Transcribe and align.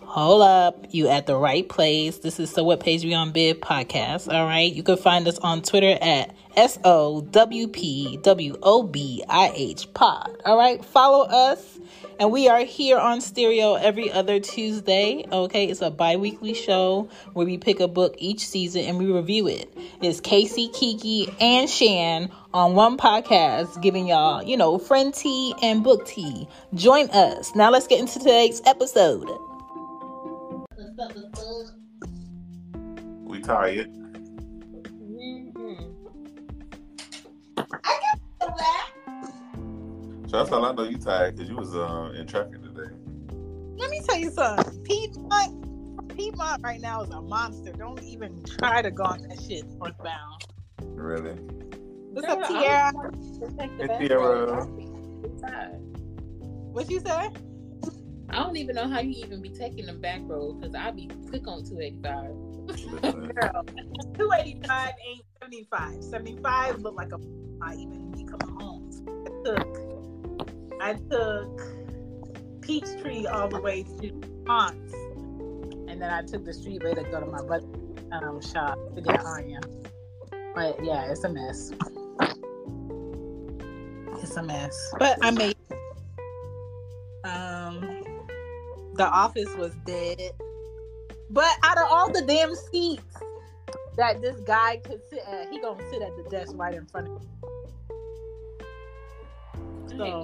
Hold 0.00 0.42
up, 0.42 0.86
you 0.90 1.06
at 1.06 1.28
the 1.28 1.36
right 1.36 1.68
place. 1.68 2.18
This 2.18 2.40
is 2.40 2.50
So 2.50 2.64
What 2.64 2.80
Page 2.80 3.04
We 3.04 3.14
on 3.14 3.32
Bih 3.32 3.54
podcast. 3.54 4.26
All 4.26 4.44
right, 4.44 4.72
you 4.72 4.82
can 4.82 4.96
find 4.96 5.28
us 5.28 5.38
on 5.38 5.62
Twitter 5.62 5.96
at 6.02 6.34
S 6.56 6.80
O 6.82 7.20
W 7.20 7.68
P 7.68 8.18
W 8.20 8.56
O 8.64 8.82
B 8.82 9.22
I 9.28 9.52
H 9.54 9.94
Pod. 9.94 10.42
All 10.44 10.58
right, 10.58 10.84
follow 10.84 11.24
us, 11.24 11.78
and 12.18 12.32
we 12.32 12.48
are 12.48 12.64
here 12.64 12.98
on 12.98 13.20
stereo 13.20 13.74
every 13.74 14.10
other 14.10 14.40
Tuesday. 14.40 15.24
Okay, 15.30 15.66
it's 15.66 15.82
a 15.82 15.92
bi 15.92 16.16
weekly 16.16 16.54
show 16.54 17.08
where 17.34 17.46
we 17.46 17.56
pick 17.56 17.78
a 17.78 17.86
book 17.86 18.16
each 18.18 18.48
season 18.48 18.86
and 18.86 18.98
we 18.98 19.06
review 19.06 19.46
it. 19.46 19.72
It's 20.02 20.20
Casey, 20.20 20.66
Kiki, 20.74 21.32
and 21.40 21.70
Shan 21.70 22.32
on 22.52 22.74
one 22.74 22.98
podcast, 22.98 23.80
giving 23.80 24.08
y'all, 24.08 24.42
you 24.42 24.56
know, 24.56 24.78
friend 24.78 25.14
tea 25.14 25.54
and 25.62 25.84
book 25.84 26.08
tea. 26.08 26.48
Join 26.74 27.08
us. 27.10 27.54
Now, 27.54 27.70
let's 27.70 27.86
get 27.86 28.00
into 28.00 28.18
today's 28.18 28.60
episode. 28.66 29.30
We 33.24 33.40
tired. 33.40 33.90
So 40.26 40.36
that's 40.36 40.52
all 40.52 40.66
I 40.66 40.72
know 40.72 40.82
you 40.82 40.98
tired 40.98 41.36
because 41.36 41.48
you 41.48 41.56
was 41.56 41.74
uh, 41.74 42.12
in 42.14 42.26
traffic 42.26 42.62
today. 42.62 42.94
Let 43.76 43.90
me 43.90 44.00
tell 44.06 44.18
you 44.18 44.30
something. 44.30 44.82
Piedmont, 44.84 46.14
Piedmont 46.16 46.62
right 46.62 46.82
now 46.82 47.02
is 47.02 47.10
a 47.10 47.22
monster. 47.22 47.72
Don't 47.72 48.02
even 48.02 48.44
try 48.44 48.82
to 48.82 48.90
go 48.90 49.04
on 49.04 49.22
that 49.22 49.40
shit 49.40 49.64
northbound. 49.78 50.44
Really? 50.82 51.32
What's 52.12 52.28
up, 52.28 52.46
Tiara? 52.46 52.92
Hey, 53.78 54.06
Tiara. 54.06 54.66
What 56.72 56.90
you 56.90 57.00
say? 57.00 57.30
I 58.32 58.42
don't 58.44 58.56
even 58.56 58.76
know 58.76 58.88
how 58.88 59.00
you 59.00 59.24
even 59.24 59.42
be 59.42 59.48
taking 59.48 59.86
the 59.86 59.92
back 59.92 60.20
road 60.24 60.60
because 60.60 60.74
I'd 60.74 60.96
be 60.96 61.08
quick 61.28 61.48
on 61.48 61.64
285. 61.64 62.50
Girl, 63.34 63.64
285 64.16 64.92
ain't 65.06 65.24
75. 65.40 66.04
75 66.04 66.80
look 66.80 66.94
like 66.94 67.12
a 67.12 67.18
I 67.62 67.74
even 67.74 68.12
be 68.12 68.24
coming 68.24 68.56
home. 68.56 68.90
I 69.26 69.44
took 69.44 69.90
I 70.80 70.94
took 71.10 71.60
Peachtree 72.62 73.26
all 73.26 73.48
the 73.48 73.60
way 73.60 73.82
to 73.82 74.12
Ponce. 74.46 74.92
And 75.88 76.00
then 76.00 76.10
I 76.10 76.22
took 76.22 76.44
the 76.44 76.54
street 76.54 76.82
way 76.84 76.94
to 76.94 77.02
go 77.02 77.20
to 77.20 77.26
my 77.26 77.42
brother's 77.42 77.68
um, 78.12 78.40
shop 78.40 78.78
to 78.94 79.00
get 79.00 79.24
Anya. 79.24 79.60
But 80.54 80.82
yeah, 80.84 81.10
it's 81.10 81.24
a 81.24 81.28
mess. 81.28 81.72
It's 84.22 84.36
a 84.36 84.42
mess. 84.42 84.92
But 84.98 85.18
I 85.20 85.30
made 85.32 85.56
um 87.24 88.02
the 88.94 89.06
office 89.08 89.54
was 89.56 89.72
dead. 89.86 90.32
But 91.30 91.48
out 91.62 91.78
of 91.78 91.84
all 91.90 92.10
the 92.12 92.22
damn 92.22 92.54
seats 92.54 93.02
that 93.96 94.20
this 94.20 94.36
guy 94.40 94.78
could 94.78 95.00
sit 95.10 95.22
at, 95.26 95.50
he 95.50 95.60
gonna 95.60 95.82
sit 95.90 96.02
at 96.02 96.16
the 96.16 96.28
desk 96.30 96.52
right 96.56 96.74
in 96.74 96.86
front 96.86 97.08
of 97.08 97.20
me. 97.20 97.28
So 99.96 100.22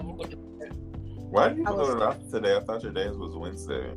Why 1.30 1.48
did 1.48 1.58
you 1.58 1.64
I 1.66 1.70
go 1.70 1.76
was- 1.76 1.88
to 1.90 1.94
the 1.96 2.06
office 2.06 2.30
today? 2.30 2.56
I 2.56 2.60
thought 2.60 2.82
your 2.82 2.92
days 2.92 3.16
was 3.16 3.34
Wednesday. 3.36 3.92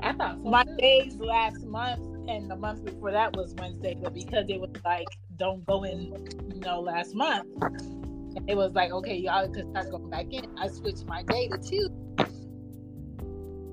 I 0.00 0.12
thought 0.14 0.36
so 0.42 0.48
my 0.50 0.64
too. 0.64 0.76
days 0.76 1.14
last 1.16 1.62
month 1.64 2.00
and 2.28 2.50
the 2.50 2.56
month 2.56 2.84
before 2.84 3.10
that 3.12 3.36
was 3.36 3.54
Wednesday, 3.58 3.96
but 4.00 4.14
because 4.14 4.46
it 4.48 4.60
was 4.60 4.70
like 4.84 5.06
don't 5.36 5.64
go 5.66 5.84
in, 5.84 6.12
you 6.54 6.60
know, 6.60 6.80
last 6.80 7.14
month, 7.14 7.46
it 8.46 8.56
was 8.56 8.72
like 8.72 8.90
okay, 8.92 9.16
y'all 9.16 9.48
could 9.48 9.68
start 9.70 9.90
going 9.90 10.08
back 10.10 10.26
in. 10.32 10.46
I 10.58 10.68
switched 10.68 11.06
my 11.06 11.22
day 11.24 11.48
to 11.48 11.58
Tuesday. 11.58 11.94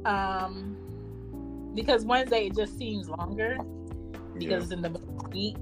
Um, 0.08 0.77
because 1.75 2.05
Wednesday 2.05 2.47
it 2.47 2.55
just 2.55 2.77
seems 2.77 3.09
longer 3.09 3.58
because 4.38 4.64
it's 4.64 4.72
in 4.72 4.81
the 4.81 4.89
week. 5.31 5.58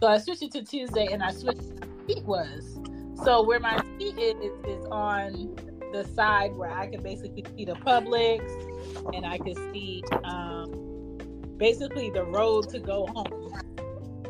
So 0.00 0.06
I 0.06 0.18
switched 0.18 0.42
it 0.42 0.52
to 0.52 0.64
Tuesday 0.64 1.08
and 1.12 1.22
I 1.22 1.30
switched 1.32 1.62
where 1.62 1.86
my 1.86 2.06
seat 2.06 2.24
was. 2.24 2.80
So 3.24 3.42
where 3.42 3.60
my 3.60 3.76
seat 3.98 4.18
is 4.18 4.52
is 4.66 4.84
on 4.90 5.54
the 5.92 6.04
side 6.14 6.54
where 6.54 6.70
I 6.70 6.86
can 6.86 7.02
basically 7.02 7.44
see 7.56 7.64
the 7.64 7.74
Publix 7.74 8.40
and 9.14 9.26
I 9.26 9.38
could 9.38 9.56
see 9.72 10.02
um, 10.24 11.18
basically 11.58 12.10
the 12.10 12.24
road 12.24 12.70
to 12.70 12.78
go 12.78 13.06
home. 13.06 13.52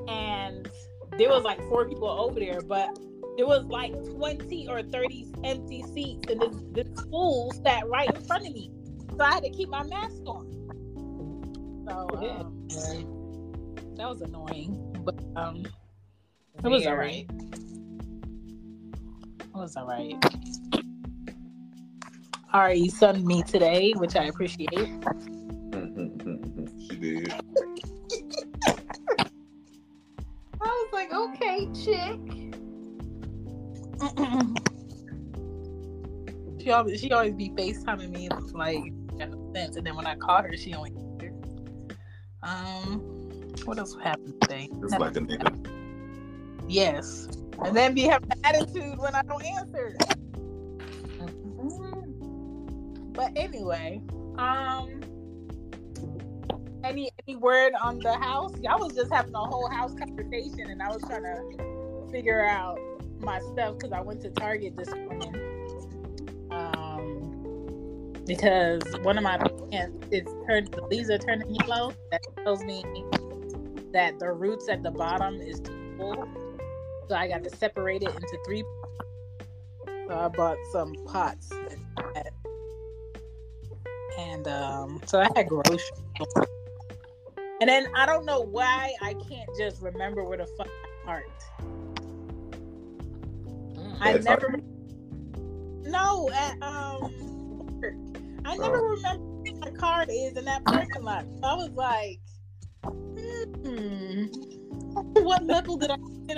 And 0.09 0.69
there 1.17 1.29
was 1.29 1.45
like 1.45 1.59
four 1.69 1.89
people 1.89 2.09
over 2.09 2.41
there, 2.41 2.61
but 2.61 2.99
there 3.37 3.47
was 3.47 3.65
like 3.67 3.93
20 4.17 4.69
or 4.69 4.83
30 4.83 5.27
empty 5.45 5.85
seats 5.95 6.29
and 6.29 6.41
this, 6.41 6.57
this 6.73 7.01
fool 7.05 7.53
sat 7.65 7.87
right 7.89 8.11
in 8.13 8.21
front 8.23 8.47
of 8.47 8.53
me. 8.53 8.71
So 9.21 9.27
I 9.27 9.35
had 9.35 9.43
to 9.43 9.51
keep 9.51 9.69
my 9.69 9.83
mask 9.83 10.23
on. 10.25 10.47
So 11.87 12.09
um, 12.17 12.67
that 13.97 14.09
was 14.09 14.23
annoying, 14.23 14.97
but 15.05 15.15
um, 15.37 15.67
it 16.65 16.69
was 16.69 16.87
all 16.87 16.97
right. 16.97 17.29
It 19.39 19.53
was 19.53 19.77
all 19.77 19.87
right. 19.87 20.15
Ari 22.55 22.79
you 22.79 22.89
sunned 22.89 23.27
me 23.27 23.43
today, 23.43 23.93
which 23.93 24.17
I 24.17 24.25
appreciate. 24.25 24.71
she 24.73 24.87
did. 26.97 27.35
I 30.63 30.63
was 30.63 30.89
like, 30.95 31.13
okay, 31.13 31.69
chick. 31.75 32.19
she 36.63 36.71
always 36.71 37.01
she 37.01 37.13
always 37.13 37.35
be 37.35 37.51
FaceTiming 37.51 38.13
me 38.13 38.29
and 38.31 38.51
like 38.55 38.95
got 39.21 39.31
no 39.31 39.53
sense. 39.55 39.77
And 39.77 39.87
then 39.87 39.95
when 39.97 40.07
I 40.07 40.15
called 40.17 40.47
her, 40.47 40.57
she 40.57 40.75
only 40.75 40.93
here. 41.21 41.33
Um 42.43 43.01
what 43.65 43.79
else 43.79 43.97
happened 44.03 44.35
today? 44.41 44.69
It's 44.83 44.95
like 44.95 45.17
a 45.17 45.21
nigga. 45.21 45.67
Yes. 46.69 47.29
And 47.65 47.77
then 47.77 47.95
be 47.95 48.03
having 48.03 48.31
an 48.31 48.41
attitude 48.45 48.99
when 48.99 49.15
I 49.15 49.23
don't 49.23 49.45
answer. 49.45 49.97
But 53.13 53.33
anyway, 53.37 54.01
um 54.39 55.01
any 56.83 57.11
any 57.27 57.37
word 57.37 57.75
on 57.75 57.99
the 57.99 58.15
house? 58.15 58.53
Y'all 58.63 58.79
was 58.79 58.95
just 58.95 59.13
having 59.13 59.35
a 59.35 59.39
whole 59.39 59.69
house 59.69 59.95
conversation 59.95 60.71
and 60.71 60.83
I 60.83 60.89
was 60.89 61.03
trying 61.03 61.25
to 61.25 62.11
figure 62.11 62.45
out 62.45 62.79
my 63.19 63.39
stuff 63.53 63.79
because 63.79 63.93
I 63.93 64.01
went 64.01 64.23
to 64.23 64.31
Target 64.31 64.77
this 64.77 64.89
morning. 64.89 65.60
Because 68.31 68.81
one 69.03 69.19
of 69.19 69.25
my 69.25 69.39
plants 69.39 70.07
is 70.13 70.25
turned 70.47 70.69
the 70.71 70.83
leaves 70.89 71.11
are 71.11 71.19
turning 71.19 71.53
yellow. 71.53 71.93
That 72.13 72.23
tells 72.45 72.63
me 72.63 72.85
that 73.93 74.21
the 74.21 74.31
roots 74.31 74.69
at 74.69 74.85
the 74.85 74.91
bottom 74.93 75.41
is 75.41 75.59
too 75.59 75.95
full. 75.99 76.29
So 77.09 77.17
I 77.17 77.27
got 77.27 77.43
to 77.43 77.51
separate 77.51 78.03
it 78.03 78.15
into 78.15 78.39
three. 78.47 78.63
So 80.07 80.17
I 80.17 80.29
bought 80.29 80.59
some 80.71 80.95
pots 81.07 81.51
and, 81.51 82.31
and 84.17 84.47
um, 84.47 85.01
so 85.07 85.19
I 85.19 85.27
had 85.35 85.49
groceries. 85.49 85.91
And 87.61 87.69
then 87.69 87.89
I 87.97 88.07
don't 88.07 88.25
know 88.25 88.43
why 88.43 88.95
I 89.03 89.15
can't 89.15 89.51
just 89.59 89.83
remember 89.83 90.23
where 90.23 90.39
the 90.39 90.47
fuck 90.57 90.69
I 90.69 91.05
parked. 91.05 91.45
I 94.01 94.13
At 94.13 94.23
never. 94.23 94.61
No, 95.83 96.31
at 96.31 96.63
um, 96.63 97.03
work. 97.03 97.30
I 98.51 98.57
never 98.57 98.79
Oh. 98.79 98.83
remember 98.97 99.25
where 99.43 99.55
my 99.61 99.71
car 99.79 100.05
is 100.09 100.37
in 100.37 100.45
that 100.47 100.65
parking 100.65 101.05
lot. 101.05 101.25
So 101.41 101.45
I 101.45 101.55
was 101.55 101.71
like, 101.71 102.19
hmm, 103.63 104.25
what 105.23 105.45
level 105.45 105.77
did 105.77 105.93
I? 105.93 105.97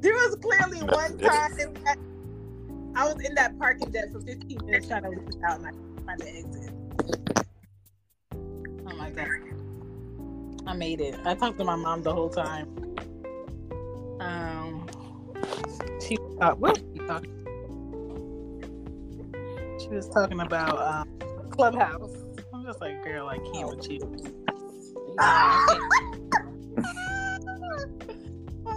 there 0.00 0.14
was 0.14 0.36
clearly 0.42 0.80
one 0.82 1.16
time 1.16 1.54
that 1.84 1.96
I 2.96 3.04
was 3.04 3.22
in 3.24 3.36
that 3.36 3.56
parking 3.60 3.92
deck 3.92 4.10
for 4.10 4.20
15 4.20 4.58
minutes 4.64 4.88
trying 4.88 5.04
to 5.04 5.10
leave 5.10 5.20
out, 5.46 5.58
and 5.58 5.66
I 5.68 5.70
couldn't 5.70 6.04
find 6.04 6.20
the 6.20 6.28
exit. 6.28 6.72
Oh 8.90 8.96
my 8.96 9.10
god. 9.10 9.28
I 10.66 10.72
made 10.74 11.00
it. 11.00 11.14
I 11.24 11.36
talked 11.36 11.58
to 11.58 11.64
my 11.64 11.76
mom 11.76 12.02
the 12.02 12.12
whole 12.12 12.30
time. 12.30 12.66
Um, 14.18 14.88
she 16.04 16.18
uh, 16.40 16.54
what 16.56 16.80
was 16.80 16.84
she 16.92 16.98
talking? 17.06 17.47
She 19.88 19.94
was 19.94 20.08
talking 20.08 20.40
about 20.40 20.78
um, 20.78 21.18
Clubhouse. 21.50 22.14
I'm 22.52 22.62
just 22.64 22.80
like, 22.82 23.02
girl, 23.02 23.28
I 23.28 23.38
can't 23.38 23.74
with 23.74 23.90
you. 23.90 24.00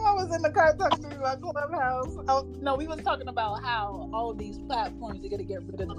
I 0.03 0.13
was 0.13 0.33
in 0.33 0.41
the 0.41 0.51
car 0.51 0.73
talking 0.77 1.11
about 1.11 1.41
Clubhouse. 1.41 2.15
Oh, 2.29 2.47
no, 2.61 2.75
we 2.75 2.87
was 2.87 3.01
talking 3.01 3.27
about 3.27 3.61
how 3.61 4.09
all 4.13 4.33
these 4.33 4.57
platforms 4.59 5.25
are 5.25 5.29
gonna 5.29 5.43
get 5.43 5.61
rid 5.63 5.81
of 5.81 5.89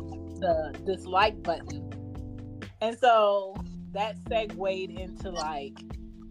the 0.41 0.75
dislike 0.87 1.43
button, 1.43 1.91
and 2.81 2.99
so 2.99 3.55
that 3.93 4.17
segued 4.29 4.99
into 4.99 5.31
like 5.31 5.79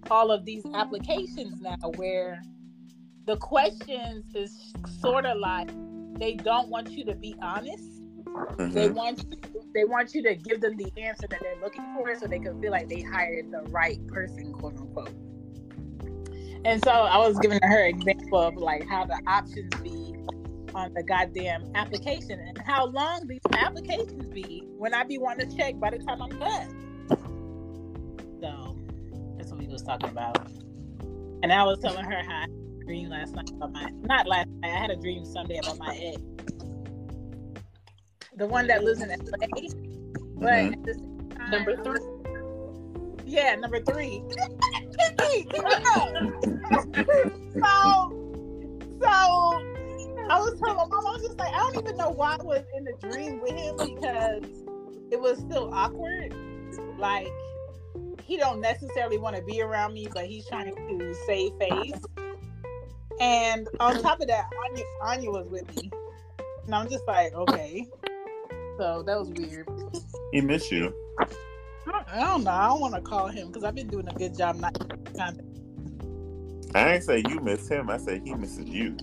all 0.09 0.31
of 0.31 0.43
these 0.43 0.63
applications 0.73 1.61
now 1.61 1.77
where 1.95 2.41
the 3.27 3.37
questions 3.37 4.25
is 4.33 4.73
sort 4.99 5.25
of 5.25 5.37
like 5.37 5.69
they 6.17 6.33
don't 6.33 6.69
want 6.69 6.89
you 6.91 7.05
to 7.05 7.15
be 7.15 7.35
honest. 7.41 7.90
They 8.71 8.89
Mhm. 8.89 8.95
want 8.95 9.19
you 9.19 9.37
they 9.73 9.85
want 9.85 10.13
you 10.13 10.21
to 10.23 10.35
give 10.35 10.59
them 10.59 10.75
the 10.75 10.91
answer 10.97 11.27
that 11.29 11.39
they're 11.41 11.55
looking 11.61 11.83
for, 11.95 12.13
so 12.15 12.27
they 12.27 12.39
can 12.39 12.59
feel 12.61 12.71
like 12.71 12.89
they 12.89 13.01
hired 13.01 13.51
the 13.51 13.61
right 13.71 14.05
person, 14.07 14.51
quote 14.53 14.77
unquote. 14.77 15.13
And 16.65 16.81
so 16.83 16.91
I 16.91 17.17
was 17.17 17.39
giving 17.39 17.59
her 17.63 17.85
an 17.85 17.95
example 17.95 18.39
of 18.39 18.55
like 18.57 18.85
how 18.87 19.05
the 19.05 19.19
options 19.27 19.73
be 19.81 20.13
on 20.75 20.93
the 20.93 21.03
goddamn 21.03 21.63
application 21.75 22.39
and 22.39 22.57
how 22.65 22.85
long 22.85 23.27
these 23.27 23.41
applications 23.53 24.27
be 24.33 24.63
when 24.77 24.93
I 24.93 25.03
be 25.03 25.17
wanting 25.17 25.49
to 25.49 25.57
check 25.57 25.79
by 25.79 25.89
the 25.89 25.99
time 25.99 26.21
I'm 26.21 26.29
done. 26.29 27.07
So 28.41 28.75
that's 29.37 29.51
what 29.51 29.59
we 29.59 29.67
was 29.67 29.83
talking 29.83 30.09
about. 30.09 30.37
And 31.43 31.51
I 31.51 31.63
was 31.63 31.79
telling 31.79 32.05
her 32.05 32.23
how 32.23 32.35
I 32.35 32.41
had 32.41 32.49
a 32.81 32.85
dream 32.85 33.09
last 33.09 33.33
night 33.35 33.49
about 33.55 33.71
my 33.73 33.89
not 34.03 34.27
last 34.27 34.47
night, 34.61 34.71
I 34.71 34.79
had 34.79 34.91
a 34.91 34.97
dream 34.97 35.25
Sunday 35.25 35.57
about 35.57 35.77
my 35.79 35.95
ex. 35.95 36.21
The 38.35 38.47
one 38.47 38.67
that 38.67 38.83
lives 38.83 39.01
in 39.01 39.09
LA. 39.09 39.67
But 40.35 40.49
Mhm. 40.53 40.73
at 40.73 40.83
the 40.83 40.93
same 40.93 41.29
time, 41.29 41.51
Number 41.51 41.75
three. 41.83 41.99
yeah, 43.25 43.55
number 43.55 43.79
three. 43.81 44.23
Keep 44.29 45.47
it 45.53 45.85
up. 45.85 46.13
so, 47.53 48.11
so 49.01 49.09
I 49.09 50.39
was 50.39 50.59
telling 50.59 50.77
my 50.77 50.85
mom, 50.85 51.05
I 51.07 51.11
was 51.11 51.21
just 51.21 51.37
like, 51.37 51.53
I 51.53 51.57
don't 51.59 51.77
even 51.85 51.97
know 51.97 52.09
why 52.09 52.37
I 52.39 52.43
was 52.43 52.63
in 52.75 52.83
the 52.85 52.93
dream 53.01 53.41
with 53.41 53.51
him 53.51 53.75
because 53.77 54.43
it 55.11 55.19
was 55.19 55.37
still 55.39 55.69
awkward. 55.73 56.33
Like 56.97 57.27
he 58.23 58.37
don't 58.37 58.61
necessarily 58.61 59.17
want 59.17 59.35
to 59.35 59.41
be 59.43 59.61
around 59.61 59.93
me, 59.93 60.07
but 60.13 60.25
he's 60.25 60.47
trying 60.47 60.73
to 60.73 61.13
save 61.25 61.51
face. 61.59 61.99
And 63.19 63.67
on 63.79 64.01
top 64.01 64.21
of 64.21 64.27
that, 64.27 64.45
Anya, 64.69 64.83
Anya 65.01 65.29
was 65.31 65.47
with 65.49 65.67
me, 65.75 65.91
and 66.65 66.73
I'm 66.73 66.89
just 66.89 67.05
like, 67.07 67.33
okay. 67.33 67.87
So 68.81 69.03
that 69.03 69.19
was 69.19 69.29
weird. 69.29 69.69
He 70.31 70.41
miss 70.41 70.71
you. 70.71 70.91
I 72.07 72.19
don't 72.19 72.43
know. 72.43 72.49
I 72.49 72.67
don't 72.69 72.81
want 72.81 72.95
to 72.95 73.01
call 73.01 73.27
him 73.27 73.49
because 73.49 73.63
I've 73.63 73.75
been 73.75 73.85
doing 73.85 74.07
a 74.07 74.13
good 74.13 74.35
job 74.35 74.55
not 74.55 74.73
contact. 75.15 75.41
I 76.73 76.93
ain't 76.95 77.03
say 77.03 77.21
you 77.29 77.39
miss 77.41 77.69
him. 77.69 77.91
I 77.91 77.97
said 77.97 78.23
he 78.25 78.33
misses 78.33 78.65
you. 78.65 78.97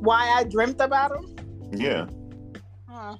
Why 0.00 0.30
I 0.30 0.44
dreamt 0.44 0.80
about 0.80 1.12
him? 1.14 1.36
Yeah. 1.74 2.06
Huh. 2.88 3.16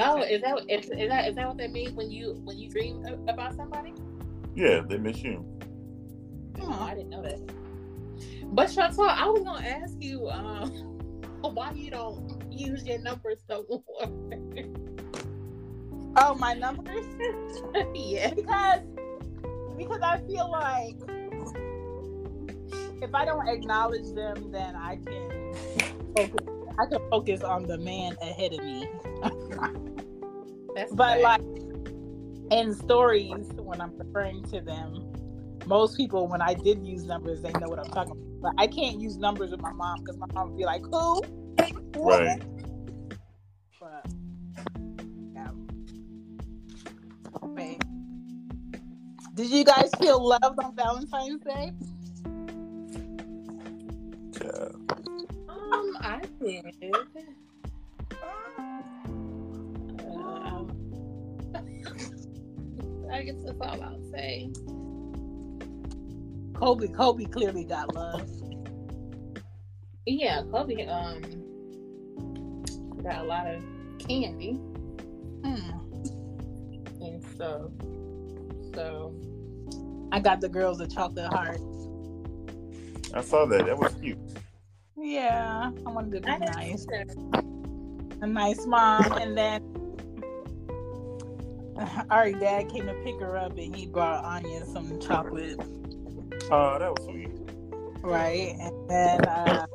Oh, 0.00 0.20
is 0.20 0.42
that 0.42 0.66
is, 0.68 0.90
is 0.90 1.08
that 1.08 1.28
is 1.30 1.34
that 1.36 1.48
what 1.48 1.56
that 1.56 1.72
means 1.72 1.92
when 1.92 2.10
you 2.10 2.38
when 2.44 2.58
you 2.58 2.68
dream 2.68 3.06
about 3.28 3.54
somebody? 3.56 3.94
Yeah, 4.54 4.82
they 4.86 4.98
miss 4.98 5.22
you. 5.22 5.46
Oh, 6.60 6.78
I 6.78 6.94
didn't 6.94 7.08
know 7.08 7.22
that. 7.22 7.40
But 8.52 8.66
Chantal, 8.66 9.08
I 9.08 9.28
was 9.28 9.42
gonna 9.42 9.66
ask 9.66 9.94
you 9.98 10.28
um, 10.28 10.68
why 11.40 11.72
you 11.72 11.90
don't 11.90 12.35
use 12.56 12.84
your 12.84 12.98
numbers 12.98 13.38
no 13.48 13.64
more. 13.68 13.82
Oh, 16.18 16.34
my 16.34 16.54
numbers? 16.54 17.04
yeah. 17.94 18.32
because 18.32 18.80
because 19.76 20.00
I 20.00 20.18
feel 20.26 20.50
like 20.50 20.96
if 23.02 23.14
I 23.14 23.24
don't 23.26 23.46
acknowledge 23.48 24.10
them, 24.14 24.50
then 24.50 24.74
I 24.74 24.96
can 24.96 25.52
focus. 26.16 26.46
I 26.78 26.86
can 26.86 27.00
focus 27.10 27.42
on 27.42 27.64
the 27.64 27.78
man 27.78 28.16
ahead 28.22 28.52
of 28.54 28.64
me. 28.64 28.88
That's 30.74 30.92
But 30.94 31.20
like 31.20 31.40
in 32.50 32.74
stories, 32.74 33.48
when 33.56 33.80
I'm 33.80 33.92
referring 33.98 34.42
to 34.44 34.60
them, 34.60 35.12
most 35.66 35.96
people, 35.96 36.28
when 36.28 36.40
I 36.40 36.54
did 36.54 36.86
use 36.86 37.04
numbers, 37.04 37.42
they 37.42 37.52
know 37.52 37.68
what 37.68 37.78
I'm 37.78 37.90
talking 37.90 38.12
about. 38.12 38.40
But 38.40 38.52
I 38.58 38.66
can't 38.66 39.00
use 39.00 39.16
numbers 39.16 39.50
with 39.50 39.60
my 39.60 39.72
mom 39.72 40.00
because 40.00 40.18
my 40.18 40.26
mom 40.32 40.50
would 40.50 40.58
be 40.58 40.64
like, 40.64 40.82
"Who?" 40.90 41.22
Right. 41.98 42.42
But 43.80 44.06
yeah. 45.34 45.50
Wait. 47.42 47.82
Did 49.34 49.50
you 49.50 49.64
guys 49.64 49.90
feel 49.98 50.26
loved 50.26 50.58
on 50.62 50.74
Valentine's 50.76 51.42
Day? 51.42 51.72
Yeah. 54.40 54.68
um, 55.48 55.96
I 56.00 56.20
did. 56.40 56.66
Um, 60.06 60.70
I 63.12 63.22
guess 63.22 63.36
that's 63.44 63.60
all 63.60 63.82
I'll 63.82 64.10
say. 64.12 64.50
Kobe, 66.54 66.88
Kobe 66.88 67.24
clearly 67.26 67.64
got 67.64 67.94
love. 67.94 68.26
Yeah, 70.06 70.42
Kobe 70.50 70.86
um 70.86 71.45
got 73.06 73.24
a 73.24 73.26
lot 73.26 73.46
of 73.46 73.62
candy 73.98 74.54
Hmm. 75.44 75.70
and 77.00 77.24
so 77.38 77.70
so 78.74 79.14
I 80.12 80.20
got 80.20 80.40
the 80.40 80.48
girls 80.48 80.80
a 80.80 80.86
chocolate 80.86 81.32
heart. 81.32 81.58
I 83.14 83.20
saw 83.22 83.44
that. 83.46 83.66
That 83.66 83.76
was 83.78 83.92
cute. 83.94 84.18
Yeah, 84.96 85.70
I 85.86 85.90
wanted 85.90 86.12
to 86.12 86.20
be 86.20 86.28
I 86.28 86.38
nice. 86.38 86.86
A 88.22 88.26
nice 88.26 88.66
mom, 88.66 89.12
and 89.12 89.36
then 89.36 89.62
our 92.10 92.32
dad 92.32 92.68
came 92.70 92.86
to 92.86 92.94
pick 93.04 93.18
her 93.20 93.36
up, 93.36 93.56
and 93.58 93.74
he 93.74 93.86
brought 93.86 94.24
Anya 94.24 94.64
some 94.66 94.98
chocolate, 95.00 95.60
Oh, 96.50 96.78
that 96.78 96.90
was 96.90 97.04
sweet. 97.04 97.30
right? 98.02 98.56
And 98.60 98.88
then 98.90 99.20
uh, 99.26 99.66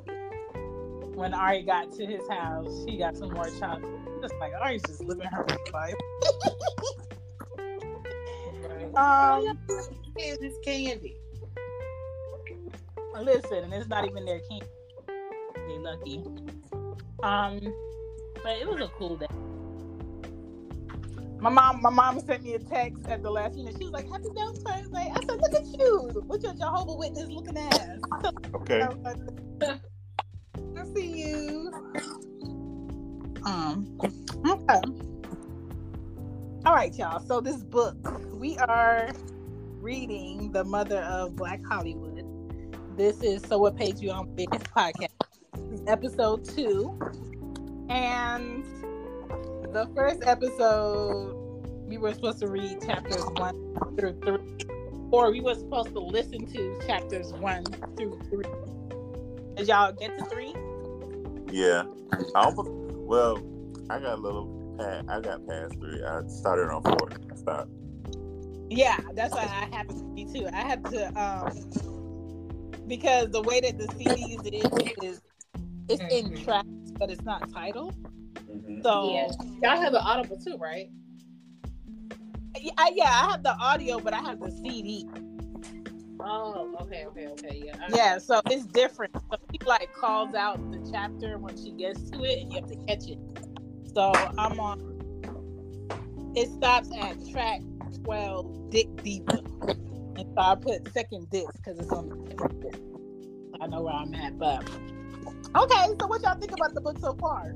when 1.22 1.36
Ari 1.36 1.62
got 1.62 1.92
to 1.92 2.06
his 2.06 2.28
house, 2.30 2.84
he 2.88 2.98
got 2.98 3.16
some 3.16 3.30
more 3.30 3.48
chocolate. 3.60 3.94
Just 4.24 4.34
like 4.40 4.54
Ari's 4.60 4.82
just 4.82 5.04
living 5.04 5.28
her 5.28 5.46
life. 5.48 5.62
right. 5.74 5.94
Um, 8.94 9.58
Here's 10.18 10.40
this 10.40 10.56
candy. 10.66 11.16
listen, 13.22 13.64
and 13.64 13.74
it's 13.74 13.88
not 13.88 14.06
even 14.06 14.26
their 14.26 14.40
king. 14.40 14.64
They 15.56 15.78
lucky. 15.78 16.24
Um, 17.24 17.60
but 18.44 18.58
it 18.60 18.68
was 18.68 18.82
a 18.82 18.90
cool 18.98 19.16
day. 19.16 19.28
My 21.40 21.50
mom, 21.50 21.82
my 21.82 21.90
mom 21.90 22.20
sent 22.20 22.44
me 22.44 22.56
a 22.56 22.60
text 22.60 23.06
at 23.08 23.24
the 23.24 23.32
last 23.32 23.56
minute. 23.56 23.76
She 23.78 23.86
was 23.86 23.94
like, 23.94 24.10
"Happy 24.10 24.26
Valentine's 24.36 24.90
Day." 24.90 25.12
I 25.16 25.20
said, 25.26 25.40
"Look 25.40 25.54
at 25.54 25.66
you, 25.68 26.24
with 26.28 26.44
your 26.44 26.54
Jehovah 26.54 26.96
Witness 26.96 27.30
looking 27.30 27.58
ass." 27.58 28.00
Okay. 28.56 28.86
Right, 36.82 36.98
y'all. 36.98 37.20
So 37.20 37.40
this 37.40 37.58
book 37.58 37.96
we 38.34 38.58
are 38.58 39.12
reading, 39.82 40.52
"The 40.52 40.64
Mother 40.64 40.98
of 41.02 41.36
Black 41.36 41.64
Hollywood." 41.64 42.26
This 42.98 43.22
is 43.22 43.44
so 43.44 43.60
what 43.60 43.78
page 43.78 44.00
you 44.00 44.10
on 44.10 44.34
Biggest 44.34 44.64
podcast. 44.74 45.14
Episode 45.86 46.44
two, 46.44 46.98
and 47.88 48.66
the 49.72 49.88
first 49.96 50.24
episode 50.26 51.36
we 51.88 52.00
were 52.00 52.16
supposed 52.16 52.40
to 52.40 52.48
read 52.48 52.82
chapters 52.82 53.26
one 53.36 53.78
through 53.96 54.20
three, 54.26 54.66
or 55.12 55.30
we 55.30 55.40
were 55.40 55.54
supposed 55.54 55.90
to 55.90 56.00
listen 56.00 56.48
to 56.48 56.80
chapters 56.88 57.32
one 57.34 57.64
through 57.96 58.20
three. 58.28 58.44
Did 59.56 59.68
y'all 59.68 59.94
get 59.94 60.18
to 60.18 60.26
three? 60.26 60.56
Yeah. 61.52 61.84
I 62.34 62.46
almost, 62.46 62.72
well, 62.72 63.38
I 63.88 64.00
got 64.00 64.18
a 64.18 64.22
little. 64.22 64.61
Pa- 64.78 65.04
I 65.08 65.20
got 65.22 65.48
past 65.48 65.74
three. 65.80 66.04
I 66.04 66.22
started 66.28 66.70
on 66.70 66.82
four. 66.84 67.10
I 67.32 67.36
stopped. 67.36 67.70
Yeah, 68.70 68.98
that's 69.16 69.34
what 69.34 69.44
I 69.44 69.68
happened 69.76 70.00
to 70.00 70.06
be 70.16 70.26
too. 70.26 70.48
I 70.52 70.62
had 70.62 70.84
to 70.86 71.08
um 71.20 71.52
because 72.88 73.30
the 73.32 73.42
way 73.42 73.60
that 73.62 73.78
the 73.78 73.88
CDs 73.88 74.46
is 74.46 74.94
is 75.04 75.22
it's 75.90 76.02
in 76.14 76.32
Mhm. 76.32 76.44
tracks, 76.44 76.68
but 76.98 77.10
it's 77.10 77.24
not 77.24 77.52
titled. 77.52 77.96
Mm-hmm. 78.50 78.82
So 78.82 79.14
Yeah. 79.14 79.32
Y'all 79.62 79.82
have 79.82 79.94
an 79.94 80.02
audible 80.04 80.38
too, 80.38 80.58
right? 80.58 80.90
yeah, 82.60 82.72
I, 82.78 82.92
yeah, 82.96 83.06
I 83.06 83.32
have 83.32 83.44
the 83.44 83.56
audio, 83.58 84.00
but 84.00 84.14
I 84.14 84.20
have 84.20 84.40
the 84.40 84.52
CD. 84.52 85.08
Oh, 86.24 86.76
okay, 86.82 87.06
okay, 87.08 87.28
okay. 87.28 87.62
Yeah. 87.66 87.76
I- 87.82 87.96
Yeah, 87.96 88.18
so 88.20 88.42
it's 88.50 88.66
different. 88.66 89.16
So 89.32 89.38
she 89.52 89.58
like 89.66 89.92
calls 89.94 90.36
out 90.36 90.58
the 90.72 90.88
chapter 90.92 91.38
when 91.40 91.58
she 91.58 91.72
gets 91.72 92.10
to 92.12 92.24
it, 92.24 92.40
and 92.42 92.52
you 92.54 92.60
have 92.60 92.70
to 92.70 92.76
catch 92.86 93.08
it. 93.10 93.18
So 93.94 94.12
I'm 94.38 94.60
on. 94.60 94.92
It 96.36 96.50
stops 96.50 96.90
at 96.98 97.18
track 97.30 97.62
twelve, 98.04 98.70
Dick 98.70 98.88
Diva, 99.04 99.40
and 100.16 100.26
so 100.34 100.38
I 100.38 100.56
put 100.56 100.92
second 100.94 101.30
disc 101.30 101.52
because 101.58 101.78
it's 101.80 101.92
on 101.92 102.10
the. 102.10 102.92
I 103.60 103.68
know 103.68 103.82
where 103.82 103.94
I'm 103.94 104.14
at, 104.16 104.40
but 104.40 104.64
okay. 105.56 105.86
So 106.00 106.08
what 106.08 106.22
y'all 106.22 106.40
think 106.40 106.54
about 106.54 106.74
the 106.74 106.82
book 106.82 106.98
so 107.00 107.14
far? 107.16 107.54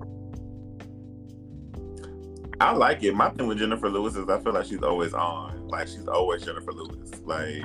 I 2.61 2.71
like 2.73 3.03
it. 3.03 3.13
My 3.15 3.29
thing 3.31 3.47
with 3.47 3.59
Jennifer 3.59 3.89
Lewis 3.89 4.15
is 4.15 4.29
I 4.29 4.39
feel 4.39 4.53
like 4.53 4.65
she's 4.65 4.83
always 4.83 5.13
on. 5.13 5.67
Like 5.67 5.87
she's 5.87 6.07
always 6.07 6.43
Jennifer 6.43 6.71
Lewis. 6.73 7.11
Like 7.23 7.63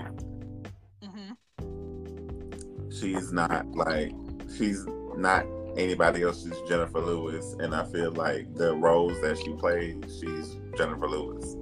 Mm-hmm. 1.02 2.90
she's 2.90 3.32
not 3.32 3.66
like 3.72 4.12
she's 4.56 4.84
not 5.16 5.44
anybody 5.76 6.22
else 6.22 6.44
is 6.44 6.56
Jennifer 6.68 7.00
Lewis, 7.00 7.56
and 7.58 7.74
I 7.74 7.84
feel 7.84 8.12
like 8.12 8.54
the 8.54 8.74
roles 8.74 9.20
that 9.22 9.38
she 9.38 9.52
plays, 9.54 9.96
she's 10.20 10.56
Jennifer 10.76 11.08
Lewis. 11.08 11.56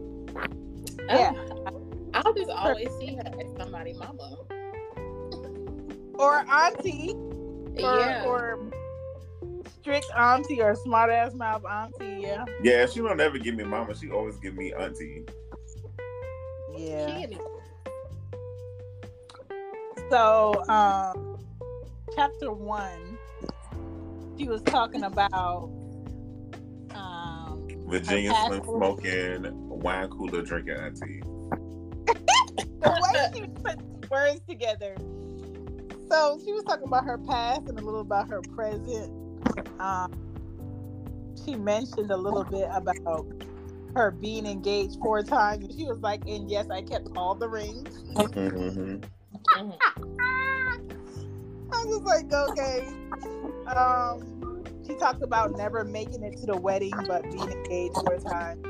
Yeah. 1.07 1.33
I'll 2.15 2.35
just 2.35 2.51
always 2.51 2.91
see 2.99 3.15
her 3.17 3.33
as 3.41 3.57
somebody 3.57 3.95
mama. 3.95 4.37
Or 6.15 6.45
auntie. 6.51 7.15
Or, 7.15 8.01
yeah. 8.01 8.25
or 8.27 8.59
strict 9.81 10.11
auntie 10.17 10.61
or 10.61 10.75
smart 10.75 11.11
ass 11.11 11.33
mouth 11.35 11.65
auntie. 11.65 12.19
Yeah. 12.21 12.45
Yeah, 12.63 12.87
she 12.87 13.01
don't 13.01 13.21
ever 13.21 13.39
give 13.39 13.55
me 13.55 13.65
mama. 13.65 13.95
She 13.97 14.11
always 14.11 14.37
give 14.37 14.55
me 14.55 14.73
auntie. 14.73 15.25
Yeah. 16.77 17.27
She 17.27 17.39
So, 20.11 20.65
um, 20.69 21.39
chapter 22.15 22.53
one, 22.53 23.08
she 24.39 24.49
was 24.49 24.63
talking 24.63 25.03
about 25.03 25.71
um, 26.95 27.67
Virginia 27.89 28.33
her 28.33 28.47
Slim 28.47 28.63
smoking, 28.65 29.69
wine 29.69 30.09
cooler 30.09 30.43
drinking 30.43 30.77
auntie. 30.77 31.21
the 32.81 33.01
way 33.03 33.31
she 33.35 33.47
put 33.63 34.11
words 34.11 34.41
together. 34.49 34.97
So 36.11 36.41
she 36.45 36.53
was 36.53 36.65
talking 36.65 36.87
about 36.87 37.05
her 37.05 37.19
past 37.19 37.69
and 37.69 37.79
a 37.79 37.83
little 37.83 38.01
about 38.01 38.29
her 38.31 38.41
present. 38.55 39.13
Um, 39.81 40.13
she 41.45 41.55
mentioned 41.55 42.11
a 42.11 42.17
little 42.17 42.45
bit 42.45 42.69
about 42.73 43.27
her 43.95 44.11
being 44.13 44.47
engaged 44.47 44.97
four 45.03 45.23
times, 45.23 45.65
and 45.65 45.75
she 45.75 45.85
was 45.85 45.99
like, 46.01 46.23
"And 46.27 46.51
yes, 46.51 46.71
I 46.71 46.83
kept 46.83 47.09
all 47.17 47.35
the 47.35 47.49
rings." 47.49 47.97
hmm 48.15 48.97
Mhm. 49.57 49.79
I 51.73 51.85
was 51.85 52.03
like, 52.03 52.33
"Okay." 52.33 52.87
Um, 53.67 54.65
she 54.87 54.95
talked 54.95 55.23
about 55.23 55.57
never 55.57 55.85
making 55.85 56.23
it 56.23 56.39
to 56.39 56.47
the 56.47 56.57
wedding, 56.57 56.95
but 57.07 57.23
being 57.25 57.51
engaged 57.51 57.95
four 57.95 58.19
times. 58.19 58.65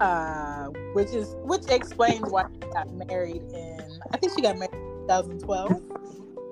Uh, 0.00 0.66
which 0.94 1.10
is 1.12 1.36
which 1.44 1.68
explains 1.68 2.28
why 2.30 2.44
she 2.52 2.68
got 2.70 2.92
married 3.08 3.42
in. 3.52 4.00
I 4.12 4.16
think 4.16 4.32
she 4.34 4.42
got 4.42 4.58
married 4.58 4.74
in 4.74 5.08
2012. 5.08 5.82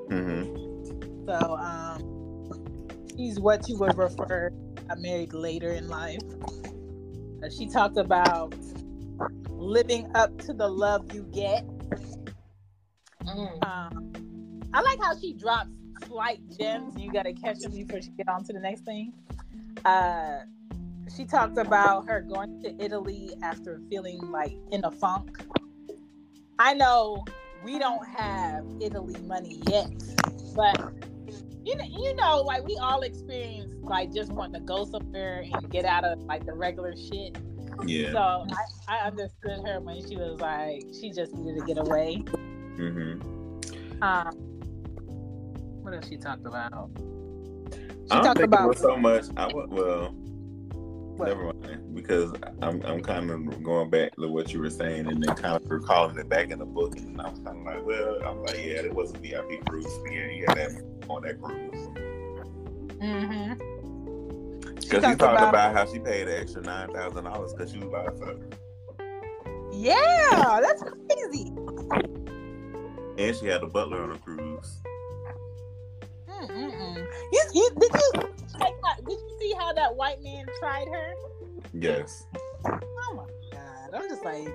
hmm 0.09 1.27
So 1.27 1.57
um, 1.57 3.05
she's 3.17 3.41
what 3.41 3.69
you 3.69 3.79
would 3.79 3.97
refer 3.97 4.51
got 4.89 4.99
married 5.01 5.33
later 5.33 5.71
in 5.71 5.89
life. 5.89 6.21
Uh, 7.43 7.49
she 7.51 7.67
talked 7.67 7.97
about 7.97 8.55
living 9.51 10.11
up 10.15 10.37
to 10.39 10.53
the 10.53 10.69
love 10.69 11.13
you 11.13 11.25
get. 11.33 11.65
Mhm. 13.25 13.65
Um, 13.67 14.13
I 14.75 14.81
like 14.81 14.99
how 15.01 15.19
she 15.19 15.35
drops 15.35 15.71
slight 16.07 16.41
gems. 16.59 16.95
You 16.99 17.13
got 17.13 17.25
to 17.25 17.33
catch 17.33 17.59
them 17.59 17.73
before 17.73 18.01
she 18.01 18.11
get 18.11 18.29
on 18.29 18.45
to 18.45 18.53
the 18.53 18.61
next 18.61 18.85
thing. 18.85 19.13
Uh, 19.85 20.41
she 21.15 21.25
talked 21.25 21.59
about 21.59 22.09
her 22.09 22.21
going 22.21 22.63
to 22.63 22.75
Italy 22.83 23.31
after 23.43 23.81
feeling 23.91 24.19
like 24.31 24.57
in 24.71 24.85
a 24.85 24.91
funk. 24.91 25.43
I 26.59 26.75
know 26.75 27.25
we 27.65 27.79
don't 27.79 28.07
have 28.07 28.65
Italy 28.81 29.21
money 29.23 29.61
yet, 29.69 29.91
but 30.55 30.81
you 31.65 31.77
know, 31.77 31.85
you 31.85 32.15
know, 32.15 32.43
like 32.43 32.67
we 32.67 32.77
all 32.79 33.03
experience 33.03 33.75
like 33.83 34.13
just 34.13 34.33
wanting 34.33 34.61
to 34.61 34.67
go 34.67 34.85
somewhere 34.85 35.45
and 35.53 35.71
get 35.71 35.85
out 35.85 36.05
of 36.05 36.19
like 36.23 36.47
the 36.47 36.53
regular 36.53 36.95
shit. 36.97 37.37
Yeah. 37.85 38.13
So 38.13 38.47
I, 38.89 38.97
I 38.97 39.07
understood 39.07 39.67
her 39.67 39.81
when 39.81 40.07
she 40.09 40.17
was 40.17 40.41
like 40.41 40.85
she 40.99 41.11
just 41.11 41.35
needed 41.35 41.61
to 41.61 41.67
get 41.67 41.79
away. 41.79 42.25
Mm-hmm. 42.77 44.03
Um, 44.03 44.52
what 45.83 45.95
else 45.95 46.09
she 46.09 46.17
talked 46.17 46.47
about? 46.47 46.91
She 47.73 47.79
I 48.11 48.23
talked 48.23 48.41
about 48.41 48.77
so 48.79 48.97
much. 48.97 49.25
I 49.37 49.47
would 49.53 49.71
well. 49.71 50.11
what? 51.17 51.29
Never 51.29 51.53
mind, 51.53 51.95
because 51.95 52.33
I'm 52.63 52.83
I'm 52.85 53.01
kind 53.03 53.31
of 53.31 53.63
going 53.63 53.91
back 53.91 54.15
to 54.17 54.29
what 54.29 54.53
you 54.53 54.61
were 54.61 54.71
saying, 54.71 55.07
and 55.07 55.23
then 55.23 55.35
kind 55.37 55.63
of 55.63 55.71
recalling 55.71 56.19
it 56.19 56.29
back 56.29 56.51
in 56.51 56.59
the 56.59 56.67
book, 56.67 56.97
and 56.97 57.21
I 57.21 57.29
was 57.31 57.39
kind 57.41 57.59
of 57.59 57.65
like, 57.65 57.85
well, 57.85 58.19
I'm 58.25 58.43
like, 58.43 58.57
yeah, 58.57 58.81
it 58.83 58.95
was 58.95 59.13
a 59.15 59.19
VIP 59.19 59.65
cruise. 59.67 59.87
Yeah, 60.11 60.49
had 60.49 60.57
that 60.59 60.83
on 61.09 61.23
that 61.23 61.41
cruise. 61.41 61.89
Mm-hmm. 62.99 63.53
Because 64.75 64.91
he 64.91 65.01
talked 65.01 65.19
talked 65.21 65.39
about- 65.39 65.49
about, 65.51 65.75
how 65.75 65.87
she 65.93 65.99
paid 65.99 66.29
an 66.29 66.41
extra 66.41 66.63
nine 66.63 66.93
thousand 66.93 67.25
dollars 67.25 67.53
because 67.53 67.73
she 67.73 67.79
was 67.79 67.89
by 67.89 68.03
herself, 68.03 68.39
Yeah, 69.73 70.61
that's 70.63 70.83
crazy. 70.83 71.53
and 73.19 73.37
she 73.37 73.47
had 73.47 73.63
a 73.63 73.67
butler 73.67 74.03
on 74.03 74.11
the 74.11 74.19
cruise. 74.19 74.81
Mm-mm-mm. 76.43 77.07
You, 77.33 77.43
you, 77.55 77.71
did 77.79 77.93
you 77.95 78.13
check 78.59 78.73
did 79.07 79.19
you 79.19 79.37
see 79.41 79.55
how 79.59 79.73
that 79.73 79.95
white 79.95 80.23
man 80.23 80.47
tried 80.59 80.89
her? 80.89 81.15
Yes. 81.73 82.27
Oh 82.65 83.15
my 83.15 83.27
god! 83.51 83.95
I'm 83.95 84.09
just 84.09 84.25
like 84.25 84.49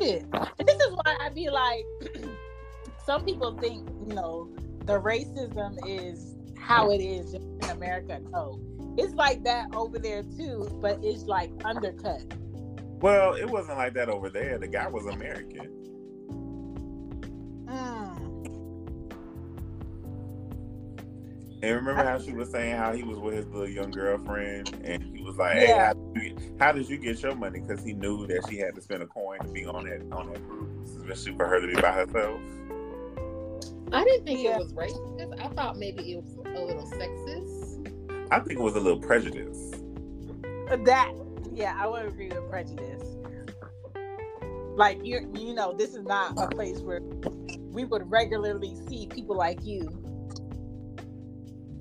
shit. 0.00 0.24
And 0.58 0.66
this 0.66 0.80
is 0.80 0.92
why 0.92 1.16
I'd 1.20 1.34
be 1.34 1.50
like, 1.50 1.84
some 3.06 3.24
people 3.24 3.56
think 3.58 3.88
you 4.08 4.14
know 4.14 4.50
the 4.84 5.00
racism 5.00 5.76
is 5.86 6.34
how 6.58 6.90
it 6.90 6.98
is 6.98 7.34
in 7.34 7.58
America. 7.70 8.20
No, 8.30 8.60
it's 8.96 9.14
like 9.14 9.44
that 9.44 9.74
over 9.74 9.98
there 9.98 10.22
too, 10.22 10.68
but 10.80 10.98
it's 11.02 11.24
like 11.24 11.50
undercut. 11.64 12.22
Well, 13.00 13.34
it 13.34 13.48
wasn't 13.48 13.78
like 13.78 13.94
that 13.94 14.08
over 14.08 14.28
there. 14.28 14.58
The 14.58 14.66
guy 14.66 14.88
was 14.88 15.06
American. 15.06 15.68
Mm. 17.66 18.17
And 21.60 21.74
remember 21.74 22.04
how 22.04 22.18
she 22.18 22.32
was 22.32 22.50
saying 22.50 22.76
how 22.76 22.92
he 22.92 23.02
was 23.02 23.18
with 23.18 23.34
his 23.34 23.46
little 23.46 23.68
young 23.68 23.90
girlfriend, 23.90 24.72
and 24.84 25.02
he 25.02 25.22
was 25.24 25.36
like, 25.36 25.54
"Hey, 25.54 25.68
Yeah. 25.68 25.86
how, 25.88 25.92
did 26.14 26.22
you, 26.22 26.56
how 26.60 26.72
did 26.72 26.88
you 26.88 26.98
get 26.98 27.20
your 27.20 27.34
money?" 27.34 27.60
Because 27.60 27.84
he 27.84 27.94
knew 27.94 28.26
that 28.28 28.46
she 28.48 28.58
had 28.58 28.76
to 28.76 28.80
spend 28.80 29.02
a 29.02 29.06
coin 29.06 29.40
to 29.40 29.48
be 29.48 29.64
on 29.66 29.84
that 29.86 30.02
on 30.12 30.32
that 30.32 30.40
cruise, 30.48 30.94
especially 30.96 31.36
for 31.36 31.48
her 31.48 31.60
to 31.60 31.66
be 31.66 31.80
by 31.80 31.90
herself. 31.90 32.40
I 33.92 34.04
didn't 34.04 34.24
think 34.24 34.40
Yeah. 34.40 34.56
it 34.56 34.58
was 34.58 34.72
racist. 34.72 35.40
I 35.40 35.48
thought 35.48 35.78
maybe 35.78 36.12
it 36.12 36.22
was 36.22 36.36
a 36.46 36.64
little 36.64 36.86
sexist. 36.86 37.92
I 38.30 38.38
think 38.38 38.60
it 38.60 38.62
was 38.62 38.76
a 38.76 38.80
little 38.80 39.00
prejudice. 39.00 39.72
Uh, 40.70 40.76
that 40.84 41.12
yeah, 41.52 41.76
I 41.76 41.88
would 41.88 42.06
agree 42.06 42.28
with 42.28 42.48
prejudice. 42.48 43.02
Like 44.76 45.04
you, 45.04 45.28
you 45.34 45.54
know, 45.54 45.72
this 45.72 45.94
is 45.94 46.04
not 46.04 46.34
a 46.38 46.46
place 46.46 46.78
where 46.80 47.00
we 47.72 47.84
would 47.84 48.08
regularly 48.08 48.76
see 48.88 49.08
people 49.08 49.34
like 49.34 49.58
you. 49.64 49.88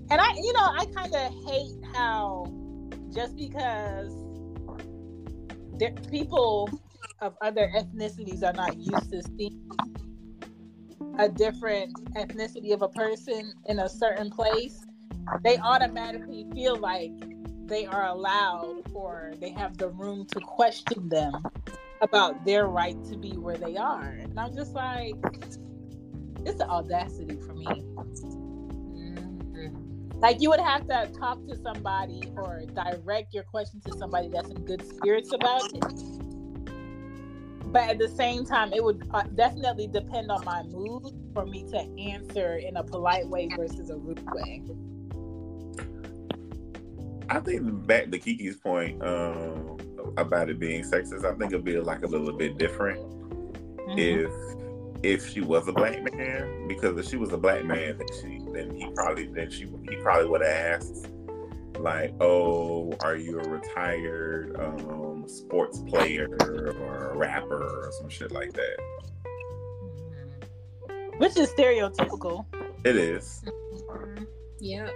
And 0.09 0.21
I, 0.21 0.33
you 0.35 0.53
know, 0.53 0.69
I 0.73 0.85
kind 0.95 1.13
of 1.13 1.33
hate 1.45 1.75
how 1.93 2.45
just 3.13 3.35
because 3.35 4.13
there, 5.77 5.93
people 6.09 6.69
of 7.21 7.35
other 7.41 7.69
ethnicities 7.75 8.43
are 8.43 8.53
not 8.53 8.77
used 8.77 9.11
to 9.11 9.21
seeing 9.37 9.69
a 11.19 11.27
different 11.27 11.93
ethnicity 12.15 12.73
of 12.73 12.81
a 12.81 12.89
person 12.89 13.53
in 13.65 13.79
a 13.79 13.89
certain 13.89 14.29
place, 14.29 14.85
they 15.43 15.57
automatically 15.57 16.45
feel 16.53 16.77
like 16.77 17.11
they 17.65 17.85
are 17.85 18.05
allowed 18.05 18.83
or 18.93 19.33
they 19.39 19.49
have 19.49 19.77
the 19.77 19.89
room 19.89 20.25
to 20.27 20.39
question 20.39 21.09
them 21.09 21.33
about 22.01 22.45
their 22.45 22.67
right 22.67 23.03
to 23.05 23.17
be 23.17 23.31
where 23.31 23.57
they 23.57 23.75
are. 23.75 24.03
And 24.03 24.39
I'm 24.39 24.55
just 24.55 24.73
like, 24.73 25.15
it's 26.45 26.57
the 26.57 26.67
audacity 26.69 27.37
for 27.45 27.53
me. 27.53 27.83
Like 30.19 30.41
you 30.41 30.50
would 30.50 30.59
have 30.59 30.88
to 30.88 31.12
talk 31.19 31.45
to 31.47 31.55
somebody 31.55 32.24
or 32.36 32.63
direct 32.74 33.33
your 33.33 33.43
question 33.43 33.81
to 33.86 33.97
somebody 33.97 34.29
that's 34.29 34.50
in 34.50 34.65
good 34.65 34.86
spirits 34.88 35.31
about 35.31 35.74
it. 35.74 35.83
But 37.71 37.89
at 37.89 38.00
the 38.00 38.07
same 38.07 38.45
time, 38.45 38.74
it 38.74 38.83
would 38.83 39.07
uh, 39.13 39.24
definitely 39.36 39.88
depend 39.88 40.31
on 40.31 40.43
my 40.45 40.63
mood 40.63 41.13
for 41.33 41.45
me 41.45 41.63
to 41.69 41.77
answer 42.00 42.57
in 42.57 42.77
a 42.77 42.83
polite 42.83 43.27
way 43.27 43.50
versus 43.55 43.89
a 43.89 43.97
rude 43.97 44.24
way. 44.31 44.63
I 47.29 47.39
think 47.39 47.86
back 47.86 48.09
to 48.12 48.19
Kiki's 48.19 48.55
point 48.55 49.03
um, 49.03 49.77
about 50.17 50.50
it 50.50 50.59
being 50.59 50.83
sexist. 50.83 51.25
I 51.25 51.38
think 51.38 51.51
it'd 51.51 51.65
be 51.65 51.77
like 51.79 52.03
a 52.03 52.07
little 52.07 52.31
bit 52.31 52.57
different 52.57 53.00
Mm-hmm. 53.88 54.00
if 54.00 54.66
if 55.04 55.30
she 55.30 55.42
was 55.42 55.68
a 55.68 55.74
black 55.74 56.01
man, 56.13 56.68
because 56.68 56.98
if 56.98 57.08
she 57.10 57.18
was 57.18 57.32
a 57.34 57.38
black 57.38 57.63
man, 57.66 57.98
then 57.98 58.08
she 58.22 58.42
then 58.54 58.75
he 58.75 58.89
probably 58.96 59.27
then 59.27 59.50
she 59.50 59.66
he 59.89 59.96
probably 59.98 60.27
would 60.30 60.42
have 60.42 60.82
asked 60.82 61.10
like, 61.80 62.13
"Oh, 62.20 62.94
are 63.01 63.16
you 63.16 63.39
a 63.39 63.48
retired 63.48 64.60
um, 64.60 65.25
sports 65.27 65.80
player 65.88 66.27
or 66.42 67.12
a 67.12 67.18
rapper 67.18 67.63
or 67.63 67.92
some 67.92 68.10
shit 68.10 68.32
like 68.32 68.54
that?" 68.54 68.77
Which 71.18 71.38
is 71.38 71.50
stereotypical. 71.51 72.46
It 72.84 72.96
is. 72.96 73.44
Mhm. 73.46 74.27
Yeah. 74.60 74.89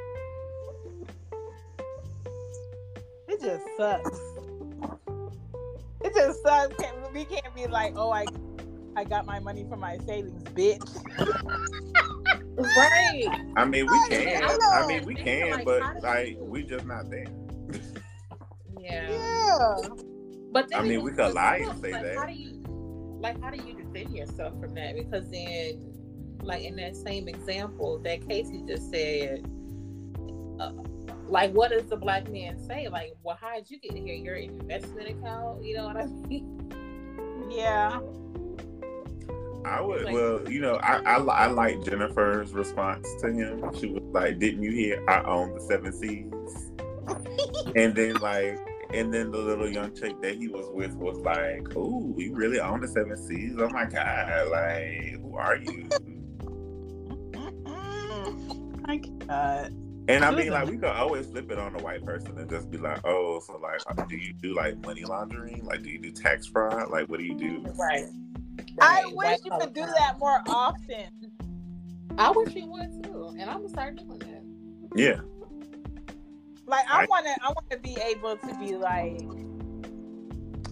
It 3.27 3.41
just 3.41 3.65
sucks. 3.77 4.19
It 6.03 6.13
just 6.15 6.43
sucks. 6.43 6.75
We 7.13 7.25
can't 7.25 7.53
be 7.55 7.67
like, 7.67 7.93
oh, 7.95 8.11
I, 8.11 8.25
I 8.95 9.03
got 9.03 9.25
my 9.25 9.39
money 9.39 9.65
from 9.69 9.79
my 9.79 9.97
savings, 10.05 10.43
bitch. 10.43 10.81
Right. 12.57 13.27
I 13.55 13.65
mean, 13.65 13.87
we 13.87 14.07
can. 14.09 14.43
I 14.43 14.81
I 14.83 14.87
mean, 14.87 15.05
we 15.05 15.15
can, 15.15 15.51
Like, 15.51 15.65
but 15.65 16.03
like, 16.03 16.37
we 16.39 16.63
just 16.63 16.85
not 16.85 17.09
there. 17.09 17.25
Yeah. 18.79 19.09
Yeah. 19.09 19.75
But 20.51 20.69
then 20.69 20.79
I 20.79 20.83
mean, 20.83 21.03
we 21.03 21.11
could 21.11 21.33
lie 21.33 21.57
and 21.57 21.67
like, 21.67 21.77
say 21.77 21.91
that. 21.91 22.15
How 22.15 22.25
do 22.25 22.33
you 22.33 22.61
like 23.21 23.41
how 23.41 23.51
do 23.51 23.63
you 23.63 23.75
defend 23.75 24.15
yourself 24.15 24.59
from 24.59 24.73
that? 24.75 24.95
Because 24.95 25.29
then 25.29 25.93
like 26.41 26.63
in 26.63 26.75
that 26.77 26.95
same 26.95 27.27
example 27.27 27.99
that 27.99 28.27
Casey 28.27 28.63
just 28.67 28.89
said, 28.91 29.45
uh, 30.59 30.73
like 31.27 31.51
what 31.53 31.71
does 31.71 31.85
the 31.85 31.95
black 31.95 32.29
man 32.29 32.59
say? 32.59 32.89
Like, 32.89 33.13
well, 33.23 33.37
how 33.39 33.55
did 33.55 33.69
you 33.69 33.79
get 33.79 33.93
here? 33.93 34.15
Your 34.15 34.35
investment 34.35 35.07
account? 35.07 35.63
You 35.63 35.77
know 35.77 35.85
what 35.85 35.97
I 35.97 36.05
mean? 36.05 37.49
Yeah. 37.49 37.99
I 39.65 39.81
would, 39.81 40.03
Like- 40.05 40.13
well, 40.13 40.49
you 40.49 40.59
know, 40.61 40.75
I, 40.83 40.97
I 41.05 41.17
I 41.17 41.47
like 41.47 41.83
Jennifer's 41.83 42.51
response 42.53 43.07
to 43.21 43.31
him. 43.31 43.63
She 43.79 43.87
was 43.87 44.03
like, 44.11 44.39
"Didn't 44.39 44.63
you 44.63 44.71
hear? 44.71 45.03
I 45.07 45.23
own 45.23 45.53
the 45.53 45.61
seven 45.61 45.91
seas." 45.93 46.71
and 47.75 47.95
then 47.95 48.15
like, 48.15 48.57
and 48.93 49.13
then 49.13 49.31
the 49.31 49.37
little 49.37 49.69
young 49.69 49.93
chick 49.95 50.21
that 50.21 50.35
he 50.35 50.47
was 50.47 50.67
with 50.73 50.93
was 50.95 51.17
like, 51.19 51.75
"Ooh, 51.75 52.13
you 52.17 52.33
really 52.35 52.59
own 52.59 52.81
the 52.81 52.87
seven 52.87 53.15
seas? 53.17 53.55
Oh 53.59 53.69
my 53.69 53.85
god! 53.85 54.49
Like, 54.49 55.19
who 55.21 55.35
are 55.37 55.57
you?" 55.57 55.89
I 58.85 58.97
cannot. 58.97 59.71
And 60.07 60.25
I 60.25 60.31
mean, 60.31 60.49
like, 60.49 60.67
we 60.67 60.77
could 60.77 60.85
always 60.85 61.27
flip 61.27 61.51
it 61.51 61.59
on 61.59 61.75
a 61.75 61.83
white 61.83 62.03
person 62.03 62.37
and 62.37 62.49
just 62.49 62.69
be 62.71 62.77
like, 62.77 62.99
"Oh, 63.05 63.39
so 63.39 63.57
like, 63.57 63.79
uh, 63.87 64.03
do 64.05 64.17
you 64.17 64.33
do 64.33 64.55
like 64.55 64.83
money 64.85 65.05
laundering? 65.05 65.63
Like, 65.63 65.83
do 65.83 65.89
you 65.89 65.99
do 65.99 66.11
tax 66.11 66.47
fraud? 66.47 66.89
Like, 66.89 67.07
what 67.07 67.19
do 67.19 67.25
you 67.25 67.35
do?" 67.35 67.63
Right. 67.77 68.05
I 68.81 69.05
wish 69.13 69.39
you 69.45 69.51
could 69.59 69.73
do 69.73 69.81
crime. 69.83 69.93
that 69.97 70.19
more 70.19 70.41
often. 70.47 71.31
I 72.17 72.31
wish 72.31 72.53
you 72.55 72.67
would 72.67 73.03
too, 73.03 73.27
and 73.39 73.49
I'm 73.49 73.57
gonna 73.57 73.69
start 73.69 73.95
doing 73.95 74.19
that. 74.19 74.43
Yeah, 74.95 75.21
Like 76.67 76.85
I 76.89 77.03
I- 77.03 77.05
want 77.09 77.25
to, 77.25 77.31
I 77.43 77.47
want 77.47 77.69
to 77.71 77.77
be 77.79 77.95
able 78.01 78.35
to 78.37 78.55
be 78.59 78.75
like. 78.75 79.21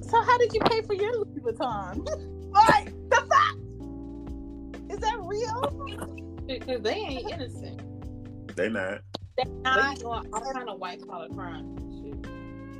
So 0.09 0.21
how 0.21 0.37
did 0.39 0.53
you 0.53 0.59
pay 0.61 0.81
for 0.81 0.93
your 0.93 1.13
Louis 1.13 1.39
Vuitton? 1.41 2.05
like 2.51 2.93
the 3.09 3.27
fuck? 3.29 4.91
Is 4.91 4.97
that 4.99 5.17
real? 5.21 6.41
Because 6.47 6.81
they 6.83 6.93
ain't 6.95 7.31
innocent. 7.31 8.55
they 8.55 8.69
not. 8.69 9.01
They're 9.37 9.45
They 9.45 9.51
not. 9.61 9.99
doing 9.99 10.33
all 10.33 10.51
kind 10.53 10.67
of 10.69 10.79
white 10.79 11.07
collar 11.07 11.29
crime. 11.29 11.75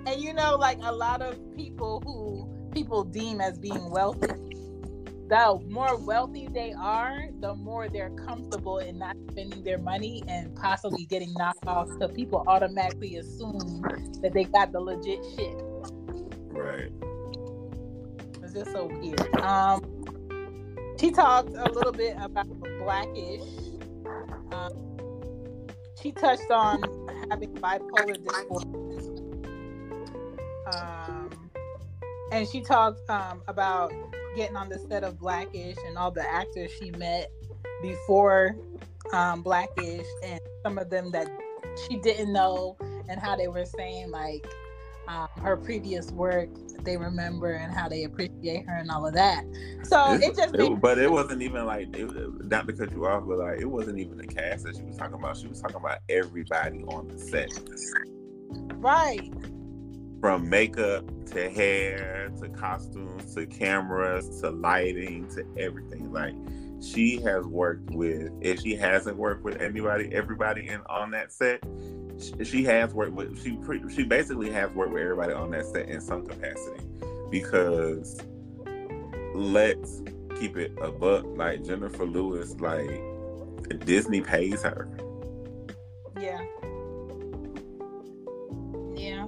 And 0.06 0.20
you 0.22 0.34
know, 0.34 0.56
like 0.56 0.80
a 0.82 0.92
lot 0.92 1.22
of 1.22 1.38
people 1.56 2.02
who 2.04 2.72
people 2.72 3.04
deem 3.04 3.40
as 3.42 3.58
being 3.60 3.90
wealthy, 3.92 4.28
the 5.30 5.60
more 5.70 5.96
wealthy 5.96 6.48
they 6.52 6.74
are, 6.74 7.26
the 7.40 7.54
more 7.56 7.88
they're 7.88 8.10
comfortable 8.10 8.80
in 8.80 8.98
not 8.98 9.16
spending 9.30 9.64
their 9.64 9.78
money 9.78 10.24
and 10.28 10.56
possibly 10.56 11.06
getting 11.06 11.32
knocked 11.34 11.68
off. 11.68 11.88
So 12.00 12.08
people 12.08 12.44
automatically 12.48 13.18
assume 13.18 13.84
that 14.24 14.34
they 14.34 14.46
got 14.46 14.72
the 14.72 14.80
legit 14.80 15.24
shit. 15.36 15.56
Right. 16.48 16.92
It's 18.44 18.54
just 18.54 18.72
so 18.72 18.88
weird. 18.88 19.36
Um, 19.36 20.04
she 21.00 21.12
talked 21.12 21.50
a 21.50 21.72
little 21.72 21.94
bit 21.94 22.18
about 22.20 22.48
Blackish. 22.80 23.42
Um, 24.52 24.98
she 26.02 26.12
touched 26.12 26.50
on 26.50 26.82
having 27.30 27.54
bipolar 27.54 28.18
disorder. 28.18 28.80
Um, 30.74 31.19
and 32.32 32.48
she 32.48 32.62
talked 32.62 33.10
um, 33.10 33.42
about 33.48 33.92
getting 34.36 34.56
on 34.56 34.70
the 34.70 34.80
set 34.90 35.04
of 35.04 35.20
Blackish 35.20 35.78
and 35.86 35.98
all 35.98 36.12
the 36.12 36.28
actors 36.28 36.72
she 36.80 36.92
met 36.92 37.32
before 37.82 38.56
um, 39.14 39.42
Blackish 39.42 40.06
and 40.24 40.40
some 40.64 40.78
of 40.78 40.90
them 40.90 41.12
that 41.12 41.30
she 41.88 41.98
didn't 41.98 42.32
know 42.34 42.78
and 43.08 43.20
how 43.20 43.36
they 43.36 43.48
were 43.48 43.66
saying 43.66 44.12
like 44.12 44.46
um, 45.08 45.28
her 45.42 45.58
previous 45.58 46.12
work 46.12 46.50
they 46.84 46.96
remember 46.96 47.54
and 47.54 47.74
how 47.74 47.90
they 47.90 48.04
appreciate 48.04 48.66
her 48.68 48.76
and 48.76 48.90
all 48.90 49.06
of 49.06 49.14
that. 49.14 49.44
So 49.84 50.14
It- 50.14 50.24
it 50.24 50.36
just 50.36 50.56
it- 50.56 50.82
but 50.82 50.98
it 50.98 51.12
wasn't 51.12 51.42
even 51.42 51.66
like 51.66 51.96
it, 51.96 52.46
not 52.46 52.68
to 52.68 52.74
cut 52.74 52.92
you 52.92 53.06
off, 53.06 53.26
but 53.28 53.38
like 53.40 53.60
it 53.60 53.66
wasn't 53.66 54.00
even 54.00 54.18
the 54.18 54.28
cast 54.28 54.64
that 54.66 54.76
she 54.76 54.84
was 54.84 54.96
talking 54.96 55.16
about. 55.16 55.38
She 55.38 55.48
was 55.48 55.62
talking 55.62 55.78
about 55.78 56.00
everybody 56.08 56.84
on 56.84 57.08
the 57.08 57.18
set, 57.18 57.50
right. 58.78 59.32
From 60.22 60.50
makeup 60.50 61.06
to 61.28 61.50
hair 61.50 62.32
to 62.42 62.50
costumes 62.50 63.34
to 63.36 63.46
cameras 63.46 64.42
to 64.42 64.50
lighting 64.50 65.28
to 65.30 65.46
everything. 65.58 66.12
Like 66.12 66.34
she 66.82 67.18
has 67.22 67.46
worked 67.46 67.90
with. 67.92 68.32
If 68.42 68.62
she 68.62 68.76
hasn't 68.76 69.18
worked 69.18 69.44
with 69.44 69.62
anybody, 69.62 70.10
everybody 70.14 70.68
in 70.68 70.82
on 70.90 71.12
that 71.12 71.32
set, 71.32 71.64
she, 72.44 72.64
has 72.64 72.94
worked 72.94 73.14
with. 73.14 73.42
She 73.44 73.54
pre, 73.58 73.82
she 73.94 74.04
basically 74.04 74.52
has 74.52 74.72
worked 74.72 74.94
with 74.94 75.02
everybody 75.02 75.34
on 75.34 75.52
that 75.52 75.66
set 75.66 75.88
in 75.88 76.02
some 76.02 76.26
capacity 76.26 76.86
because 77.30 78.20
let's 79.34 80.02
keep 80.40 80.58
it 80.58 80.74
a 80.82 80.92
buck. 80.92 81.26
Like 81.36 81.64
Jennifer 81.64 82.06
Lewis, 82.06 82.56
like 82.60 83.02
Disney 83.86 84.22
pays 84.22 84.62
her. 84.64 84.90
Yeah. 86.20 86.42
Yeah. 88.96 89.28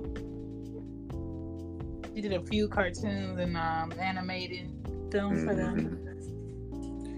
She 2.21 2.29
did 2.29 2.39
a 2.39 2.45
few 2.45 2.67
cartoons 2.67 3.39
and 3.39 3.57
um, 3.57 3.91
animated 3.99 4.69
films 5.11 5.43
for 5.43 5.55
them. 5.55 5.97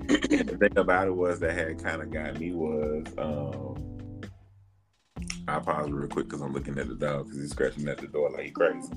Mhm. 0.08 0.48
The 0.48 0.58
thing 0.58 0.78
about 0.78 1.08
it 1.08 1.16
was 1.16 1.42
that 1.42 1.54
had 1.54 1.84
kind 1.84 2.02
of 2.02 2.10
got 2.10 2.40
me 2.40 2.52
was 2.52 3.06
um 3.18 3.76
I'll 5.50 5.60
pause 5.60 5.92
real 5.92 6.08
quick 6.08 6.28
because 6.28 6.40
I'm 6.40 6.54
looking 6.54 6.78
at 6.78 6.88
the 6.88 6.96
dog 6.96 7.26
because 7.26 7.42
he's 7.42 7.52
scratching 7.52 7.86
at 7.90 7.98
the 7.98 8.08
door 8.08 8.30
like 8.32 8.46
he 8.46 8.52
crazy. 8.52 8.94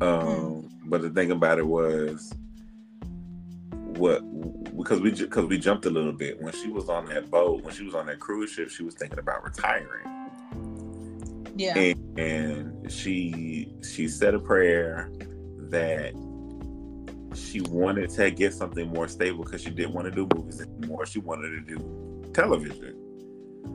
Um, 0.00 0.68
but 0.86 1.02
the 1.02 1.10
thing 1.10 1.30
about 1.30 1.58
it 1.60 1.66
was 1.66 2.34
what 3.70 4.20
because 4.76 5.00
we 5.00 5.12
because 5.12 5.46
we 5.46 5.56
jumped 5.56 5.86
a 5.86 5.90
little 5.90 6.12
bit 6.12 6.42
when 6.42 6.52
she 6.52 6.68
was 6.68 6.88
on 6.88 7.06
that 7.06 7.30
boat 7.30 7.62
when 7.62 7.72
she 7.72 7.84
was 7.84 7.94
on 7.94 8.06
that 8.06 8.18
cruise 8.18 8.50
ship 8.50 8.70
she 8.70 8.82
was 8.82 8.94
thinking 8.94 9.18
about 9.20 9.44
retiring 9.44 10.17
Yeah. 11.58 11.76
and, 11.76 12.18
and 12.18 12.90
she 12.92 13.74
she 13.82 14.06
said 14.06 14.34
a 14.34 14.38
prayer 14.38 15.10
that 15.70 16.14
she 17.34 17.60
wanted 17.62 18.10
to 18.10 18.30
get 18.30 18.54
something 18.54 18.88
more 18.88 19.08
stable 19.08 19.44
because 19.44 19.62
she 19.62 19.70
didn't 19.70 19.92
want 19.92 20.06
to 20.06 20.10
do 20.10 20.26
movies 20.34 20.60
anymore. 20.60 21.04
She 21.04 21.18
wanted 21.18 21.50
to 21.50 21.60
do 21.60 22.30
television. 22.32 22.94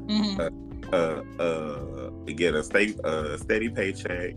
Mhm. 0.07 0.59
Uh, 0.91 1.41
uh, 1.41 2.09
get 2.35 2.55
a 2.55 2.63
state 2.63 2.99
a 3.03 3.37
steady 3.37 3.69
paycheck, 3.69 4.35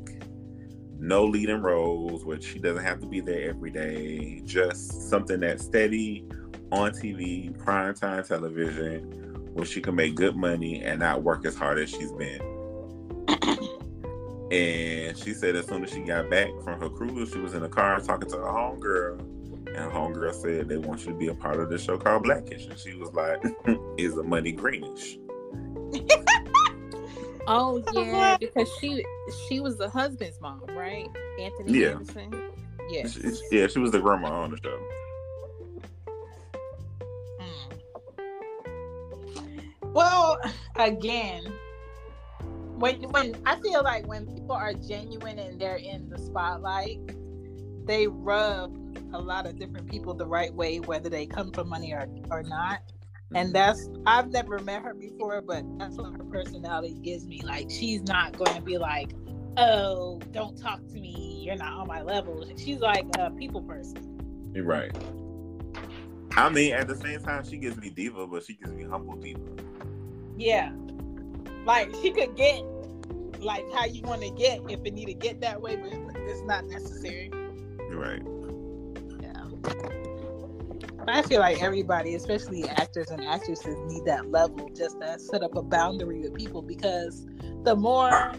no 0.98 1.24
leading 1.24 1.60
roles, 1.62 2.24
which 2.24 2.44
she 2.44 2.58
doesn't 2.58 2.84
have 2.84 3.00
to 3.00 3.06
be 3.06 3.20
there 3.20 3.50
every 3.50 3.70
day. 3.70 4.40
Just 4.44 5.08
something 5.08 5.40
that's 5.40 5.64
steady 5.64 6.24
on 6.72 6.92
TV, 6.92 7.56
prime 7.58 7.94
time 7.94 8.24
television, 8.24 9.00
where 9.54 9.66
she 9.66 9.80
can 9.80 9.94
make 9.94 10.14
good 10.14 10.36
money 10.36 10.82
and 10.82 11.00
not 11.00 11.22
work 11.22 11.46
as 11.46 11.54
hard 11.54 11.78
as 11.78 11.90
she's 11.90 12.12
been. 12.12 12.55
And 14.56 15.16
she 15.18 15.34
said 15.34 15.54
as 15.56 15.66
soon 15.66 15.84
as 15.84 15.90
she 15.90 16.00
got 16.00 16.30
back 16.30 16.48
from 16.64 16.80
her 16.80 16.88
cruise, 16.88 17.30
she 17.30 17.38
was 17.38 17.52
in 17.54 17.60
the 17.62 17.68
car 17.68 18.00
talking 18.00 18.30
to 18.30 18.36
her 18.38 18.44
homegirl. 18.44 19.20
And 19.68 19.76
her 19.76 19.90
homegirl 19.90 20.34
said 20.34 20.68
they 20.68 20.78
want 20.78 21.00
you 21.04 21.12
to 21.12 21.18
be 21.18 21.28
a 21.28 21.34
part 21.34 21.60
of 21.60 21.68
this 21.68 21.82
show 21.82 21.98
called 21.98 22.22
Blackish. 22.22 22.64
And 22.66 22.78
she 22.78 22.94
was 22.94 23.12
like, 23.12 23.42
Is 23.98 24.14
the 24.14 24.22
money 24.22 24.52
greenish? 24.52 25.18
Oh 27.48 27.80
yeah, 27.94 28.36
because 28.40 28.68
she 28.80 29.04
she 29.46 29.60
was 29.60 29.76
the 29.78 29.88
husband's 29.88 30.40
mom, 30.40 30.62
right? 30.70 31.06
Anthony 31.38 31.78
Yeah. 31.78 31.90
Anderson. 31.90 32.32
Yes. 32.90 33.12
She- 33.12 33.56
Yeah, 33.56 33.68
she 33.68 33.78
was 33.78 33.92
the 33.92 34.00
grandma 34.00 34.40
on 34.42 34.50
the 34.50 34.56
show. 34.56 34.76
Mm. 37.40 37.76
Well, 39.92 40.40
again, 40.74 41.44
when 42.78 43.02
when 43.10 43.36
I 43.46 43.56
feel 43.60 43.82
like 43.82 44.06
when 44.06 44.26
people 44.26 44.52
are 44.52 44.72
genuine 44.74 45.38
and 45.38 45.60
they're 45.60 45.76
in 45.76 46.08
the 46.08 46.18
spotlight, 46.18 46.98
they 47.86 48.06
rub 48.06 48.76
a 49.14 49.18
lot 49.18 49.46
of 49.46 49.58
different 49.58 49.90
people 49.90 50.14
the 50.14 50.26
right 50.26 50.52
way, 50.52 50.80
whether 50.80 51.08
they 51.08 51.26
come 51.26 51.52
from 51.52 51.68
money 51.68 51.92
or 51.92 52.06
or 52.30 52.42
not. 52.42 52.80
And 53.34 53.48
mm-hmm. 53.48 53.52
that's 53.52 53.88
I've 54.06 54.30
never 54.30 54.58
met 54.58 54.82
her 54.82 54.94
before, 54.94 55.40
but 55.40 55.64
that's 55.78 55.96
what 55.96 56.12
her 56.12 56.24
personality 56.24 56.98
gives 57.02 57.26
me. 57.26 57.40
Like 57.42 57.70
she's 57.70 58.02
not 58.02 58.36
going 58.36 58.54
to 58.54 58.62
be 58.62 58.78
like, 58.78 59.12
"Oh, 59.56 60.20
don't 60.32 60.56
talk 60.56 60.86
to 60.86 60.94
me. 60.94 61.42
You're 61.44 61.56
not 61.56 61.72
on 61.72 61.86
my 61.86 62.02
level." 62.02 62.44
She's 62.56 62.80
like 62.80 63.06
a 63.18 63.30
people 63.30 63.62
person. 63.62 64.52
You're 64.54 64.64
right. 64.64 64.94
I 66.36 66.50
mean, 66.50 66.74
at 66.74 66.86
the 66.86 66.96
same 66.96 67.20
time, 67.20 67.44
she 67.44 67.56
gives 67.56 67.78
me 67.78 67.88
diva, 67.88 68.26
but 68.26 68.44
she 68.44 68.54
gives 68.54 68.72
me 68.72 68.84
humble 68.84 69.16
diva. 69.16 69.40
Yeah. 70.36 70.72
Like 71.66 71.92
she 72.00 72.12
could 72.12 72.36
get 72.36 72.62
like 73.40 73.64
how 73.74 73.84
you 73.84 74.02
want 74.02 74.22
to 74.22 74.30
get 74.30 74.60
if 74.68 74.80
it 74.84 74.94
need 74.94 75.06
to 75.06 75.14
get 75.14 75.40
that 75.40 75.60
way, 75.60 75.76
but 75.76 75.92
it's 76.20 76.42
not 76.42 76.64
necessary. 76.66 77.30
Right. 77.90 78.22
Yeah. 79.20 79.44
I 81.08 81.22
feel 81.22 81.40
like 81.40 81.62
everybody, 81.62 82.14
especially 82.14 82.68
actors 82.68 83.10
and 83.10 83.24
actresses, 83.24 83.76
need 83.86 84.04
that 84.06 84.30
level 84.30 84.70
just 84.70 85.00
to 85.00 85.18
set 85.18 85.42
up 85.42 85.56
a 85.56 85.62
boundary 85.62 86.20
with 86.20 86.34
people 86.34 86.62
because 86.62 87.26
the 87.64 87.74
more 87.74 88.32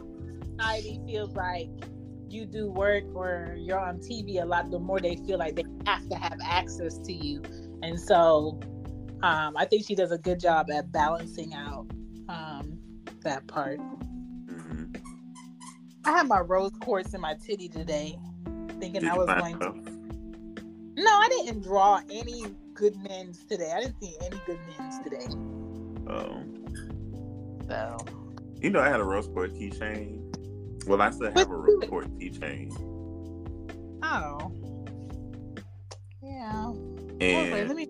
society 0.57 0.99
feels 1.05 1.35
like 1.35 1.69
you 2.29 2.45
do 2.45 2.69
work 2.69 3.03
or 3.13 3.55
you're 3.57 3.79
on 3.79 3.99
TV 3.99 4.41
a 4.41 4.45
lot, 4.45 4.69
the 4.71 4.79
more 4.79 4.99
they 4.99 5.15
feel 5.15 5.37
like 5.37 5.55
they 5.55 5.63
have 5.85 6.07
to 6.09 6.15
have 6.15 6.37
access 6.43 6.97
to 6.99 7.13
you. 7.13 7.41
And 7.83 7.99
so 7.99 8.59
um, 9.23 9.55
I 9.55 9.65
think 9.65 9.85
she 9.85 9.95
does 9.95 10.11
a 10.11 10.17
good 10.17 10.39
job 10.39 10.69
at 10.71 10.91
balancing 10.91 11.53
out 11.53 11.87
um, 12.27 12.66
that 13.27 13.45
part. 13.47 13.77
hmm 13.77 14.85
I 16.05 16.11
had 16.11 16.27
my 16.27 16.39
rose 16.39 16.71
quartz 16.79 17.13
in 17.13 17.19
my 17.19 17.35
titty 17.35 17.67
today, 17.67 18.17
thinking 18.79 19.01
Did 19.01 19.09
I 19.09 19.17
was 19.17 19.27
going 19.27 19.59
to. 19.59 21.01
No, 21.01 21.11
I 21.11 21.27
didn't 21.29 21.61
draw 21.61 22.01
any 22.09 22.45
good 22.73 22.95
men's 23.03 23.43
today. 23.43 23.71
I 23.75 23.81
didn't 23.81 24.01
see 24.01 24.15
any 24.25 24.39
good 24.45 24.59
men's 24.79 24.99
today. 24.99 25.27
Oh. 26.09 26.41
So 27.67 27.97
you 28.61 28.69
know, 28.69 28.79
I 28.79 28.89
had 28.89 29.01
a 29.01 29.03
rose 29.03 29.27
quartz 29.27 29.57
keychain. 29.57 30.23
Well, 30.87 31.01
I 31.01 31.11
still 31.11 31.31
have 31.35 31.49
a 31.51 31.55
rose 31.55 31.83
quartz 31.89 32.07
keychain, 32.09 32.71
Oh. 34.01 34.51
And 37.19 37.47
okay, 37.53 37.65
let 37.65 37.75
me 37.75 37.87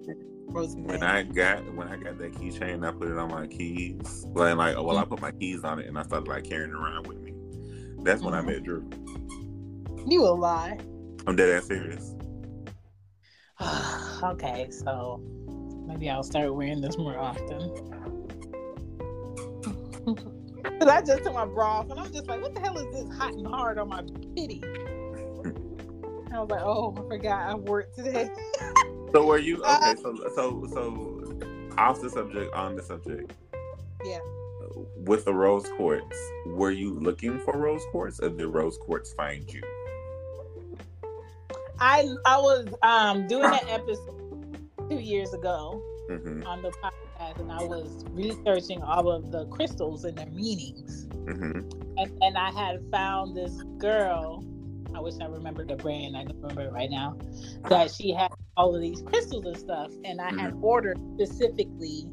when. 0.78 1.04
I 1.04 1.24
got 1.24 1.66
when 1.74 1.88
I 1.88 1.98
got 1.98 2.18
that 2.20 2.34
keychain, 2.34 2.88
I 2.88 2.92
put 2.92 3.10
it 3.10 3.18
on 3.18 3.30
my 3.30 3.48
keys. 3.48 4.24
And 4.24 4.58
like, 4.58 4.76
well, 4.78 4.98
I 4.98 5.04
Mm. 5.04 5.10
put 5.10 5.22
my 5.22 5.32
keys 5.32 5.64
on 5.64 5.80
it, 5.80 5.88
and 5.88 5.98
I 5.98 6.04
started 6.04 6.28
like 6.30 6.46
carrying 6.46 6.70
it 6.70 6.76
around 6.76 7.08
with 7.08 7.20
me. 7.22 7.34
That's 8.04 8.22
when 8.22 8.34
I 8.34 8.42
Mhm. 8.42 8.46
met 8.46 8.64
Drew. 8.64 8.90
You 10.06 10.22
will 10.22 10.38
lie. 10.38 10.80
I'm 11.26 11.36
dead 11.36 11.50
ass 11.50 11.68
serious. 11.68 12.16
okay, 14.24 14.70
so 14.72 15.20
maybe 15.88 16.10
I'll 16.10 16.24
start 16.24 16.54
wearing 16.56 16.80
this 16.80 16.98
more 16.98 17.18
often. 17.18 17.70
Cause 20.80 20.90
I 20.90 21.02
just 21.02 21.24
took 21.24 21.34
my 21.34 21.46
bra 21.46 21.80
off 21.80 21.90
and 21.90 22.00
I'm 22.00 22.12
just 22.14 22.28
like, 22.28 22.42
what 22.42 22.54
the 22.56 22.62
hell 22.62 22.78
is 22.78 22.86
this 22.94 23.18
hot 23.18 23.34
and 23.34 23.48
hard 23.48 23.78
on 23.78 23.90
my 23.90 24.02
titty? 24.36 24.62
I 26.32 26.40
was 26.40 26.50
like, 26.50 26.62
oh, 26.62 26.94
I 26.98 27.02
forgot 27.10 27.50
I 27.50 27.56
wore 27.56 27.82
it 27.82 27.94
today. 27.96 28.30
So 29.12 29.26
were 29.26 29.38
you 29.40 29.64
Uh, 29.64 29.78
okay? 29.82 30.02
So 30.02 30.16
so 30.36 30.68
so 30.74 31.40
off 31.78 32.02
the 32.02 32.10
subject, 32.10 32.54
on 32.54 32.76
the 32.76 32.84
subject. 32.84 33.32
Yeah. 34.06 34.20
With 34.98 35.26
the 35.26 35.34
rose 35.34 35.68
quartz, 35.78 36.18
were 36.48 36.72
you 36.72 37.00
looking 37.00 37.40
for 37.40 37.58
rose 37.58 37.84
quartz, 37.92 38.20
or 38.20 38.30
did 38.30 38.46
rose 38.46 38.78
quartz 38.78 39.14
find 39.14 39.52
you? 39.52 39.62
I 41.80 42.08
I 42.26 42.38
was 42.38 42.68
um 42.82 43.28
doing 43.28 43.46
an 43.46 43.70
episode 43.70 44.60
two 44.90 45.00
years 45.00 45.34
ago 45.34 45.82
hmm 46.10 46.44
on 46.48 46.62
the 46.62 46.72
podcast 46.72 47.40
and 47.40 47.52
I 47.52 47.62
was 47.64 48.06
researching 48.12 48.82
all 48.82 49.12
of 49.12 49.32
the 49.32 49.46
crystals 49.48 50.06
and 50.06 50.18
their 50.18 50.28
meanings. 50.28 51.08
hmm 51.28 51.60
and, 51.98 52.12
and 52.22 52.38
I 52.38 52.52
had 52.52 52.80
found 52.92 53.36
this 53.36 53.54
girl. 53.78 54.44
I 54.96 55.00
wish 55.00 55.16
I 55.22 55.26
remembered 55.26 55.68
the 55.70 55.76
brand. 55.76 56.18
I 56.18 56.24
don't 56.24 56.38
remember 56.42 56.62
it 56.64 56.72
right 56.72 56.90
now. 56.90 57.18
That 57.70 57.92
she 57.92 58.12
had 58.12 58.32
all 58.56 58.76
of 58.76 58.82
these 58.82 59.02
crystals 59.02 59.46
and 59.46 59.58
stuff, 59.58 59.92
and 60.04 60.20
I 60.20 60.32
had 60.34 60.54
ordered 60.62 60.98
specifically 61.16 62.10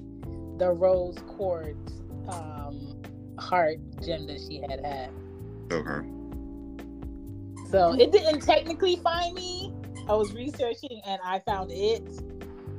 the 0.58 0.70
rose 0.70 1.16
quartz 1.26 1.92
um, 2.28 3.02
heart 3.38 3.78
gem 4.04 4.26
that 4.26 4.40
she 4.40 4.60
had 4.60 4.84
had. 4.84 5.10
Okay. 5.72 6.08
So 7.70 7.92
it 7.94 8.12
didn't 8.12 8.40
technically 8.40 8.96
find 8.96 9.34
me. 9.34 9.72
I 10.08 10.14
was 10.14 10.32
researching 10.34 11.00
and 11.06 11.18
I 11.24 11.38
found 11.40 11.70
it, 11.72 12.02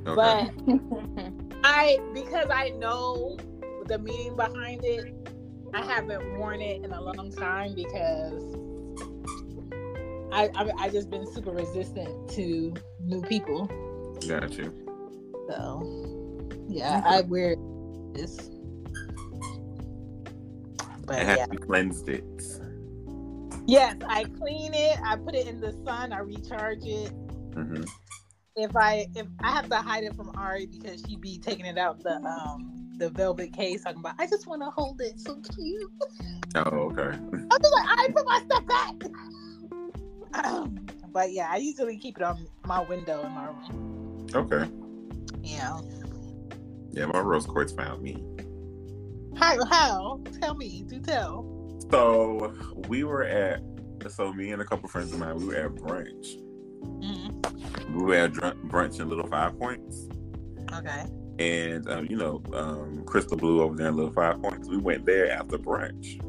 Okay. 0.06 0.14
but 0.14 0.50
I 1.64 1.98
because 2.14 2.46
I 2.50 2.70
know 2.70 3.36
the 3.86 3.98
meaning 3.98 4.36
behind 4.36 4.84
it, 4.84 5.12
I 5.74 5.84
haven't 5.84 6.38
worn 6.38 6.60
it 6.60 6.84
in 6.84 6.92
a 6.92 7.00
long 7.00 7.32
time 7.32 7.74
because 7.74 8.42
I 10.32 10.50
I, 10.54 10.70
I 10.78 10.88
just 10.90 11.10
been 11.10 11.26
super 11.32 11.50
resistant 11.50 12.30
to 12.32 12.74
new 13.04 13.22
people. 13.22 13.66
Got 14.26 14.56
you. 14.58 14.72
So 15.48 15.82
yeah, 16.68 17.02
I 17.04 17.20
wear 17.22 17.56
this. 18.14 18.50
But 21.06 21.20
And 21.20 21.28
have 21.28 21.38
yeah, 21.38 21.46
cleansed 21.46 22.08
it? 22.08 22.24
yes, 23.66 23.96
I 24.08 24.24
clean 24.24 24.74
it. 24.74 24.98
I 25.04 25.16
put 25.16 25.34
it 25.36 25.46
in 25.46 25.60
the 25.60 25.72
sun. 25.84 26.12
I 26.12 26.18
recharge 26.18 26.84
it. 26.84 27.10
hmm 27.54 27.84
If 28.56 28.74
I 28.74 29.06
if 29.14 29.26
I 29.42 29.52
have 29.52 29.68
to 29.70 29.76
hide 29.76 30.02
it 30.04 30.16
from 30.16 30.32
Ari 30.36 30.66
because 30.66 31.02
she'd 31.06 31.20
be 31.20 31.38
taking 31.38 31.66
it 31.66 31.78
out 31.78 32.02
the 32.02 32.16
um 32.22 32.72
the 32.98 33.10
velvet 33.10 33.52
case 33.52 33.84
talking 33.84 34.00
about 34.00 34.14
I 34.18 34.26
just 34.26 34.46
want 34.46 34.62
to 34.62 34.70
hold 34.70 35.00
it 35.00 35.20
so 35.20 35.36
cute. 35.54 35.90
Oh, 36.56 36.90
okay. 36.90 37.16
I'm 37.32 37.38
just 37.62 37.74
like, 37.74 37.86
I 37.86 38.08
put 38.12 38.26
my 38.26 38.40
stuff 38.46 38.66
back. 38.66 38.94
but 41.12 41.32
yeah, 41.32 41.48
I 41.50 41.56
usually 41.56 41.96
keep 41.98 42.16
it 42.16 42.22
on 42.22 42.46
my 42.64 42.80
window 42.82 43.24
in 43.24 43.32
my 43.32 43.46
room. 43.46 44.26
Okay. 44.34 44.68
Yeah. 45.42 45.78
Yeah, 46.90 47.06
my 47.06 47.20
rose 47.20 47.46
quartz 47.46 47.72
found 47.72 48.02
me. 48.02 48.24
How? 49.36 49.64
How? 49.66 50.20
Tell 50.40 50.54
me. 50.54 50.84
Do 50.86 50.98
tell. 51.00 51.78
So 51.90 52.54
we 52.88 53.04
were 53.04 53.24
at. 53.24 53.60
So 54.08 54.32
me 54.32 54.52
and 54.52 54.62
a 54.62 54.64
couple 54.64 54.88
friends 54.88 55.12
of 55.12 55.18
mine, 55.18 55.36
we 55.36 55.46
were 55.46 55.54
at 55.56 55.72
brunch. 55.74 56.36
Mm, 56.84 57.92
We 57.92 58.02
were 58.04 58.14
at 58.14 58.32
brunch 58.32 59.00
in 59.00 59.08
Little 59.08 59.26
Five 59.26 59.58
Points, 59.58 60.06
okay. 60.72 61.04
and 61.38 61.88
um, 61.90 62.06
you 62.08 62.16
know, 62.16 62.40
um, 62.54 63.02
Crystal 63.04 63.36
Blue 63.36 63.60
over 63.62 63.74
there 63.74 63.88
in 63.88 63.96
Little 63.96 64.12
Five 64.12 64.40
Points. 64.40 64.68
We 64.68 64.76
went 64.76 65.04
there 65.04 65.30
after 65.32 65.58
brunch, 65.58 66.20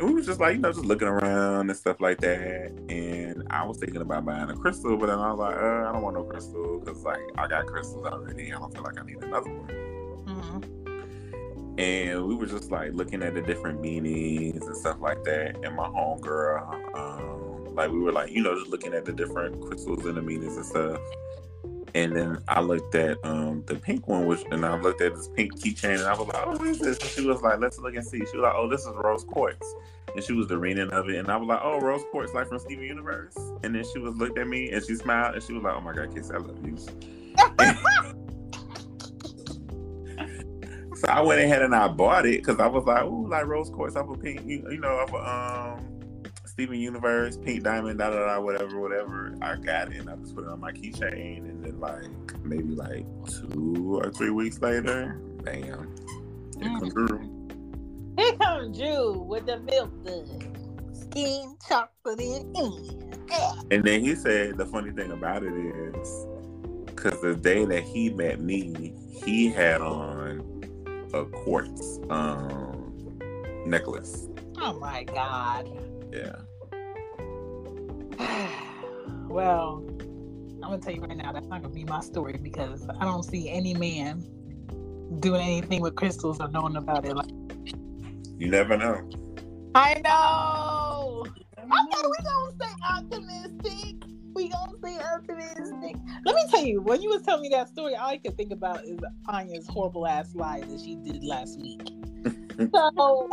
we 0.00 0.14
was 0.14 0.26
just 0.26 0.40
like, 0.40 0.54
you 0.54 0.60
know, 0.60 0.72
just 0.72 0.84
looking 0.84 1.08
around 1.08 1.68
and 1.70 1.78
stuff 1.78 2.00
like 2.00 2.18
that. 2.18 2.72
And 2.88 3.46
I 3.50 3.66
was 3.66 3.78
thinking 3.78 4.00
about 4.00 4.24
buying 4.24 4.50
a 4.50 4.54
crystal, 4.54 4.96
but 4.96 5.06
then 5.06 5.18
I 5.18 5.30
was 5.30 5.38
like, 5.38 5.56
uh, 5.56 5.88
I 5.88 5.92
don't 5.92 6.02
want 6.02 6.16
no 6.16 6.24
crystal 6.24 6.80
because 6.80 7.02
like 7.04 7.20
I 7.36 7.46
got 7.46 7.66
crystals 7.66 8.06
already. 8.06 8.52
I 8.52 8.58
don't 8.58 8.72
feel 8.72 8.82
like 8.82 8.98
I 8.98 9.04
need 9.04 9.22
another 9.22 9.50
one. 9.50 9.68
Mm, 10.26 11.80
and 11.80 12.26
we 12.26 12.34
were 12.34 12.46
just 12.46 12.70
like 12.70 12.92
looking 12.94 13.22
at 13.22 13.34
the 13.34 13.42
different 13.42 13.80
meanings 13.80 14.66
and 14.66 14.76
stuff 14.76 15.00
like 15.00 15.22
that. 15.24 15.56
And 15.64 15.76
my 15.76 15.88
homegirl, 15.88 16.96
um, 16.96 17.74
like 17.74 17.90
we 17.90 17.98
were 17.98 18.12
like, 18.12 18.30
you 18.30 18.42
know, 18.42 18.54
just 18.58 18.70
looking 18.70 18.94
at 18.94 19.04
the 19.04 19.12
different 19.12 19.60
crystals 19.60 20.04
and 20.06 20.16
the 20.16 20.22
meanings 20.22 20.56
and 20.56 20.66
stuff. 20.66 21.00
And 21.94 22.14
then 22.16 22.38
I 22.48 22.60
looked 22.60 22.94
at 22.94 23.18
um 23.24 23.64
the 23.66 23.76
pink 23.76 24.08
one, 24.08 24.26
which 24.26 24.42
and 24.50 24.64
I 24.64 24.78
looked 24.80 25.00
at 25.02 25.14
this 25.14 25.28
pink 25.28 25.54
keychain, 25.60 25.96
and 25.98 26.04
I 26.04 26.14
was 26.14 26.28
like, 26.28 26.46
"Oh, 26.46 26.52
what 26.52 26.66
is 26.68 26.78
this?" 26.78 26.98
And 26.98 27.10
she 27.10 27.26
was 27.26 27.42
like, 27.42 27.60
"Let's 27.60 27.78
look 27.78 27.94
and 27.94 28.06
see." 28.06 28.18
She 28.18 28.36
was 28.36 28.44
like, 28.44 28.54
"Oh, 28.54 28.68
this 28.68 28.82
is 28.82 28.92
rose 28.96 29.24
quartz," 29.24 29.66
and 30.14 30.24
she 30.24 30.32
was 30.32 30.46
the 30.48 30.58
reading 30.58 30.90
of 30.90 31.08
it, 31.08 31.16
and 31.16 31.28
I 31.30 31.36
was 31.36 31.48
like, 31.48 31.60
"Oh, 31.62 31.80
rose 31.80 32.02
quartz, 32.10 32.34
like 32.34 32.48
from 32.48 32.58
Steven 32.60 32.84
Universe." 32.84 33.36
And 33.64 33.74
then 33.74 33.84
she 33.92 33.98
was 33.98 34.14
looked 34.16 34.38
at 34.38 34.46
me 34.48 34.70
and 34.70 34.84
she 34.84 34.94
smiled 34.96 35.34
and 35.34 35.44
she 35.44 35.52
was 35.52 35.62
like, 35.62 35.74
"Oh 35.76 35.80
my 35.80 35.92
god, 35.92 36.14
Casey, 36.14 36.32
I 36.34 36.38
love 36.38 36.66
you." 36.66 36.76
So 40.96 41.08
I 41.08 41.20
went 41.22 41.40
ahead 41.40 41.62
and 41.62 41.74
I 41.74 41.88
bought 41.88 42.26
it 42.26 42.42
because 42.42 42.60
I 42.60 42.66
was 42.66 42.84
like, 42.84 43.04
ooh, 43.04 43.26
like 43.28 43.46
rose 43.46 43.70
quartz 43.70 43.96
off 43.96 44.10
of 44.10 44.20
pink, 44.20 44.42
you, 44.44 44.66
you 44.70 44.78
know, 44.78 44.88
off 44.88 45.14
of 45.14 45.26
um 45.26 45.69
Steven 46.50 46.80
Universe, 46.80 47.36
pink 47.36 47.62
diamond, 47.62 48.00
da 48.00 48.10
da 48.10 48.26
da, 48.26 48.40
whatever, 48.40 48.80
whatever. 48.80 49.34
I 49.40 49.56
got 49.56 49.92
it 49.92 50.00
and 50.00 50.10
I 50.10 50.16
just 50.16 50.34
put 50.34 50.44
it 50.44 50.50
on 50.50 50.60
my 50.60 50.72
keychain, 50.72 51.38
and 51.38 51.64
then 51.64 51.78
like 51.78 52.44
maybe 52.44 52.74
like 52.74 53.06
two 53.26 54.00
or 54.02 54.10
three 54.10 54.30
weeks 54.30 54.60
later, 54.60 55.20
bam, 55.44 55.94
it 56.58 56.64
come 56.64 56.90
through. 56.90 57.48
Here 58.18 58.36
comes 58.36 58.76
Drew 58.76 59.12
with 59.12 59.46
the 59.46 59.60
milk. 59.60 59.90
Skin 60.92 61.56
chocolate 61.66 62.20
in. 62.20 63.10
And 63.70 63.84
then 63.84 64.00
he 64.00 64.14
said 64.16 64.58
the 64.58 64.66
funny 64.66 64.90
thing 64.90 65.12
about 65.12 65.44
it 65.44 65.52
is, 65.54 66.26
because 66.86 67.20
the 67.22 67.36
day 67.36 67.64
that 67.64 67.84
he 67.84 68.10
met 68.10 68.40
me, 68.40 68.92
he 69.08 69.50
had 69.50 69.80
on 69.80 70.40
a 71.14 71.24
quartz 71.24 72.00
um 72.10 72.92
necklace. 73.64 74.28
Oh 74.60 74.78
my 74.78 75.04
god. 75.04 75.70
Yeah. 76.12 76.36
well, 79.28 79.84
I'm 79.90 80.60
gonna 80.60 80.78
tell 80.78 80.92
you 80.92 81.02
right 81.02 81.16
now, 81.16 81.32
that's 81.32 81.46
not 81.46 81.62
gonna 81.62 81.74
be 81.74 81.84
my 81.84 82.00
story 82.00 82.38
because 82.42 82.86
I 83.00 83.04
don't 83.04 83.22
see 83.22 83.48
any 83.48 83.74
man 83.74 84.24
doing 85.20 85.40
anything 85.40 85.80
with 85.80 85.94
crystals 85.94 86.40
or 86.40 86.48
knowing 86.48 86.76
about 86.76 87.04
it. 87.04 87.14
Like, 87.16 87.30
You 88.38 88.48
never 88.48 88.76
know. 88.76 89.08
I 89.74 90.00
know. 90.04 91.24
Okay, 91.58 92.02
we 92.02 92.16
gonna 92.24 92.52
stay 92.56 92.72
optimistic. 92.88 93.96
We 94.34 94.48
gonna 94.48 94.78
stay 94.78 94.98
optimistic. 94.98 95.96
Let 96.24 96.34
me 96.34 96.42
tell 96.50 96.64
you, 96.64 96.82
when 96.82 97.02
you 97.02 97.10
was 97.10 97.22
telling 97.22 97.42
me 97.42 97.48
that 97.50 97.68
story, 97.68 97.94
all 97.94 98.08
I 98.08 98.18
could 98.18 98.36
think 98.36 98.52
about 98.52 98.84
is 98.84 98.98
Anya's 99.28 99.68
horrible 99.68 100.06
ass 100.06 100.34
lie 100.34 100.60
that 100.60 100.80
she 100.80 100.96
did 100.96 101.22
last 101.22 101.60
week. 101.60 101.82
so 102.74 103.28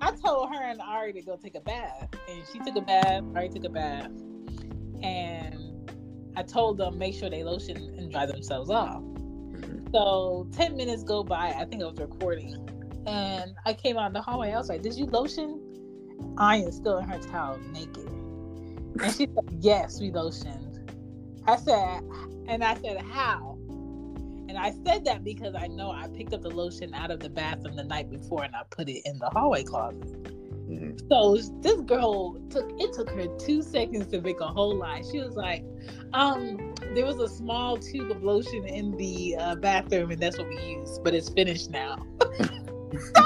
I 0.00 0.12
told 0.12 0.50
her 0.54 0.62
and 0.62 0.80
Ari 0.80 1.12
to 1.14 1.22
go 1.22 1.36
take 1.36 1.54
a 1.54 1.60
bath, 1.60 2.08
and 2.28 2.42
she 2.52 2.58
took 2.60 2.76
a 2.76 2.80
bath. 2.80 3.24
Ari 3.34 3.48
took 3.48 3.64
a 3.64 3.68
bath, 3.68 4.10
and 5.02 5.56
I 6.36 6.42
told 6.42 6.78
them 6.78 6.98
make 6.98 7.14
sure 7.14 7.28
they 7.28 7.42
lotion 7.42 7.76
and 7.98 8.10
dry 8.10 8.26
themselves 8.26 8.70
off. 8.70 9.02
Mhm. 9.02 9.90
So 9.92 10.46
ten 10.52 10.76
minutes 10.76 11.02
go 11.02 11.24
by. 11.24 11.52
I 11.52 11.64
think 11.64 11.82
I 11.82 11.86
was 11.86 11.98
recording, 11.98 12.54
and 13.06 13.54
I 13.64 13.74
came 13.74 13.96
out 13.98 14.06
in 14.06 14.12
the 14.12 14.22
hallway. 14.22 14.52
I 14.52 14.58
was 14.58 14.68
like, 14.68 14.82
"Did 14.82 14.94
you 14.94 15.06
lotion?" 15.06 15.60
Iron 16.38 16.70
still 16.70 16.98
in 16.98 17.08
her 17.08 17.18
towel, 17.18 17.58
naked, 17.72 18.08
and 18.08 19.12
she 19.12 19.26
said, 19.26 19.58
"Yes, 19.60 20.00
we 20.00 20.12
lotioned." 20.12 20.76
I 21.46 21.56
said, 21.56 22.02
and 22.46 22.62
I 22.62 22.74
said, 22.74 22.98
"How?" 23.00 23.57
And 24.58 24.66
I 24.66 24.90
said 24.90 25.04
that 25.04 25.22
because 25.22 25.54
I 25.54 25.68
know 25.68 25.92
I 25.92 26.08
picked 26.08 26.34
up 26.34 26.42
the 26.42 26.50
lotion 26.50 26.92
out 26.92 27.12
of 27.12 27.20
the 27.20 27.28
bathroom 27.28 27.76
the 27.76 27.84
night 27.84 28.10
before 28.10 28.42
and 28.42 28.56
I 28.56 28.62
put 28.68 28.88
it 28.88 29.02
in 29.04 29.16
the 29.18 29.30
hallway 29.30 29.62
closet. 29.62 30.24
Mhm. 30.68 31.08
So 31.08 31.36
this 31.62 31.80
girl 31.82 32.34
took 32.50 32.68
it 32.76 32.92
took 32.92 33.08
her 33.10 33.28
two 33.38 33.62
seconds 33.62 34.08
to 34.08 34.20
make 34.20 34.40
a 34.40 34.48
whole 34.48 34.76
lie. 34.76 35.02
She 35.12 35.20
was 35.20 35.36
like, 35.36 35.64
um, 36.12 36.74
there 36.94 37.06
was 37.06 37.20
a 37.20 37.28
small 37.28 37.76
tube 37.76 38.10
of 38.10 38.24
lotion 38.24 38.66
in 38.66 38.96
the 38.96 39.36
uh, 39.38 39.54
bathroom 39.54 40.10
and 40.10 40.20
that's 40.20 40.36
what 40.36 40.48
we 40.48 40.60
used, 40.60 41.04
but 41.04 41.14
it's 41.14 41.28
finished 41.28 41.70
now. 41.70 42.04
so 42.20 43.22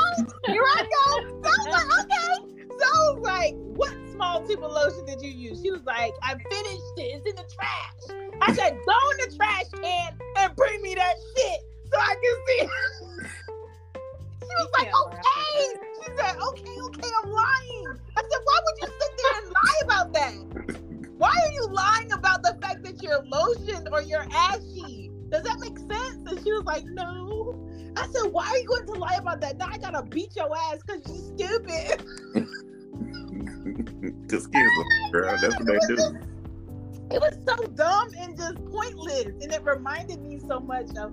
here 0.46 0.62
I 0.62 0.82
go. 0.82 1.40
So 1.42 1.48
I 1.48 1.56
was 1.56 1.66
like, 1.66 2.04
okay. 2.04 2.66
So 2.78 2.86
I 2.86 3.12
was 3.14 3.20
like, 3.22 3.54
what 3.54 3.96
small 4.12 4.46
tube 4.46 4.62
of 4.62 4.70
lotion 4.70 5.06
did 5.06 5.22
you 5.22 5.30
use? 5.30 5.62
She 5.62 5.70
was 5.70 5.82
like, 5.84 6.12
I 6.22 6.34
finished 6.34 6.92
it. 6.98 7.24
It's 7.24 7.26
in 7.26 7.36
the 7.36 7.50
trash. 7.54 8.21
I 8.42 8.52
said, 8.54 8.76
go 8.84 9.10
in 9.12 9.16
the 9.18 9.36
trash 9.36 9.68
can 9.80 10.18
and 10.38 10.56
bring 10.56 10.82
me 10.82 10.96
that 10.96 11.14
shit 11.36 11.60
so 11.92 11.98
I 11.98 12.14
can 12.14 12.36
see. 12.48 12.58
she 14.40 14.54
was 14.58 14.68
like, 14.78 14.90
can't 14.90 15.06
laugh 15.06 15.14
at 15.14 15.22
okay. 15.22 15.78
She 15.94 16.10
said, 16.16 16.36
okay, 16.48 16.80
okay, 16.80 17.10
I'm 17.22 17.30
lying. 17.30 17.98
I 18.16 18.22
said, 18.22 18.40
why 18.44 18.58
would 18.64 18.78
you 18.80 18.88
sit 18.88 19.12
there 19.16 19.42
and 19.42 19.52
lie 19.52 19.80
about 19.84 20.12
that? 20.14 20.34
Why 21.18 21.30
are 21.30 21.52
you 21.52 21.68
lying 21.68 22.10
about 22.10 22.42
the 22.42 22.58
fact 22.60 22.82
that 22.82 23.00
you're 23.00 23.22
lotioned 23.22 23.86
or 23.92 24.02
you're 24.02 24.26
ashy? 24.32 25.12
Does 25.30 25.44
that 25.44 25.60
make 25.60 25.78
sense? 25.78 26.28
And 26.28 26.42
she 26.42 26.52
was 26.52 26.64
like, 26.64 26.84
no. 26.84 27.56
I 27.96 28.08
said, 28.08 28.32
why 28.32 28.48
are 28.48 28.58
you 28.58 28.66
going 28.66 28.86
to 28.86 28.94
lie 28.94 29.18
about 29.20 29.40
that? 29.42 29.56
Now 29.56 29.68
I 29.70 29.78
gotta 29.78 30.02
beat 30.02 30.34
your 30.34 30.50
ass 30.56 30.78
because 30.84 31.02
you're 31.06 31.48
stupid. 31.48 32.04
Just 34.28 34.52
kids, 34.52 34.70
girl. 35.12 35.36
That's 35.40 35.56
what 35.56 35.66
they 35.66 35.78
do. 35.94 36.31
It 37.12 37.20
was 37.20 37.36
so 37.46 37.62
dumb 37.74 38.08
and 38.16 38.36
just 38.36 38.56
pointless. 38.70 39.26
And 39.42 39.52
it 39.52 39.62
reminded 39.64 40.22
me 40.22 40.40
so 40.48 40.60
much 40.60 40.96
of 40.96 41.12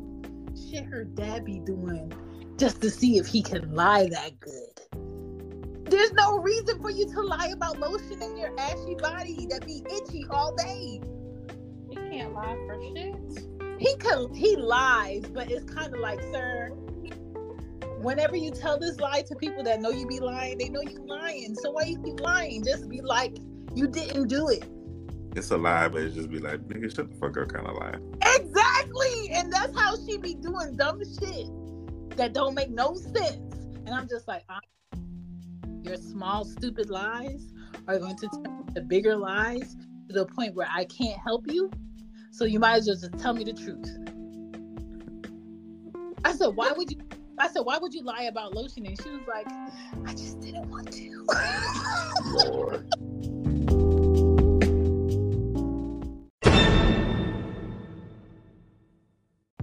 shit 0.69 0.85
her 0.85 1.03
dad 1.03 1.43
be 1.43 1.59
doing 1.59 2.13
just 2.57 2.81
to 2.81 2.89
see 2.89 3.17
if 3.17 3.27
he 3.27 3.41
can 3.41 3.73
lie 3.73 4.07
that 4.07 4.39
good. 4.39 5.89
There's 5.91 6.13
no 6.13 6.37
reason 6.37 6.81
for 6.81 6.89
you 6.89 7.05
to 7.07 7.21
lie 7.21 7.47
about 7.47 7.79
lotion 7.79 8.21
in 8.21 8.37
your 8.37 8.57
ashy 8.57 8.95
body 8.95 9.47
that 9.49 9.65
be 9.65 9.83
itchy 9.89 10.25
all 10.29 10.55
day. 10.55 11.01
He 11.89 11.95
can't 11.95 12.33
lie 12.33 12.55
for 12.65 12.79
shit. 12.81 13.15
He 13.79 13.95
can 13.97 14.33
he 14.33 14.55
lies, 14.55 15.23
but 15.33 15.51
it's 15.51 15.69
kind 15.73 15.93
of 15.93 15.99
like, 15.99 16.21
sir, 16.31 16.69
whenever 18.01 18.37
you 18.37 18.51
tell 18.51 18.79
this 18.79 18.99
lie 18.99 19.23
to 19.23 19.35
people 19.35 19.63
that 19.63 19.81
know 19.81 19.89
you 19.89 20.07
be 20.07 20.19
lying, 20.19 20.59
they 20.59 20.69
know 20.69 20.81
you 20.81 21.03
lying. 21.05 21.55
So 21.55 21.71
why 21.71 21.83
you 21.83 22.01
keep 22.01 22.21
lying? 22.21 22.63
Just 22.63 22.87
be 22.87 23.01
like, 23.01 23.37
you 23.75 23.87
didn't 23.87 24.27
do 24.27 24.47
it. 24.47 24.63
It's 25.35 25.51
a 25.51 25.57
lie, 25.57 25.87
but 25.87 26.01
it's 26.01 26.15
just 26.15 26.29
be 26.29 26.39
like, 26.39 26.61
nigga, 26.67 26.93
shut 26.93 27.09
the 27.11 27.17
fuck 27.17 27.37
up, 27.37 27.49
kind 27.49 27.67
of 27.67 27.75
lie. 27.75 27.95
Exactly. 28.35 29.29
And 29.31 29.53
that's 29.53 29.77
how 29.77 29.95
she 30.05 30.17
be 30.17 30.33
doing 30.33 30.75
dumb 30.75 31.01
shit 31.03 31.47
that 32.17 32.33
don't 32.33 32.55
make 32.55 32.69
no 32.69 32.95
sense. 32.95 33.55
And 33.85 33.89
I'm 33.89 34.07
just 34.07 34.27
like, 34.27 34.43
"Ah, 34.49 34.59
your 35.83 35.97
small, 35.97 36.45
stupid 36.45 36.89
lies 36.89 37.53
are 37.87 37.97
going 37.97 38.17
to 38.17 38.27
turn 38.27 38.63
into 38.67 38.81
bigger 38.81 39.15
lies 39.15 39.75
to 40.07 40.13
the 40.13 40.25
point 40.25 40.55
where 40.55 40.67
I 40.71 40.85
can't 40.85 41.19
help 41.19 41.45
you. 41.47 41.71
So 42.31 42.45
you 42.45 42.59
might 42.59 42.77
as 42.77 42.87
well 42.87 42.97
just 42.97 43.17
tell 43.19 43.33
me 43.33 43.43
the 43.43 43.53
truth. 43.53 43.89
I 46.25 46.33
said, 46.33 46.55
why 46.55 46.71
would 46.71 46.91
you? 46.91 46.97
I 47.37 47.47
said, 47.47 47.61
why 47.61 47.77
would 47.77 47.93
you 47.93 48.03
lie 48.03 48.23
about 48.23 48.53
lotion? 48.53 48.85
And 48.85 49.01
she 49.01 49.09
was 49.09 49.21
like, 49.27 49.47
I 50.05 50.11
just 50.11 50.41
didn't 50.41 50.69
want 50.69 50.91
to. 50.91 51.25
Lord. 52.25 53.08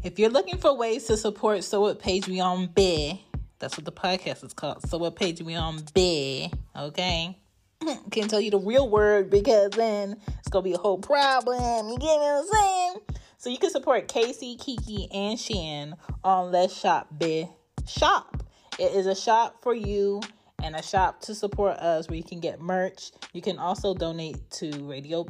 If 0.06 0.20
you're 0.20 0.30
looking 0.30 0.58
for 0.58 0.72
ways 0.72 1.06
to 1.06 1.16
support 1.16 1.64
So 1.64 1.80
What 1.80 1.98
Page 1.98 2.28
We 2.28 2.38
On 2.38 2.68
Bear, 2.68 3.18
that's 3.58 3.76
what 3.76 3.84
the 3.84 3.90
podcast 3.90 4.44
is 4.44 4.52
called. 4.52 4.88
So 4.88 4.98
What 4.98 5.16
Page 5.16 5.42
We 5.42 5.56
On 5.56 5.82
Bear, 5.94 6.48
okay? 6.76 7.36
Can't 8.12 8.30
tell 8.30 8.40
you 8.40 8.52
the 8.52 8.60
real 8.60 8.88
word 8.88 9.30
because 9.30 9.72
then 9.72 10.16
it's 10.38 10.46
gonna 10.48 10.62
be 10.62 10.74
a 10.74 10.78
whole 10.78 10.98
problem. 10.98 11.88
You 11.88 11.98
get 11.98 12.06
what 12.06 12.38
I'm 12.38 12.46
saying? 12.46 13.20
So 13.38 13.50
you 13.50 13.58
can 13.58 13.70
support 13.70 14.06
Casey, 14.06 14.54
Kiki, 14.54 15.08
and 15.12 15.36
Shan 15.40 15.96
on 16.22 16.52
Let's 16.52 16.78
Shop 16.78 17.08
Bear 17.10 17.48
Shop. 17.88 18.44
It 18.78 18.92
is 18.92 19.06
a 19.06 19.14
shop 19.16 19.56
for 19.60 19.74
you 19.74 20.22
and 20.62 20.76
a 20.76 20.82
shop 20.84 21.20
to 21.22 21.34
support 21.34 21.78
us 21.78 22.08
where 22.08 22.16
you 22.16 22.22
can 22.22 22.38
get 22.38 22.60
merch. 22.60 23.10
You 23.32 23.42
can 23.42 23.58
also 23.58 23.92
donate 23.92 24.52
to 24.52 24.70
Radio 24.88 25.26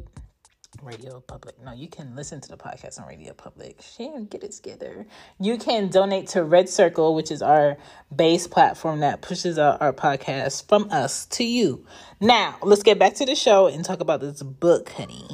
Radio 0.82 1.20
Public. 1.20 1.62
No, 1.62 1.72
you 1.72 1.88
can 1.88 2.14
listen 2.14 2.40
to 2.40 2.48
the 2.48 2.56
podcast 2.56 3.00
on 3.00 3.06
Radio 3.06 3.32
Public. 3.32 3.80
Shan, 3.82 4.26
get 4.26 4.44
it 4.44 4.52
together. 4.52 5.06
You 5.40 5.58
can 5.58 5.88
donate 5.88 6.28
to 6.28 6.44
Red 6.44 6.68
Circle, 6.68 7.14
which 7.14 7.30
is 7.30 7.42
our 7.42 7.76
base 8.14 8.46
platform 8.46 9.00
that 9.00 9.22
pushes 9.22 9.58
out 9.58 9.80
our 9.80 9.92
podcast 9.92 10.68
from 10.68 10.88
us 10.90 11.26
to 11.26 11.44
you. 11.44 11.84
Now, 12.20 12.56
let's 12.62 12.82
get 12.82 12.98
back 12.98 13.14
to 13.14 13.26
the 13.26 13.34
show 13.34 13.66
and 13.66 13.84
talk 13.84 14.00
about 14.00 14.20
this 14.20 14.42
book, 14.42 14.90
honey. 14.90 15.28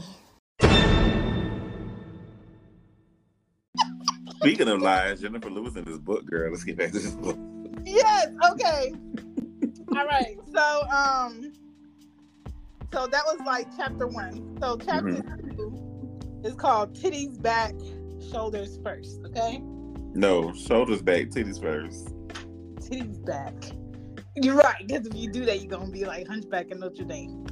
Speaking 4.37 4.68
of 4.68 4.81
lies, 4.81 5.20
Jennifer 5.20 5.50
Lewis 5.50 5.76
in 5.76 5.85
this 5.85 5.98
book, 5.98 6.24
girl. 6.26 6.50
Let's 6.50 6.64
get 6.64 6.76
back 6.76 6.92
to 6.92 6.98
this 6.98 7.14
book. 7.14 7.38
Yes, 7.85 8.28
okay. 8.52 8.92
All 9.96 10.07
right. 10.07 10.37
So, 10.52 10.83
um, 10.88 11.52
so 12.92 13.07
that 13.07 13.22
was 13.26 13.40
like 13.46 13.68
chapter 13.76 14.07
one. 14.07 14.57
So 14.61 14.76
chapter 14.76 15.22
two 15.22 16.40
is 16.44 16.55
called 16.55 16.94
Titties 16.98 17.40
Back, 17.40 17.74
Shoulders 18.31 18.78
First. 18.85 19.20
Okay. 19.26 19.61
No, 20.14 20.52
shoulders 20.52 21.00
back, 21.00 21.28
titties 21.28 21.61
first. 21.61 22.09
titties 22.81 23.24
back. 23.24 23.55
You're 24.37 24.57
right, 24.57 24.87
because 24.87 25.07
if 25.07 25.14
you 25.14 25.31
do 25.31 25.44
that, 25.46 25.61
you're 25.61 25.70
gonna 25.70 25.90
be 25.90 26.05
like 26.05 26.26
Hunchback 26.26 26.70
in 26.70 26.81
Notre 26.81 27.05
Dame. 27.05 27.46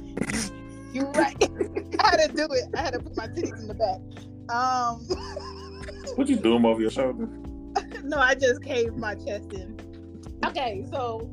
You're 0.93 1.09
right. 1.11 1.35
I 1.99 2.09
had 2.09 2.29
to 2.29 2.33
do 2.35 2.47
it. 2.51 2.65
I 2.75 2.81
had 2.81 2.93
to 2.93 2.99
put 2.99 3.17
my 3.17 3.27
titties 3.27 3.59
in 3.59 3.67
the 3.67 3.73
back. 3.73 4.55
Um, 4.55 5.07
What 6.15 6.27
you 6.27 6.35
doing 6.35 6.65
over 6.65 6.81
your 6.81 6.91
shoulder? 6.91 7.27
no, 8.03 8.17
I 8.17 8.35
just 8.35 8.61
caved 8.63 8.97
my 8.97 9.15
chest 9.15 9.53
in. 9.53 9.79
Okay, 10.45 10.85
so, 10.91 11.31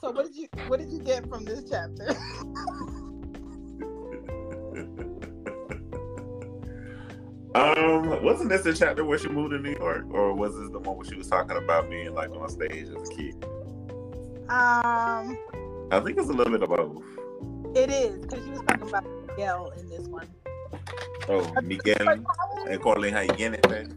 so 0.00 0.10
what 0.10 0.26
did 0.26 0.36
you 0.36 0.48
what 0.66 0.78
did 0.78 0.92
you 0.92 1.00
get 1.00 1.28
from 1.28 1.44
this 1.44 1.64
chapter? 1.70 2.14
um, 7.54 8.22
wasn't 8.24 8.48
this 8.48 8.62
the 8.62 8.74
chapter 8.76 9.04
where 9.04 9.18
she 9.18 9.28
moved 9.28 9.52
to 9.52 9.58
New 9.58 9.76
York, 9.76 10.06
or 10.10 10.34
was 10.34 10.58
this 10.58 10.70
the 10.70 10.78
one 10.80 10.96
where 10.96 11.06
she 11.06 11.14
was 11.14 11.28
talking 11.28 11.56
about 11.56 11.88
being 11.88 12.12
like 12.14 12.30
on 12.30 12.48
stage 12.48 12.88
as 12.88 13.08
a 13.10 13.14
kid? 13.14 13.44
Um, 14.48 15.38
I 15.90 16.00
think 16.00 16.18
it's 16.18 16.28
a 16.28 16.32
little 16.32 16.52
bit 16.52 16.62
of 16.62 16.68
both. 16.68 17.02
it 17.76 17.90
is 17.90 18.18
because 18.18 18.44
she 18.44 18.50
was 18.50 18.60
talking 18.62 18.88
about 18.88 19.04
Miguel 19.28 19.72
in 19.78 19.88
this 19.88 20.06
one. 20.08 20.26
Oh, 21.28 21.50
Miguel 21.62 22.22
and 22.68 22.80
Corley, 22.82 23.10
how 23.10 23.20
you 23.20 23.28
getting 23.28 23.54
it, 23.54 23.70
man? 23.70 23.96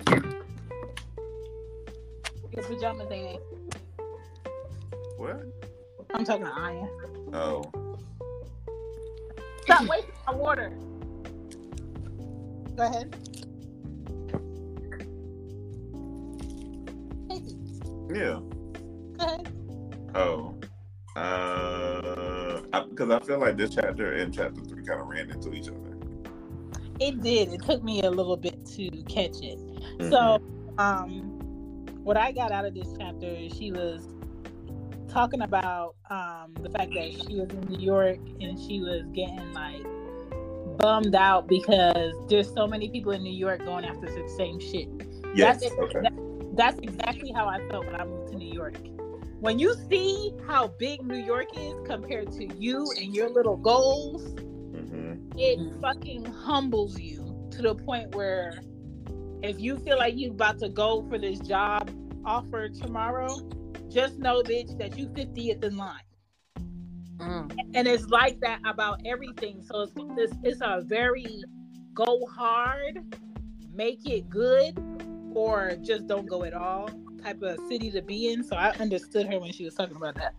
Your 2.54 2.64
pajamas 2.64 3.12
ain't. 3.12 3.42
What? 5.18 5.44
I'm 6.14 6.24
talking 6.24 6.46
to 6.46 6.52
Aya. 6.52 6.88
Oh, 7.34 7.64
Stop 9.68 9.90
wasting 9.90 10.14
my 10.26 10.34
water. 10.34 10.70
Go 12.78 12.84
ahead. 12.84 13.18
Casey, 17.30 17.58
yeah. 18.10 18.40
Go 19.18 19.26
ahead. 19.26 19.54
Oh, 20.16 20.58
uh, 21.18 22.62
because 22.90 23.12
I, 23.12 23.20
feel 23.20 23.40
like 23.40 23.58
this 23.58 23.76
chapter 23.76 24.14
and 24.14 24.34
chapter 24.34 24.62
three 24.62 24.86
kind 24.86 25.02
of 25.02 25.08
ran 25.08 25.30
into 25.32 25.52
each 25.52 25.68
other. 25.68 25.98
It 27.02 27.22
did. 27.22 27.52
It 27.52 27.62
took 27.66 27.84
me 27.84 28.04
a 28.04 28.10
little 28.10 28.38
bit 28.38 28.66
to 28.68 28.90
catch 29.04 29.42
it. 29.42 29.60
So, 30.10 30.40
um, 30.78 31.10
what 32.06 32.16
I 32.16 32.32
got 32.32 32.54
out 32.54 32.64
of 32.64 32.74
this 32.74 32.88
chapter, 32.98 33.28
is 33.28 33.54
she 33.54 33.74
was 33.74 34.08
talking 35.10 35.42
about 35.42 35.96
um 36.10 36.54
the 36.62 36.70
fact 36.70 36.94
that 36.94 37.12
she 37.14 37.36
was 37.36 37.50
in 37.50 37.62
New 37.70 37.80
York 37.80 38.20
and 38.42 38.60
she 38.60 38.80
was 38.82 39.04
getting 39.14 39.54
like 39.54 39.84
bummed 40.78 41.16
out 41.16 41.48
because 41.48 42.14
there's 42.30 42.54
so 42.54 42.68
many 42.68 42.90
people 42.90 43.12
in 43.12 43.24
New 43.24 43.34
York 43.34 43.64
going 43.66 43.86
after 43.86 44.06
the 44.06 44.30
same 44.38 44.60
shit. 44.60 44.88
yes, 45.34 45.62
That's, 45.62 45.74
okay. 45.74 46.02
that- 46.02 46.14
that's 46.54 46.80
exactly 46.80 47.32
how 47.32 47.48
I 47.48 47.60
felt 47.70 47.86
when 47.86 47.96
I 47.96 48.06
moved 48.06 48.32
to 48.32 48.38
New 48.38 48.52
York. 48.52 48.76
When 49.40 49.60
you 49.60 49.76
see 49.90 50.34
how 50.48 50.70
big 50.80 51.06
New 51.06 51.18
York 51.18 51.48
is 51.56 51.76
compared 51.86 52.32
to 52.34 52.48
you 52.60 52.92
and 52.98 53.14
your 53.14 53.30
little 53.30 53.58
goals, 53.58 54.24
hmm 54.74 55.14
it 55.40 55.60
fucking 55.82 56.26
humbles 56.26 57.00
you 57.00 57.48
to 57.52 57.62
the 57.62 57.76
point 57.76 58.16
where 58.16 58.54
if 59.44 59.60
you 59.60 59.78
feel 59.78 59.98
like 59.98 60.16
you're 60.18 60.32
about 60.32 60.58
to 60.60 60.70
go 60.70 61.06
for 61.08 61.20
this 61.20 61.40
job 61.40 61.92
offer 62.26 62.70
tomorrow, 62.70 63.38
just 63.90 64.20
know, 64.20 64.42
bitch, 64.44 64.78
that 64.78 64.98
you 64.98 65.08
50th 65.08 65.64
in 65.64 65.78
line. 65.78 66.02
Mm. 67.18 67.52
And 67.74 67.88
it's 67.88 68.08
like 68.08 68.40
that 68.42 68.60
about 68.66 69.02
everything. 69.06 69.62
So 69.64 69.82
it's, 69.82 69.94
it's, 70.18 70.34
it's 70.44 70.62
a 70.62 70.82
very 70.86 71.44
go 71.94 72.26
hard, 72.28 73.16
make 73.74 74.08
it 74.08 74.30
good, 74.30 74.78
or 75.34 75.74
just 75.82 76.08
don't 76.08 76.28
go 76.28 76.44
at 76.44 76.54
all 76.54 76.90
type 77.24 77.42
of 77.42 77.60
city 77.68 77.92
to 77.92 78.02
be 78.02 78.32
in. 78.32 78.44
So 78.44 78.56
I 78.56 78.72
understood 78.80 79.28
her 79.28 79.40
when 79.40 79.52
she 79.52 79.66
was 79.66 79.74
talking 79.74 79.96
about 79.96 80.16
that. 80.16 80.36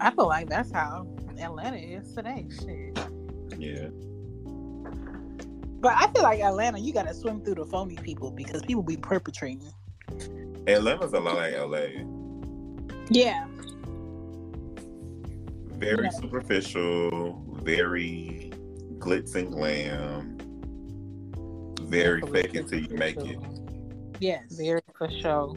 I 0.00 0.10
feel 0.10 0.26
like 0.26 0.48
that's 0.48 0.70
how 0.70 1.06
Atlanta 1.38 1.76
is 1.76 2.12
today. 2.12 2.46
Shit. 2.50 2.98
Yeah. 3.58 3.88
But 5.80 5.94
I 5.96 6.10
feel 6.12 6.22
like 6.22 6.40
Atlanta, 6.40 6.78
you 6.78 6.92
gotta 6.92 7.14
swim 7.14 7.42
through 7.42 7.56
the 7.56 7.66
foamy 7.66 7.96
people 7.96 8.30
because 8.30 8.62
people 8.62 8.82
be 8.82 8.96
perpetrating. 8.96 9.72
Atlanta's 10.66 11.12
a 11.12 11.20
lot 11.20 11.36
like 11.36 11.54
LA. 11.54 12.04
Yeah. 13.10 13.46
Very 15.76 16.04
yeah. 16.04 16.10
superficial, 16.10 17.42
very 17.62 18.50
glitz 18.98 19.34
and 19.34 19.52
glam, 19.52 20.38
very 21.82 22.22
fake 22.22 22.54
until 22.54 22.80
you 22.80 22.96
make 22.96 23.16
it. 23.18 23.38
Yes, 24.20 24.56
very 24.56 24.80
for 24.96 25.10
sure, 25.10 25.54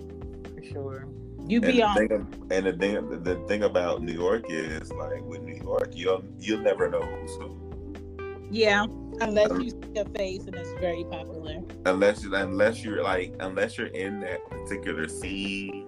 for 0.56 0.64
sure. 0.66 1.08
You 1.48 1.62
be 1.62 1.82
on. 1.82 1.96
Thing, 1.96 2.48
and 2.52 2.66
the 2.66 2.74
thing, 2.74 3.24
the 3.24 3.36
thing 3.48 3.64
about 3.64 4.02
New 4.02 4.12
York 4.12 4.46
is 4.50 4.92
like 4.92 5.24
with 5.24 5.44
New 5.44 5.56
York, 5.56 5.92
you'll 5.94 6.26
you'll 6.38 6.62
never 6.62 6.90
know 6.90 7.02
who's 7.02 7.36
who. 7.36 8.48
Yeah, 8.52 8.88
unless 9.22 9.50
you 9.52 9.70
see 9.70 10.00
a 10.00 10.06
face 10.06 10.46
and 10.46 10.56
it's 10.56 10.74
very 10.80 11.04
popular. 11.06 11.62
Unless 11.86 12.26
unless 12.26 12.84
you're 12.84 13.04
like 13.04 13.36
unless 13.40 13.78
you're 13.78 13.88
in 13.88 14.20
that 14.22 14.48
particular 14.50 15.08
scene 15.08 15.88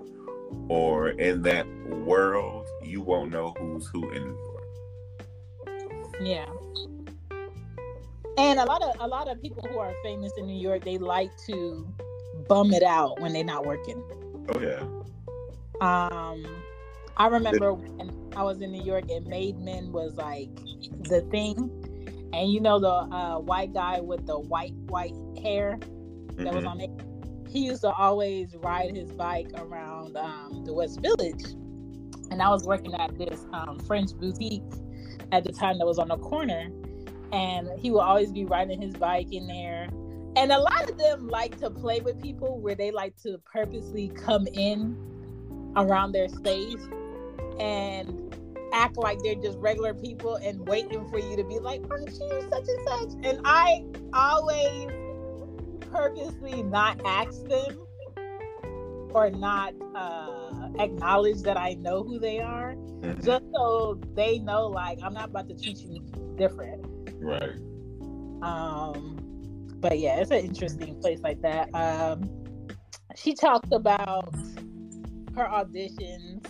or 0.67 1.09
in 1.09 1.41
that 1.43 1.67
world, 1.89 2.67
you 2.83 3.01
won't 3.01 3.31
know 3.31 3.53
who's 3.59 3.87
who 3.87 4.09
in. 4.11 4.37
Yeah. 6.21 6.45
And 8.37 8.59
a 8.59 8.65
lot 8.65 8.81
of 8.81 8.95
a 8.99 9.07
lot 9.07 9.29
of 9.29 9.41
people 9.41 9.67
who 9.69 9.79
are 9.79 9.93
famous 10.03 10.31
in 10.37 10.45
New 10.45 10.59
York, 10.59 10.83
they 10.83 10.97
like 10.97 11.31
to 11.47 11.87
bum 12.47 12.73
it 12.73 12.83
out 12.83 13.19
when 13.19 13.33
they're 13.33 13.43
not 13.43 13.65
working. 13.65 14.01
Oh 14.49 14.59
yeah. 14.59 14.83
Um, 15.81 16.45
I 17.17 17.27
remember 17.27 17.73
when 17.73 18.11
I 18.35 18.43
was 18.43 18.61
in 18.61 18.71
New 18.71 18.83
York 18.83 19.09
and 19.09 19.27
Mad 19.27 19.59
Men 19.59 19.91
was 19.91 20.15
like 20.15 20.55
the 21.03 21.21
thing, 21.31 21.69
and 22.33 22.51
you 22.51 22.59
know 22.59 22.79
the 22.79 22.87
uh, 22.87 23.39
white 23.39 23.73
guy 23.73 23.99
with 23.99 24.25
the 24.25 24.37
white 24.37 24.73
white 24.87 25.15
hair 25.41 25.79
that 25.79 26.45
mm-hmm. 26.45 26.55
was 26.55 26.65
on 26.65 26.79
it. 26.79 26.91
He 27.47 27.65
used 27.65 27.81
to 27.81 27.91
always 27.91 28.55
ride 28.55 28.95
his 28.95 29.11
bike 29.11 29.49
around 29.55 30.15
um, 30.17 30.63
the 30.65 30.73
West 30.73 31.01
Village, 31.01 31.43
and 32.31 32.41
I 32.41 32.49
was 32.49 32.65
working 32.65 32.93
at 32.93 33.17
this 33.17 33.45
um, 33.53 33.79
French 33.79 34.11
boutique 34.13 34.61
at 35.31 35.43
the 35.43 35.51
time 35.51 35.79
that 35.79 35.85
was 35.85 35.97
on 35.97 36.09
the 36.09 36.17
corner, 36.17 36.69
and 37.31 37.69
he 37.79 37.91
would 37.91 38.01
always 38.01 38.31
be 38.31 38.45
riding 38.45 38.81
his 38.81 38.93
bike 38.95 39.31
in 39.31 39.47
there. 39.47 39.89
And 40.35 40.51
a 40.51 40.59
lot 40.59 40.89
of 40.89 40.97
them 40.97 41.27
like 41.27 41.59
to 41.59 41.71
play 41.71 42.01
with 42.01 42.21
people 42.21 42.59
where 42.59 42.75
they 42.75 42.91
like 42.91 43.17
to 43.23 43.39
purposely 43.39 44.09
come 44.09 44.47
in 44.53 44.95
around 45.75 46.11
their 46.11 46.29
space 46.29 46.87
and 47.59 48.35
act 48.73 48.97
like 48.97 49.19
they're 49.23 49.35
just 49.35 49.57
regular 49.59 49.93
people 49.93 50.35
and 50.35 50.67
waiting 50.67 51.07
for 51.09 51.19
you 51.19 51.35
to 51.35 51.43
be 51.43 51.59
like, 51.59 51.81
aren't 51.89 52.09
you 52.09 52.47
such 52.49 52.67
and 52.67 52.87
such? 52.87 53.25
And 53.25 53.41
I 53.45 53.83
always 54.13 54.89
purposely 55.91 56.63
not 56.63 57.01
ask 57.05 57.43
them 57.45 57.85
or 59.11 59.29
not 59.29 59.73
uh, 59.95 60.69
acknowledge 60.77 61.41
that 61.41 61.57
I 61.57 61.73
know 61.73 62.03
who 62.03 62.19
they 62.19 62.39
are, 62.39 62.75
mm-hmm. 62.75 63.23
just 63.23 63.43
so 63.53 63.99
they 64.13 64.39
know, 64.39 64.67
like, 64.67 64.99
I'm 65.03 65.13
not 65.13 65.29
about 65.29 65.47
to 65.49 65.55
treat 65.55 65.79
you 65.79 65.99
different. 66.37 66.85
Right. 67.15 67.57
Um, 68.41 69.17
but 69.79 69.99
yeah, 69.99 70.19
it's 70.19 70.31
an 70.31 70.39
interesting 70.39 70.99
place 70.99 71.21
like 71.21 71.41
that. 71.41 71.73
Um, 71.73 72.29
she 73.15 73.33
talked 73.33 73.73
about 73.73 74.33
her 75.35 75.45
auditions. 75.45 76.45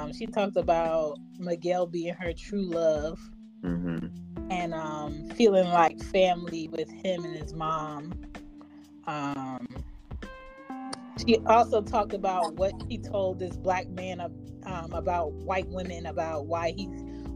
Um, 0.00 0.12
she 0.12 0.26
talked 0.26 0.56
about 0.56 1.18
Miguel 1.38 1.86
being 1.86 2.14
her 2.14 2.32
true 2.32 2.70
love 2.70 3.18
mm-hmm. 3.62 4.06
and 4.50 4.74
um, 4.74 5.28
feeling 5.30 5.68
like 5.68 6.02
family 6.04 6.68
with 6.68 6.90
him 6.90 7.24
and 7.24 7.36
his 7.36 7.52
mom. 7.54 8.12
Um, 9.06 9.66
she 11.26 11.38
also 11.46 11.82
talked 11.82 12.14
about 12.14 12.54
what 12.54 12.72
she 12.88 12.98
told 12.98 13.38
this 13.38 13.56
black 13.56 13.88
man 13.88 14.20
um, 14.20 14.92
about 14.92 15.32
white 15.32 15.68
women, 15.68 16.06
about 16.06 16.46
why 16.46 16.72
he's 16.76 16.88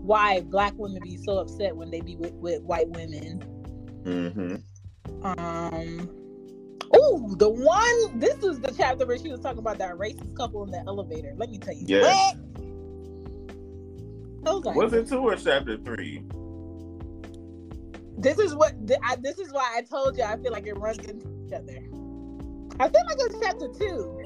why 0.02 0.40
black 0.40 0.72
women 0.76 1.02
be 1.02 1.16
so 1.16 1.38
upset 1.38 1.76
when 1.76 1.90
they 1.90 2.00
be 2.00 2.16
with, 2.16 2.32
with 2.34 2.62
white 2.62 2.88
women. 2.88 3.42
Mm-hmm. 4.04 5.26
Um, 5.26 6.08
Oh, 6.92 7.34
the 7.36 7.48
one. 7.48 8.18
This 8.18 8.42
is 8.42 8.60
the 8.60 8.72
chapter 8.76 9.06
where 9.06 9.18
she 9.18 9.28
was 9.28 9.40
talking 9.40 9.58
about 9.58 9.78
that 9.78 9.96
racist 9.96 10.34
couple 10.36 10.64
in 10.64 10.70
the 10.70 10.82
elevator. 10.86 11.34
Let 11.36 11.50
me 11.50 11.58
tell 11.58 11.74
you. 11.74 11.84
Yeah. 14.46 14.72
Was 14.74 14.92
it 14.92 15.08
two 15.08 15.18
or 15.18 15.36
chapter 15.36 15.76
three? 15.76 16.22
This 18.18 18.38
is 18.38 18.54
what. 18.54 18.74
I, 19.02 19.16
this 19.16 19.38
is 19.38 19.52
why 19.52 19.74
I 19.76 19.82
told 19.82 20.16
you. 20.16 20.24
I 20.24 20.36
feel 20.36 20.52
like 20.52 20.66
it 20.66 20.78
runs 20.78 20.98
into 20.98 21.28
each 21.46 21.52
other. 21.52 21.78
I 22.78 22.88
feel 22.88 23.02
like 23.06 23.18
it's 23.18 23.38
chapter 23.40 23.68
two. 23.68 24.22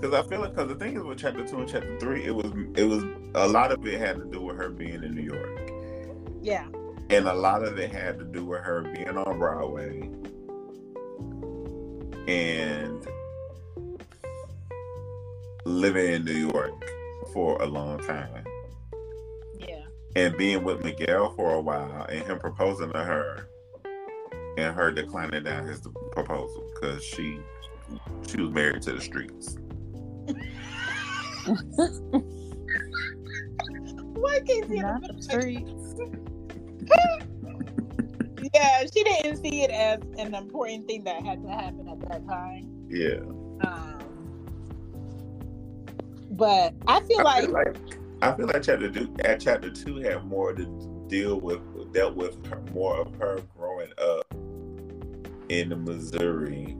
Because 0.00 0.14
I 0.14 0.28
feel 0.28 0.40
like 0.40 0.54
because 0.54 0.68
the 0.68 0.74
thing 0.74 0.96
is 0.96 1.02
with 1.02 1.18
chapter 1.18 1.46
two 1.46 1.58
and 1.58 1.68
chapter 1.68 1.98
three, 1.98 2.24
it 2.24 2.34
was 2.34 2.52
it 2.74 2.84
was 2.84 3.04
a 3.34 3.46
lot 3.46 3.70
of 3.72 3.86
it 3.86 4.00
had 4.00 4.16
to 4.16 4.24
do 4.24 4.40
with 4.40 4.56
her 4.56 4.70
being 4.70 5.02
in 5.02 5.14
New 5.14 5.22
York. 5.22 5.70
Yeah. 6.40 6.66
And 7.10 7.28
a 7.28 7.34
lot 7.34 7.62
of 7.62 7.78
it 7.78 7.92
had 7.92 8.18
to 8.18 8.24
do 8.24 8.44
with 8.44 8.62
her 8.62 8.82
being 8.82 9.16
on 9.16 9.38
Broadway 9.38 10.10
and 12.26 13.06
living 15.64 16.14
in 16.14 16.24
New 16.24 16.48
York 16.48 16.72
for 17.32 17.60
a 17.62 17.66
long 17.66 17.98
time. 18.00 18.44
Yeah. 20.14 20.22
And 20.22 20.36
being 20.36 20.64
with 20.64 20.84
Miguel 20.84 21.32
for 21.34 21.54
a 21.54 21.60
while 21.60 22.04
and 22.08 22.26
him 22.26 22.38
proposing 22.38 22.92
to 22.92 22.98
her 22.98 23.48
and 24.56 24.74
her 24.74 24.90
declining 24.90 25.44
down 25.44 25.66
his 25.66 25.80
proposal 26.12 26.64
because 26.74 27.02
she 27.02 27.40
she 28.28 28.40
was 28.40 28.50
married 28.50 28.82
to 28.82 28.92
the 28.92 29.00
streets. 29.00 29.56
Why 34.14 34.40
can't 34.40 34.68
see 34.68 34.80
the 34.80 35.16
streets? 35.20 35.94
yeah, 38.54 38.84
she 38.92 39.02
didn't 39.04 39.42
see 39.42 39.62
it 39.62 39.70
as 39.70 40.00
an 40.18 40.34
important 40.34 40.86
thing 40.86 41.04
that 41.04 41.22
had 41.22 41.42
to 41.42 41.48
happen 41.48 41.88
at 41.88 42.00
that 42.08 42.26
time. 42.26 42.68
Yeah. 42.88 43.20
Um, 43.66 43.98
but 46.30 46.74
I 46.86 47.00
feel 47.00 47.20
I 47.20 47.22
like, 47.22 47.44
feel 47.44 47.52
like 47.52 47.76
I 48.22 48.32
feel 48.36 48.46
like 48.46 48.62
chapter 48.62 48.88
two, 48.88 49.12
at 49.24 49.40
chapter 49.40 49.68
two 49.68 49.96
had 49.96 50.24
more 50.24 50.52
to 50.52 51.06
deal 51.08 51.40
with, 51.40 51.60
dealt 51.92 52.14
with 52.14 52.46
her, 52.46 52.62
more 52.72 53.00
of 53.00 53.12
her 53.16 53.40
growing 53.58 53.90
up 53.98 54.32
in 55.48 55.84
Missouri 55.84 56.76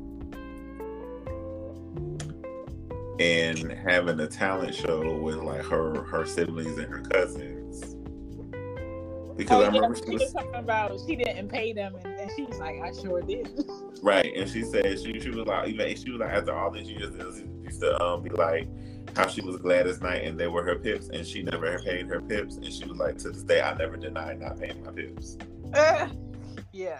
and 3.18 3.72
having 3.72 4.20
a 4.20 4.28
talent 4.28 4.72
show 4.72 5.18
with 5.18 5.36
like 5.36 5.64
her 5.64 6.04
her 6.04 6.24
siblings 6.24 6.78
and 6.78 6.88
her 6.88 7.02
cousins 7.02 7.96
because 9.36 9.58
oh, 9.58 9.62
I 9.62 9.66
remember 9.66 9.96
she, 9.96 10.02
she 10.04 10.10
was, 10.12 10.22
was, 10.22 10.32
talking 10.32 10.54
about 10.54 11.00
she 11.06 11.16
didn't 11.16 11.48
pay 11.48 11.72
them, 11.72 11.94
and, 12.04 12.20
and, 12.20 12.30
she 12.36 12.44
was 12.44 12.58
like, 12.58 12.80
"I 12.80 12.92
sure 12.92 13.20
did." 13.22 13.64
Right, 14.02 14.32
and 14.36 14.48
she 14.48 14.62
said 14.62 14.98
she 14.98 15.18
she 15.20 15.30
was 15.30 15.46
like 15.46 15.68
even 15.68 15.96
she 15.96 16.10
was 16.10 16.20
like 16.20 16.32
after 16.32 16.54
all 16.56 16.70
these 16.70 16.88
years, 16.88 17.14
used 17.62 17.80
to 17.80 18.02
um, 18.02 18.22
be 18.22 18.30
like 18.30 18.68
how 19.16 19.28
she 19.28 19.40
was 19.40 19.56
Gladys 19.56 20.00
Knight 20.00 20.24
and 20.24 20.38
they 20.38 20.48
were 20.48 20.62
her 20.62 20.76
pips, 20.76 21.08
and 21.08 21.26
she 21.26 21.42
never 21.42 21.78
paid 21.80 22.06
her 22.06 22.20
pips, 22.20 22.56
and 22.56 22.72
she 22.72 22.84
was 22.84 22.98
like, 22.98 23.18
to 23.18 23.30
this 23.30 23.42
day, 23.42 23.60
I 23.60 23.74
never 23.74 23.96
denied 23.96 24.40
not 24.40 24.58
paying 24.58 24.82
my 24.84 24.92
pips. 24.92 25.36
Uh, 25.74 26.08
yeah. 26.72 26.98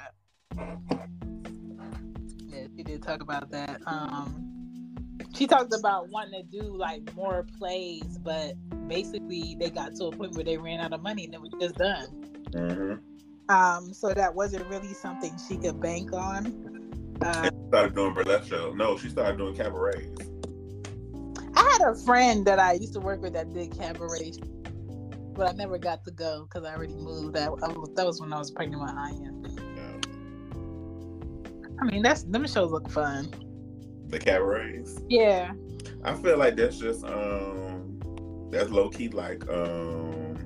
Yeah, 0.56 2.66
she 2.76 2.82
did 2.82 3.02
talk 3.02 3.22
about 3.22 3.50
that. 3.50 3.80
Um, 3.86 4.52
she 5.34 5.46
talked 5.46 5.72
about 5.72 6.10
wanting 6.10 6.42
to 6.42 6.60
do 6.60 6.76
like 6.76 7.14
more 7.14 7.46
plays, 7.58 8.18
but 8.18 8.54
basically 8.88 9.56
they 9.58 9.70
got 9.70 9.94
to 9.96 10.06
a 10.06 10.12
point 10.12 10.34
where 10.34 10.44
they 10.44 10.58
ran 10.58 10.80
out 10.80 10.92
of 10.92 11.02
money 11.02 11.24
and 11.24 11.34
it 11.34 11.40
was 11.40 11.52
just 11.60 11.76
done. 11.76 12.06
Mm-hmm. 12.50 13.54
Um, 13.54 13.92
so 13.92 14.12
that 14.12 14.34
wasn't 14.34 14.66
really 14.66 14.94
something 14.94 15.32
she 15.48 15.56
could 15.56 15.80
bank 15.80 16.12
on. 16.12 17.18
Uh, 17.22 17.50
started 17.68 17.94
doing 17.94 18.14
burlesque 18.14 18.48
show. 18.48 18.72
No, 18.72 18.98
she 18.98 19.08
started 19.08 19.38
doing 19.38 19.54
cabarets. 19.54 20.28
I 21.72 21.84
had 21.84 21.92
a 21.92 21.94
friend 21.94 22.44
that 22.46 22.58
I 22.58 22.74
used 22.74 22.92
to 22.94 23.00
work 23.00 23.22
with 23.22 23.32
that 23.32 23.52
did 23.52 23.76
cabaret. 23.76 24.32
but 25.34 25.48
I 25.48 25.52
never 25.52 25.78
got 25.78 26.04
to 26.04 26.10
go 26.10 26.44
because 26.44 26.64
I 26.64 26.74
already 26.74 26.94
moved. 26.94 27.34
That, 27.34 27.48
I 27.48 27.68
was, 27.68 27.90
that 27.96 28.04
was 28.04 28.20
when 28.20 28.32
I 28.32 28.38
was 28.38 28.50
pregnant 28.50 28.82
with 28.82 28.90
Anya. 28.90 29.32
I 31.80 31.84
mean, 31.86 32.02
that's 32.02 32.24
them 32.24 32.46
shows 32.46 32.70
look 32.70 32.90
fun. 32.90 33.32
The 34.08 34.18
cabarets. 34.18 35.00
Yeah. 35.08 35.52
I 36.04 36.14
feel 36.14 36.36
like 36.36 36.56
that's 36.56 36.78
just 36.78 37.04
um 37.04 37.98
that's 38.50 38.70
low 38.70 38.90
key 38.90 39.08
like 39.08 39.48
um 39.48 40.36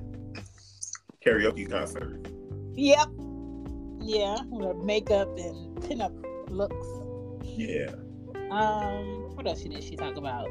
karaoke 1.25 1.69
concert. 1.69 2.27
Yep. 2.75 3.07
Yeah, 3.99 4.37
with 4.49 4.77
makeup 4.77 5.27
and 5.37 5.75
pinup 5.81 6.13
looks. 6.49 6.87
Yeah. 7.43 7.91
Um, 8.49 9.35
what 9.35 9.45
else 9.45 9.61
did 9.61 9.83
she 9.83 9.97
talk 9.97 10.15
about? 10.15 10.47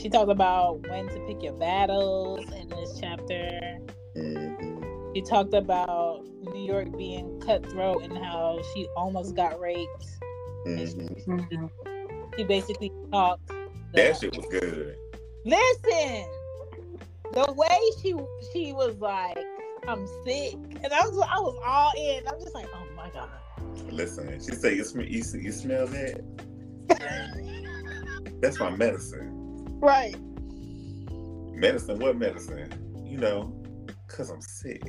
She 0.00 0.08
talked 0.08 0.30
about 0.30 0.88
when 0.88 1.08
to 1.08 1.20
pick 1.26 1.42
your 1.42 1.54
battles 1.54 2.48
in 2.52 2.68
this 2.68 2.96
chapter. 3.00 3.80
Mhm. 4.14 5.12
She 5.12 5.22
talked 5.22 5.54
about 5.54 6.24
New 6.54 6.64
York 6.64 6.96
being 6.96 7.40
cutthroat 7.40 8.04
and 8.04 8.16
how 8.16 8.60
she 8.72 8.86
almost 8.96 9.34
got 9.34 9.58
raped. 9.58 10.06
Mhm. 10.66 11.70
She 12.36 12.44
basically 12.44 12.92
talked. 13.10 13.50
That 13.94 14.16
shit 14.18 14.36
was 14.36 14.46
good. 14.46 14.96
Listen, 15.44 16.26
the 17.32 17.52
way 17.56 17.80
she 18.00 18.14
she 18.52 18.72
was 18.72 18.96
like, 19.00 19.36
"I'm 19.88 20.06
sick," 20.24 20.54
and 20.54 20.92
I 20.92 21.08
was 21.08 21.18
I 21.18 21.40
was 21.40 21.56
all 21.66 21.92
in. 21.98 22.28
I'm 22.28 22.38
just 22.38 22.54
like, 22.54 22.68
"Oh 22.72 22.86
my 22.94 23.10
god." 23.10 23.30
Listen, 23.90 24.38
she 24.38 24.54
said, 24.54 24.76
"You 24.76 24.84
smell, 24.84 25.06
you, 25.06 25.24
you 25.40 25.52
smell 25.52 25.88
that? 25.88 26.20
That's 28.40 28.60
my 28.60 28.70
medicine. 28.70 29.37
Right. 29.80 30.16
Medicine? 31.52 31.98
What 31.98 32.16
medicine? 32.16 32.70
You 33.04 33.18
know, 33.18 33.54
cause 34.06 34.30
I'm 34.30 34.40
sick. 34.40 34.82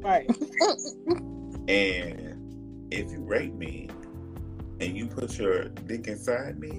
Right. 0.00 0.30
And 1.68 2.86
if 2.92 3.10
you 3.10 3.18
rape 3.20 3.54
me, 3.54 3.88
and 4.80 4.96
you 4.96 5.08
put 5.08 5.36
your 5.38 5.64
dick 5.64 6.06
inside 6.06 6.58
me, 6.60 6.70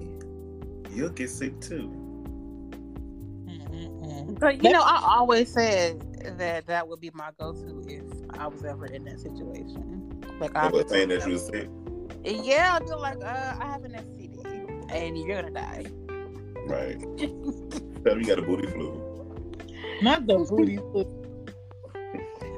you'll 0.92 1.10
get 1.10 1.30
sick 1.30 1.60
too." 1.60 1.90
Mm-mm-mm. 3.46 4.40
But 4.40 4.64
you 4.64 4.72
know, 4.72 4.82
I 4.82 5.02
always 5.18 5.52
said 5.52 6.02
that 6.38 6.68
that 6.68 6.88
would 6.88 7.02
be 7.02 7.12
my 7.14 7.32
go-to 7.38 7.84
if 7.88 8.04
I 8.40 8.48
was 8.48 8.64
ever 8.64 8.86
in 8.86 9.04
that 9.06 9.20
situation. 9.20 10.24
Like 10.40 10.56
I 10.56 10.68
I 10.68 10.70
was 10.70 10.90
saying 10.90 11.10
that 11.10 11.26
you 11.26 11.34
was 11.34 11.48
sick, 11.48 11.70
yeah, 12.24 12.76
I'd 12.76 12.86
be 12.86 12.92
like, 12.92 13.24
uh, 13.24 13.56
I 13.60 13.66
have 13.66 13.84
an 13.84 13.94
STD, 13.94 14.92
and 14.92 15.18
you're 15.18 15.42
gonna 15.42 15.52
die. 15.52 15.86
Right? 16.68 17.00
Tell 18.06 18.16
me 18.16 18.22
you 18.22 18.26
got 18.26 18.40
a 18.40 18.42
booty 18.42 18.68
flu. 18.68 19.04
Not 20.02 20.28
the 20.28 20.38
booty. 20.40 20.78
foot. 20.78 21.08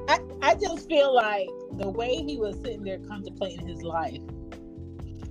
I 0.07 0.19
I 0.41 0.55
just 0.55 0.87
feel 0.89 1.13
like 1.13 1.47
the 1.77 1.89
way 1.89 2.15
he 2.15 2.37
was 2.37 2.55
sitting 2.57 2.83
there 2.83 2.99
contemplating 3.07 3.67
his 3.67 3.81
life, 3.83 4.19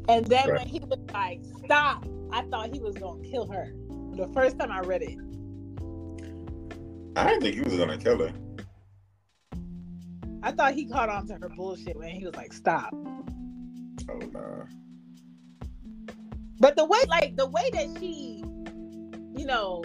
and 0.08 0.24
then 0.26 0.48
Right. 0.48 0.58
when 0.60 0.68
he 0.68 0.80
was 0.80 0.98
like, 1.12 1.40
"Stop!" 1.64 2.06
I 2.32 2.42
thought 2.42 2.72
he 2.72 2.80
was 2.80 2.94
gonna 2.96 3.22
kill 3.22 3.46
her. 3.48 3.72
The 4.16 4.28
first 4.34 4.58
time 4.58 4.70
I 4.72 4.80
read 4.80 5.02
it, 5.02 5.18
I 7.16 7.26
didn't 7.28 7.42
think 7.42 7.54
he 7.56 7.60
was 7.62 7.76
gonna 7.76 7.98
kill 7.98 8.18
her. 8.18 8.32
I 10.42 10.52
thought 10.52 10.74
he 10.74 10.86
caught 10.86 11.08
on 11.08 11.26
to 11.28 11.34
her 11.34 11.48
bullshit 11.48 11.96
when 11.96 12.10
he 12.10 12.24
was 12.24 12.34
like, 12.36 12.52
"Stop." 12.52 12.94
Oh 12.94 14.18
nah. 14.32 14.64
But 16.60 16.76
the 16.76 16.84
way, 16.84 16.98
like 17.08 17.36
the 17.36 17.46
way 17.46 17.68
that 17.72 17.88
she, 18.00 18.42
you 19.38 19.46
know, 19.46 19.82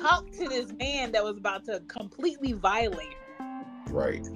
talk 0.00 0.30
to 0.32 0.48
this 0.48 0.72
man 0.78 1.12
that 1.12 1.22
was 1.22 1.36
about 1.36 1.64
to 1.66 1.80
completely 1.88 2.52
violate 2.52 3.14
her, 3.38 3.64
Right. 3.90 4.26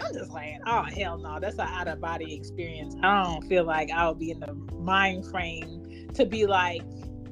I'm 0.00 0.12
just 0.12 0.30
like, 0.30 0.56
oh 0.66 0.82
hell 0.82 1.16
no, 1.16 1.38
that's 1.40 1.54
an 1.54 1.66
out 1.66 1.88
of 1.88 2.00
body 2.00 2.34
experience. 2.34 2.94
I 3.02 3.24
don't 3.24 3.42
feel 3.48 3.64
like 3.64 3.90
I 3.90 4.06
would 4.06 4.18
be 4.18 4.30
in 4.30 4.40
the 4.40 4.52
mind 4.78 5.24
frame 5.26 6.08
to 6.14 6.26
be 6.26 6.46
like, 6.46 6.82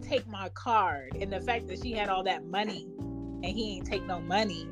take 0.00 0.26
my 0.28 0.48
card. 0.50 1.16
And 1.20 1.30
the 1.30 1.40
fact 1.40 1.68
that 1.68 1.82
she 1.82 1.92
had 1.92 2.08
all 2.08 2.24
that 2.24 2.46
money 2.46 2.88
and 2.98 3.44
he 3.44 3.76
ain't 3.76 3.86
take 3.86 4.06
no 4.06 4.20
money, 4.20 4.66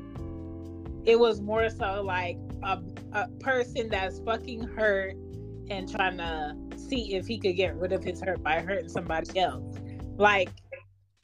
it 1.05 1.19
was 1.19 1.41
more 1.41 1.69
so 1.69 2.01
like 2.03 2.37
a, 2.63 2.79
a 3.13 3.27
person 3.39 3.89
that's 3.89 4.19
fucking 4.19 4.63
hurt 4.63 5.15
and 5.69 5.89
trying 5.89 6.17
to 6.17 6.55
see 6.77 7.15
if 7.15 7.27
he 7.27 7.37
could 7.37 7.55
get 7.55 7.75
rid 7.75 7.91
of 7.93 8.03
his 8.03 8.21
hurt 8.21 8.41
by 8.41 8.59
hurting 8.61 8.89
somebody 8.89 9.39
else. 9.39 9.70
Like 10.21 10.49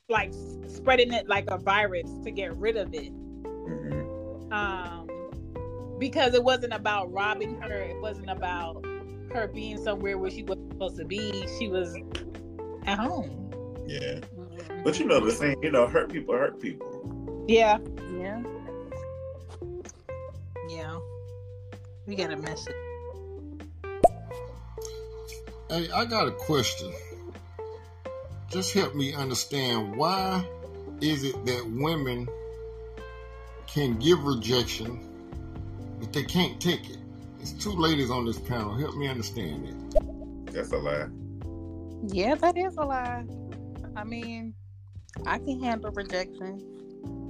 like 0.09 0.33
spreading 0.67 1.13
it 1.13 1.27
like 1.27 1.45
a 1.49 1.57
virus 1.59 2.09
to 2.23 2.31
get 2.31 2.55
rid 2.57 2.77
of 2.77 2.93
it 2.95 3.09
hmm 3.09 4.51
um 4.53 5.07
because 5.99 6.33
it 6.33 6.43
wasn't 6.43 6.73
about 6.73 7.11
robbing 7.11 7.61
her 7.61 7.73
it 7.83 7.99
wasn't 8.01 8.27
about 8.29 8.83
her 9.33 9.47
being 9.53 9.77
somewhere 9.77 10.17
where 10.17 10.31
she 10.31 10.41
wasn't 10.43 10.71
supposed 10.71 10.97
to 10.97 11.05
be 11.05 11.45
she 11.59 11.67
was 11.67 11.95
at 12.87 12.97
home 12.97 13.51
Yeah. 13.85 14.19
But 14.83 14.97
you 14.99 15.05
know 15.05 15.19
the 15.19 15.31
same. 15.31 15.55
You 15.61 15.71
know, 15.71 15.85
hurt 15.87 16.11
people 16.11 16.33
hurt 16.35 16.59
people. 16.59 17.45
yeah 17.47 17.77
Yeah. 18.17 18.41
yeah 20.69 20.97
we 22.07 22.15
got 22.15 22.31
a 22.31 22.37
message 22.37 22.73
Hey, 25.69 25.89
I 25.93 26.05
got 26.05 26.27
a 26.29 26.31
question. 26.31 26.91
Just 28.49 28.73
help 28.73 28.95
me 28.95 29.13
understand 29.13 29.95
why 29.97 30.45
is 31.01 31.23
it 31.23 31.45
that 31.45 31.69
women 31.69 32.27
can 33.67 33.97
give 33.99 34.23
rejection, 34.23 34.99
but 35.99 36.13
they 36.13 36.23
can't 36.23 36.59
take 36.61 36.89
it? 36.89 36.97
It's 37.41 37.51
two 37.51 37.71
ladies 37.71 38.09
on 38.09 38.25
this 38.25 38.39
panel. 38.39 38.73
Help 38.75 38.95
me 38.95 39.07
understand 39.07 39.67
it. 39.67 40.53
That's 40.53 40.71
a 40.71 40.77
lie. 40.77 41.07
Yeah, 42.07 42.35
that 42.35 42.57
is 42.57 42.77
a 42.77 42.85
lie. 42.85 43.25
I 43.95 44.03
mean, 44.03 44.53
I 45.25 45.39
can 45.39 45.61
handle 45.61 45.91
rejection. 45.91 46.61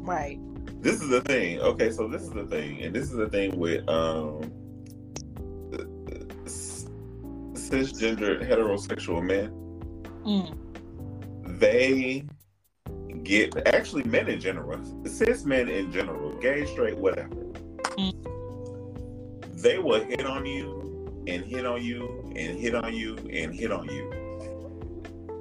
right 0.04 0.40
This 0.82 1.02
is 1.02 1.10
the 1.10 1.22
thing. 1.22 1.60
Okay, 1.60 1.92
so 1.92 2.08
this 2.08 2.22
is 2.22 2.32
the 2.32 2.46
thing, 2.46 2.82
and 2.84 2.96
this 2.96 3.06
is 3.06 3.18
the 3.18 3.30
thing 3.30 3.58
with 3.58 3.88
um 3.90 4.52
cisgender 7.56 8.48
heterosexual 8.48 9.24
men. 9.24 9.52
mm. 10.26 10.67
They 11.60 12.24
get 13.24 13.68
actually 13.68 14.04
men 14.04 14.28
in 14.28 14.40
general, 14.40 14.80
cis 15.06 15.44
men 15.44 15.68
in 15.70 15.92
general, 15.92 16.38
gay, 16.40 16.66
straight, 16.66 16.98
whatever. 16.98 17.30
They 19.54 19.80
will 19.80 20.04
hit 20.04 20.26
on 20.26 20.46
you 20.46 21.24
and 21.28 21.44
hit 21.44 21.66
on 21.66 21.84
you 21.84 22.32
and 22.36 22.60
hit 22.60 22.76
on 22.76 22.94
you 22.94 23.18
and 23.18 23.54
hit 23.54 23.72
on 23.72 23.90
you. 23.90 24.12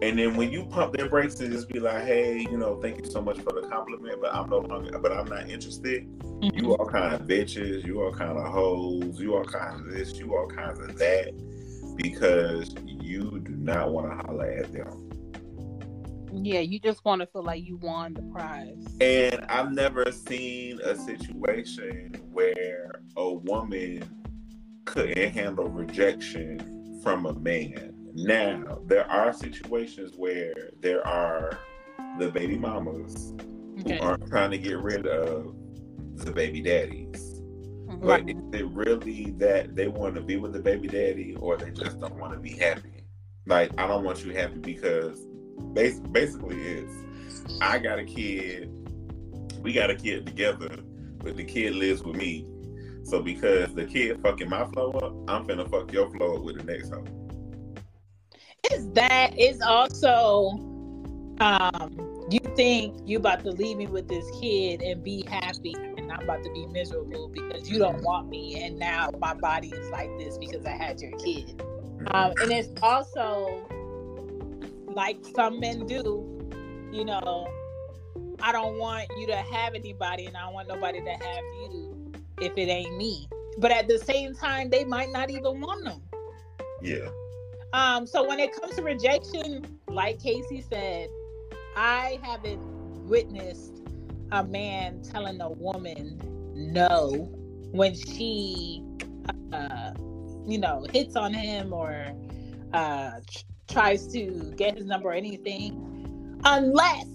And 0.03 0.19
then 0.19 0.37
when 0.37 0.51
you 0.51 0.65
pump 0.65 0.95
their 0.97 1.09
brakes 1.09 1.41
and 1.41 1.53
just 1.53 1.69
be 1.69 1.81
like, 1.81 2.05
"Hey, 2.05 2.41
you 2.41 2.57
know, 2.57 2.81
thank 2.81 2.99
you 2.99 3.11
so 3.11 3.21
much 3.23 3.39
for 3.39 3.53
the 3.53 3.67
compliment, 3.69 4.21
but 4.21 4.35
I'm 4.35 4.49
no 4.49 4.59
longer, 4.59 4.99
but 4.99 5.13
I'm 5.13 5.27
not 5.27 5.49
interested." 5.49 6.07
You 6.43 6.51
mm-hmm. 6.51 6.71
all 6.71 6.87
kind 6.87 7.15
of 7.15 7.23
bitches, 7.23 7.85
you 7.85 8.03
all 8.03 8.13
kind 8.13 8.37
of 8.39 8.47
hoes, 8.47 9.19
you 9.21 9.35
all 9.35 9.45
kinds 9.45 9.81
of 9.81 9.93
this, 9.93 10.15
you 10.15 10.35
all 10.37 10.47
kinds 10.47 10.81
of 10.81 10.99
that, 10.99 11.33
because 11.97 12.75
you 12.87 13.41
do 13.41 13.53
not 13.53 13.91
want 13.91 14.11
to 14.11 14.27
holler 14.27 14.51
at 14.51 14.73
them. 14.73 15.11
Yeah, 16.33 16.61
you 16.61 16.79
just 16.79 17.05
want 17.05 17.21
to 17.21 17.27
feel 17.27 17.43
like 17.43 17.65
you 17.65 17.77
won 17.77 18.15
the 18.15 18.23
prize. 18.23 18.85
And 19.01 19.45
I've 19.49 19.73
never 19.73 20.11
seen 20.13 20.81
a 20.83 20.97
situation 20.97 22.15
where 22.31 23.01
a 23.17 23.33
woman 23.33 24.05
couldn't 24.85 25.33
handle 25.33 25.69
rejection 25.69 27.01
from 27.03 27.27
a 27.27 27.35
man. 27.35 27.95
Now, 28.15 28.81
there 28.87 29.11
are 29.11 29.33
situations 29.33 30.15
where 30.17 30.55
there 30.81 31.07
are 31.07 31.59
the 32.19 32.31
baby 32.31 32.57
mamas 32.57 33.35
okay 33.81 33.99
who 33.99 34.03
aren't 34.03 34.27
trying 34.27 34.51
to 34.51 34.59
get 34.59 34.79
rid 34.79 35.07
of 35.07 35.55
the 36.15 36.33
baby 36.33 36.63
daddies. 36.63 37.43
But 38.01 38.29
is 38.29 38.37
it 38.53 38.67
really 38.69 39.33
that 39.39 39.75
they 39.75 39.89
want 39.89 40.15
to 40.17 40.21
be 40.21 40.37
with 40.37 40.53
the 40.53 40.61
baby 40.61 40.89
daddy 40.89 41.35
or 41.39 41.57
they 41.57 41.71
just 41.71 42.01
don't 42.01 42.17
want 42.17 42.33
to 42.35 42.39
be 42.39 42.51
happy? 42.51 43.05
Like, 43.47 43.73
I 43.79 43.87
don't 43.87 44.05
want 44.05 44.25
you 44.25 44.33
happy 44.33 44.59
because 44.59 45.25
bas- 45.59 46.01
basically 46.01 46.61
it's 46.61 46.95
I 47.61 47.79
got 47.79 47.99
a 47.99 48.05
kid, 48.05 48.71
we 49.63 49.73
got 49.73 49.91
a 49.91 49.95
kid 49.95 50.27
together, 50.27 50.79
but 51.19 51.37
the 51.37 51.45
kid 51.45 51.75
lives 51.75 52.03
with 52.03 52.17
me. 52.17 52.47
So 53.05 53.23
because 53.23 53.73
the 53.75 53.85
kid 53.85 54.21
fucking 54.21 54.49
my 54.49 54.65
flow 54.67 54.91
up, 54.91 55.13
I'm 55.29 55.47
finna 55.47 55.71
fuck 55.71 55.93
your 55.93 56.11
flow 56.11 56.37
up 56.37 56.43
with 56.43 56.59
the 56.59 56.65
next 56.65 56.91
hoe. 56.91 57.05
it's 58.65 58.87
that 58.95 59.33
it's 59.37 59.63
also 59.63 60.49
um 61.41 62.27
you 62.31 62.41
think 62.57 62.97
you 63.05 63.19
about 63.19 63.45
to 63.45 63.51
leave 63.53 63.77
me 63.77 63.87
with 63.87 64.09
this 64.09 64.29
kid 64.41 64.83
and 64.83 65.03
be 65.05 65.25
happy 65.29 65.75
and 65.75 66.11
i'm 66.11 66.23
about 66.23 66.43
to 66.43 66.51
be 66.53 66.67
miserable 66.67 67.29
because 67.29 67.71
you 67.71 67.79
don't 67.79 68.03
want 68.03 68.29
me 68.29 68.63
and 68.65 68.79
now 68.79 69.11
my 69.21 69.35
body 69.35 69.69
is 69.69 69.91
like 69.91 70.11
this 70.19 70.37
because 70.39 70.65
i 70.65 70.71
had 70.71 71.01
your 71.01 71.13
kid 71.19 71.63
um 72.13 72.33
and 72.41 72.51
it's 72.51 72.71
also 72.83 73.69
like 74.97 75.19
some 75.37 75.61
men 75.61 75.87
do 75.87 76.01
you 76.91 77.05
know 77.05 77.47
I 78.41 78.53
don't 78.53 78.79
want 78.79 79.09
you 79.19 79.27
to 79.29 79.37
have 79.37 79.75
anybody 79.75 80.27
and 80.27 80.37
I 80.37 80.43
don't 80.43 80.55
want 80.55 80.69
nobody 80.69 81.01
to 81.01 81.11
have 81.11 81.45
you 81.55 82.13
if 82.41 82.53
it 82.57 82.69
ain't 82.69 82.97
me. 82.97 83.29
But 83.59 83.71
at 83.71 83.89
the 83.89 83.99
same 83.99 84.35
time, 84.35 84.69
they 84.69 84.85
might 84.85 85.11
not 85.11 85.31
even 85.31 85.61
want 85.61 85.85
them. 85.85 86.03
Yeah. 86.83 87.09
Um, 87.73 88.07
so 88.07 88.27
when 88.27 88.39
it 88.39 88.53
comes 88.53 88.77
to 88.77 88.83
rejection, 88.83 89.79
like 89.89 90.21
Casey 90.21 90.65
said, 90.71 91.09
I 91.77 92.19
haven't 92.23 92.61
witnessed 93.09 93.83
a 94.33 94.45
man 94.45 95.03
telling 95.03 95.41
a 95.41 95.51
woman 95.51 96.21
no 96.55 97.31
when 97.73 97.95
she, 97.95 98.83
uh, 99.53 99.93
you 100.47 100.59
know, 100.59 100.87
hits 100.93 101.17
on 101.17 101.33
him 101.33 101.73
or 101.73 102.07
uh, 102.73 103.13
tries 103.69 104.07
to 104.09 104.53
get 104.57 104.77
his 104.77 104.87
number 104.87 105.09
or 105.09 105.13
anything, 105.13 106.41
unless 106.45 107.07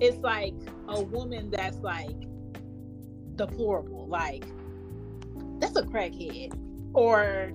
it's 0.00 0.18
like 0.18 0.54
a 0.88 1.02
woman 1.02 1.50
that's 1.50 1.78
like 1.78 2.16
deplorable, 3.36 4.06
like 4.08 4.44
that's 5.60 5.76
a 5.76 5.82
crackhead, 5.82 6.52
or 6.94 7.52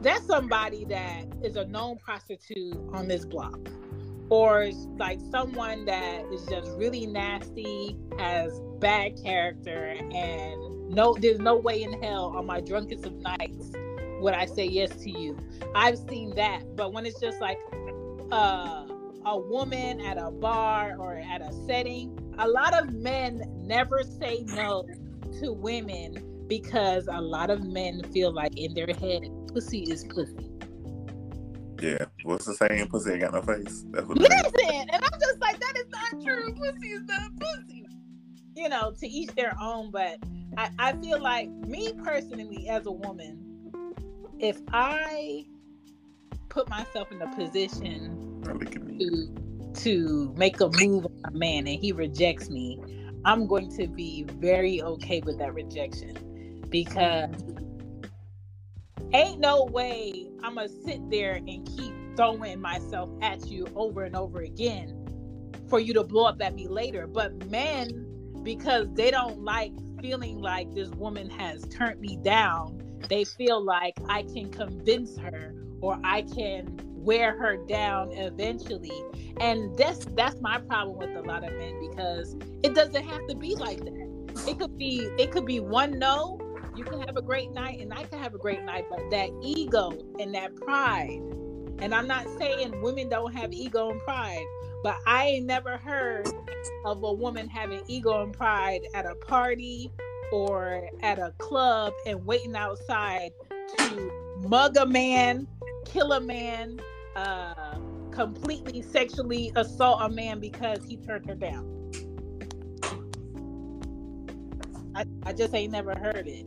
that's 0.00 0.26
somebody 0.26 0.84
that 0.86 1.24
is 1.42 1.56
a 1.56 1.64
known 1.66 1.98
prostitute 1.98 2.76
on 2.92 3.08
this 3.08 3.24
block 3.24 3.58
or 4.30 4.70
like 4.96 5.18
someone 5.30 5.84
that 5.86 6.24
is 6.32 6.44
just 6.46 6.70
really 6.72 7.06
nasty 7.06 7.96
has 8.18 8.60
bad 8.78 9.20
character 9.22 9.94
and 10.12 10.88
no 10.88 11.14
there's 11.14 11.38
no 11.38 11.56
way 11.56 11.82
in 11.82 12.02
hell 12.02 12.26
on 12.36 12.44
my 12.46 12.60
drunkest 12.60 13.06
of 13.06 13.14
nights 13.14 13.72
would 14.20 14.34
i 14.34 14.44
say 14.44 14.64
yes 14.64 14.90
to 14.90 15.10
you 15.10 15.36
i've 15.74 15.98
seen 15.98 16.34
that 16.34 16.62
but 16.76 16.92
when 16.92 17.06
it's 17.06 17.20
just 17.20 17.40
like 17.40 17.58
uh, 18.30 18.84
a 19.24 19.38
woman 19.38 20.00
at 20.00 20.18
a 20.18 20.30
bar 20.30 20.96
or 20.98 21.16
at 21.16 21.40
a 21.40 21.52
setting 21.66 22.16
a 22.38 22.46
lot 22.46 22.74
of 22.74 22.92
men 22.92 23.42
never 23.66 24.02
say 24.02 24.44
no 24.48 24.86
to 25.40 25.52
women 25.52 26.46
because 26.48 27.08
a 27.10 27.20
lot 27.20 27.50
of 27.50 27.64
men 27.64 28.02
feel 28.12 28.32
like 28.32 28.56
in 28.56 28.74
their 28.74 28.86
head 28.86 29.28
pussy 29.52 29.82
is 29.82 30.04
pussy. 30.04 30.50
Yeah. 31.80 32.06
What's 32.24 32.46
the 32.46 32.54
saying? 32.54 32.88
Pussy 32.88 33.12
ain't 33.12 33.20
got 33.20 33.34
no 33.34 33.42
face. 33.42 33.84
That's 33.90 34.06
what 34.06 34.18
Listen, 34.18 34.88
and 34.90 35.04
I'm 35.04 35.20
just 35.20 35.40
like, 35.40 35.60
that 35.60 35.76
is 35.76 35.86
not 35.90 36.24
true. 36.24 36.52
Pussy 36.54 36.88
is 36.88 37.04
not 37.04 37.30
pussy. 37.38 37.86
You 38.56 38.68
know, 38.68 38.92
to 38.98 39.06
each 39.06 39.30
their 39.36 39.56
own, 39.60 39.90
but 39.90 40.18
I, 40.56 40.70
I 40.78 40.92
feel 40.94 41.20
like 41.20 41.48
me 41.50 41.92
personally 42.02 42.68
as 42.68 42.86
a 42.86 42.92
woman, 42.92 43.47
if 44.40 44.60
I 44.72 45.46
put 46.48 46.68
myself 46.68 47.10
in 47.12 47.20
a 47.22 47.28
position 47.28 48.42
to 48.98 49.34
to 49.82 50.34
make 50.36 50.60
a 50.60 50.68
move 50.80 51.06
on 51.06 51.20
a 51.24 51.36
man 51.36 51.66
and 51.66 51.78
he 51.80 51.92
rejects 51.92 52.50
me, 52.50 52.80
I'm 53.24 53.46
going 53.46 53.70
to 53.76 53.86
be 53.86 54.24
very 54.24 54.82
okay 54.82 55.20
with 55.20 55.38
that 55.38 55.54
rejection 55.54 56.16
because 56.70 57.30
ain't 59.12 59.40
no 59.40 59.64
way 59.64 60.28
I'm 60.42 60.56
gonna 60.56 60.68
sit 60.68 61.10
there 61.10 61.34
and 61.34 61.66
keep 61.66 61.94
throwing 62.16 62.60
myself 62.60 63.10
at 63.22 63.46
you 63.46 63.66
over 63.76 64.04
and 64.04 64.16
over 64.16 64.40
again 64.42 64.94
for 65.68 65.78
you 65.80 65.94
to 65.94 66.04
blow 66.04 66.26
up 66.26 66.42
at 66.42 66.54
me 66.54 66.68
later. 66.68 67.06
But 67.06 67.48
men, 67.50 68.06
because 68.42 68.88
they 68.94 69.10
don't 69.10 69.42
like 69.42 69.72
feeling 70.00 70.38
like 70.40 70.72
this 70.74 70.90
woman 70.90 71.30
has 71.30 71.64
turned 71.68 72.00
me 72.00 72.18
down, 72.22 72.82
they 73.08 73.24
feel 73.24 73.62
like 73.62 73.94
I 74.08 74.22
can 74.22 74.50
convince 74.50 75.16
her 75.18 75.54
or 75.80 75.98
I 76.04 76.22
can 76.22 76.80
wear 76.94 77.38
her 77.38 77.56
down 77.66 78.12
eventually. 78.12 79.02
And 79.40 79.76
that's 79.78 80.04
that's 80.16 80.40
my 80.40 80.58
problem 80.58 80.98
with 80.98 81.16
a 81.16 81.22
lot 81.22 81.44
of 81.44 81.52
men 81.54 81.88
because 81.90 82.36
it 82.62 82.74
doesn't 82.74 83.04
have 83.04 83.26
to 83.28 83.34
be 83.34 83.54
like 83.54 83.78
that. 83.78 84.48
It 84.48 84.58
could 84.58 84.76
be 84.76 85.08
it 85.18 85.30
could 85.30 85.46
be 85.46 85.60
one 85.60 85.98
no 85.98 86.38
you 86.78 86.84
can 86.84 87.00
have 87.00 87.16
a 87.16 87.22
great 87.22 87.50
night 87.50 87.80
and 87.80 87.92
I 87.92 88.04
can 88.04 88.20
have 88.20 88.34
a 88.36 88.38
great 88.38 88.62
night, 88.62 88.84
but 88.88 89.10
that 89.10 89.30
ego 89.42 89.98
and 90.20 90.32
that 90.36 90.54
pride, 90.54 91.20
and 91.80 91.92
I'm 91.92 92.06
not 92.06 92.26
saying 92.38 92.80
women 92.80 93.08
don't 93.08 93.34
have 93.34 93.52
ego 93.52 93.90
and 93.90 94.00
pride, 94.02 94.44
but 94.84 94.96
I 95.04 95.26
ain't 95.26 95.46
never 95.46 95.76
heard 95.76 96.28
of 96.84 97.02
a 97.02 97.12
woman 97.12 97.48
having 97.48 97.82
ego 97.88 98.22
and 98.22 98.32
pride 98.32 98.82
at 98.94 99.06
a 99.06 99.16
party 99.16 99.90
or 100.32 100.88
at 101.02 101.18
a 101.18 101.32
club 101.38 101.92
and 102.06 102.24
waiting 102.24 102.56
outside 102.56 103.30
to 103.76 104.12
mug 104.38 104.76
a 104.76 104.86
man, 104.86 105.46
kill 105.84 106.12
a 106.12 106.20
man, 106.20 106.80
uh, 107.16 107.78
completely 108.10 108.82
sexually 108.82 109.52
assault 109.56 110.00
a 110.02 110.08
man 110.08 110.40
because 110.40 110.84
he 110.84 110.96
turned 110.96 111.26
her 111.26 111.34
down. 111.34 111.74
I, 114.94 115.04
I 115.24 115.32
just 115.32 115.54
ain't 115.54 115.72
never 115.72 115.94
heard 115.94 116.26
it. 116.26 116.46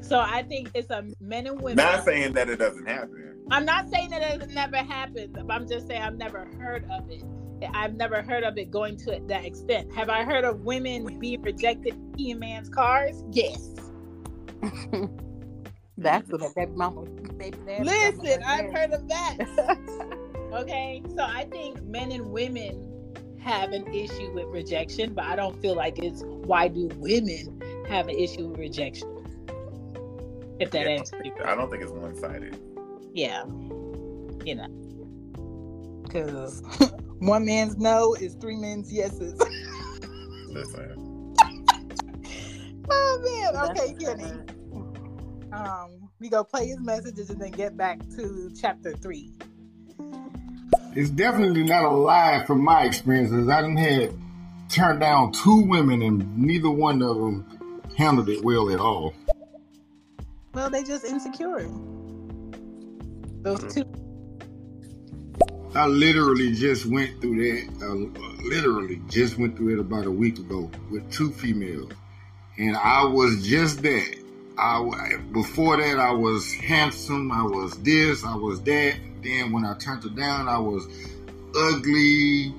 So 0.00 0.18
I 0.18 0.42
think 0.42 0.70
it's 0.74 0.90
a 0.90 1.04
men 1.20 1.46
and 1.46 1.60
women. 1.60 1.76
Not 1.76 2.04
saying 2.04 2.32
that 2.32 2.48
it 2.48 2.58
doesn't 2.58 2.86
happen. 2.86 3.36
I'm 3.50 3.64
not 3.64 3.88
saying 3.90 4.10
that 4.10 4.22
it 4.22 4.50
never 4.50 4.78
happens. 4.78 5.36
I'm 5.48 5.68
just 5.68 5.86
saying 5.86 6.02
I've 6.02 6.16
never 6.16 6.48
heard 6.58 6.84
of 6.90 7.10
it. 7.10 7.22
I've 7.74 7.94
never 7.94 8.22
heard 8.22 8.44
of 8.44 8.56
it 8.58 8.70
going 8.70 8.96
to 8.98 9.20
that 9.26 9.44
extent. 9.44 9.92
Have 9.94 10.08
I 10.08 10.24
heard 10.24 10.44
of 10.44 10.62
women 10.62 11.18
being 11.18 11.42
rejected 11.42 11.94
in 12.18 12.36
a 12.36 12.38
man's 12.38 12.68
cars? 12.68 13.22
Yes. 13.32 13.70
That's 15.98 16.30
what 16.30 16.42
a 16.42 16.50
baby 16.56 16.72
mama, 16.74 17.02
baby 17.36 17.58
dad. 17.66 17.84
Listen, 17.84 18.42
I've 18.42 18.72
heard 18.72 18.92
of 18.92 19.06
that. 19.08 19.36
okay, 20.52 21.02
so 21.14 21.22
I 21.22 21.46
think 21.50 21.82
men 21.82 22.10
and 22.10 22.30
women 22.30 22.90
have 23.38 23.72
an 23.72 23.86
issue 23.92 24.32
with 24.32 24.46
rejection, 24.46 25.12
but 25.12 25.24
I 25.24 25.36
don't 25.36 25.60
feel 25.60 25.74
like 25.74 25.98
it's 25.98 26.22
why 26.24 26.68
do 26.68 26.88
women 26.96 27.60
have 27.88 28.08
an 28.08 28.14
issue 28.14 28.48
with 28.48 28.58
rejection. 28.58 29.08
If 30.58 30.70
that 30.72 30.82
yeah, 30.82 30.96
answers 30.96 31.20
I 31.44 31.54
don't 31.54 31.70
think 31.70 31.82
it's 31.82 31.92
one 31.92 32.14
sided. 32.16 32.58
Yeah. 33.12 33.44
You 34.44 34.54
know. 34.54 34.79
Because 36.12 36.62
one 37.18 37.44
man's 37.44 37.76
no 37.76 38.14
is 38.14 38.34
three 38.34 38.56
men's 38.56 38.92
yeses. 38.92 39.38
Listen. 40.48 41.34
oh 42.90 43.52
man. 43.52 43.70
Okay, 43.70 43.94
Kenny. 43.94 44.32
Um, 45.52 46.10
we 46.18 46.28
go 46.28 46.42
play 46.44 46.66
his 46.66 46.80
messages 46.80 47.30
and 47.30 47.40
then 47.40 47.50
get 47.50 47.76
back 47.76 48.00
to 48.16 48.50
chapter 48.60 48.92
three. 48.96 49.32
It's 50.94 51.10
definitely 51.10 51.62
not 51.62 51.84
a 51.84 51.90
lie 51.90 52.44
from 52.46 52.64
my 52.64 52.82
experiences. 52.82 53.48
I 53.48 53.60
didn't 53.62 53.76
had 53.76 54.12
turned 54.68 55.00
down 55.00 55.32
two 55.32 55.62
women 55.62 56.02
and 56.02 56.36
neither 56.36 56.70
one 56.70 57.02
of 57.02 57.16
them 57.16 57.88
handled 57.96 58.28
it 58.28 58.42
well 58.44 58.70
at 58.70 58.80
all. 58.80 59.14
Well, 60.52 60.70
they 60.70 60.82
just 60.82 61.04
insecure. 61.04 61.68
Those 63.42 63.72
two. 63.72 63.84
I 65.74 65.86
literally 65.86 66.52
just 66.52 66.86
went 66.86 67.20
through 67.20 67.36
that. 67.36 67.68
Uh, 67.80 68.42
literally 68.42 69.00
just 69.08 69.38
went 69.38 69.56
through 69.56 69.74
it 69.74 69.80
about 69.80 70.04
a 70.04 70.10
week 70.10 70.38
ago 70.38 70.68
with 70.90 71.08
two 71.12 71.30
females, 71.30 71.92
and 72.58 72.76
I 72.76 73.04
was 73.04 73.46
just 73.46 73.82
that. 73.82 74.16
I 74.58 75.16
before 75.32 75.76
that 75.76 75.98
I 76.00 76.10
was 76.10 76.52
handsome. 76.54 77.30
I 77.30 77.44
was 77.44 77.78
this. 77.82 78.24
I 78.24 78.34
was 78.34 78.60
that. 78.62 78.98
Then 79.22 79.52
when 79.52 79.64
I 79.64 79.74
turned 79.78 80.04
it 80.04 80.16
down, 80.16 80.48
I 80.48 80.58
was 80.58 80.88
ugly. 81.56 82.52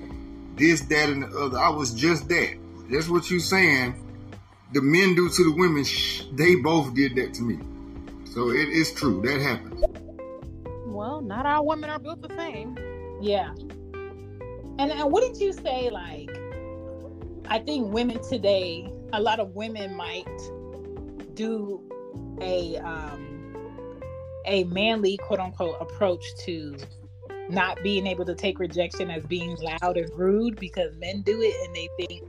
This, 0.56 0.80
that, 0.82 1.08
and 1.08 1.22
the 1.22 1.38
other. 1.38 1.58
I 1.58 1.68
was 1.68 1.92
just 1.92 2.28
that. 2.28 2.56
That's 2.90 3.08
what 3.08 3.30
you're 3.30 3.40
saying. 3.40 3.94
The 4.72 4.80
men 4.80 5.14
do 5.14 5.28
to 5.28 5.44
the 5.44 5.54
women. 5.54 5.84
They 6.34 6.54
both 6.56 6.94
did 6.94 7.14
that 7.16 7.34
to 7.34 7.42
me. 7.42 7.58
So 8.32 8.50
it 8.50 8.68
is 8.70 8.92
true. 8.92 9.20
That 9.22 9.40
happens. 9.40 9.82
Well, 10.86 11.20
not 11.20 11.44
all 11.46 11.66
women 11.66 11.90
are 11.90 11.98
built 11.98 12.22
the 12.22 12.34
same. 12.36 12.76
Yeah. 13.22 13.50
And, 14.78 14.90
and 14.90 15.12
what 15.12 15.22
did 15.22 15.40
you 15.40 15.52
say? 15.52 15.90
Like, 15.90 16.30
I 17.48 17.58
think 17.58 17.92
women 17.92 18.20
today, 18.22 18.92
a 19.12 19.20
lot 19.20 19.38
of 19.40 19.54
women 19.54 19.94
might 19.94 20.26
do 21.34 21.82
a 22.40 22.76
um, 22.78 23.54
a 24.46 24.64
manly 24.64 25.16
quote 25.16 25.40
unquote 25.40 25.76
approach 25.80 26.34
to 26.44 26.76
not 27.48 27.78
being 27.82 28.06
able 28.06 28.24
to 28.24 28.34
take 28.34 28.58
rejection 28.58 29.10
as 29.10 29.24
being 29.24 29.56
loud 29.56 29.96
and 29.96 30.10
rude 30.18 30.58
because 30.58 30.96
men 30.96 31.22
do 31.22 31.40
it 31.40 31.54
and 31.66 31.74
they 31.74 31.88
think 31.98 32.22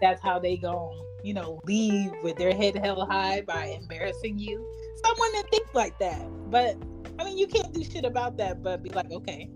that's 0.00 0.22
how 0.22 0.38
they 0.38 0.56
go 0.56 1.04
you 1.22 1.32
know 1.32 1.60
leave 1.64 2.10
with 2.22 2.36
their 2.36 2.54
head 2.54 2.76
held 2.76 3.08
high 3.08 3.40
by 3.42 3.66
embarrassing 3.80 4.38
you 4.38 4.66
someone 5.04 5.32
that 5.32 5.50
think 5.50 5.74
like 5.74 5.98
that, 5.98 6.22
but 6.50 6.76
I 7.18 7.24
mean, 7.24 7.38
you 7.38 7.46
can't 7.46 7.72
do 7.72 7.84
shit 7.84 8.04
about 8.04 8.36
that. 8.38 8.62
But 8.62 8.82
be 8.82 8.90
like, 8.90 9.10
okay, 9.10 9.50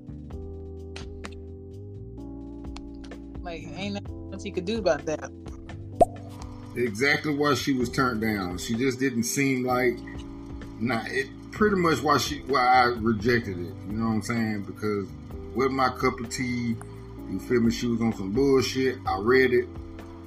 like 3.47 3.63
mm-hmm. 3.63 3.79
ain't 3.79 3.95
nothing 4.31 4.47
you 4.47 4.53
could 4.53 4.65
do 4.65 4.79
about 4.79 5.07
that. 5.07 5.31
Exactly 6.75 7.35
why 7.35 7.55
she 7.55 7.73
was 7.73 7.89
turned 7.89 8.21
down. 8.21 8.59
She 8.59 8.75
just 8.75 8.99
didn't 8.99 9.23
seem 9.23 9.65
like. 9.65 9.97
Nah, 10.79 11.03
it 11.07 11.29
pretty 11.53 11.77
much 11.77 12.03
why 12.03 12.19
she 12.19 12.41
why 12.41 12.67
I 12.67 12.85
rejected 12.85 13.57
it. 13.59 13.75
You 13.87 13.93
know 13.93 14.09
what 14.09 14.15
I'm 14.15 14.23
saying? 14.23 14.63
Because 14.65 15.09
with 15.55 15.71
my 15.71 15.89
cup 15.89 16.21
of 16.21 16.29
tea, 16.29 16.77
you 17.31 17.39
feel 17.49 17.61
me? 17.61 17.71
She 17.71 17.87
was 17.87 18.03
on 18.03 18.13
some 18.13 18.33
bullshit. 18.33 18.99
I 19.07 19.19
read 19.21 19.53
it. 19.55 19.65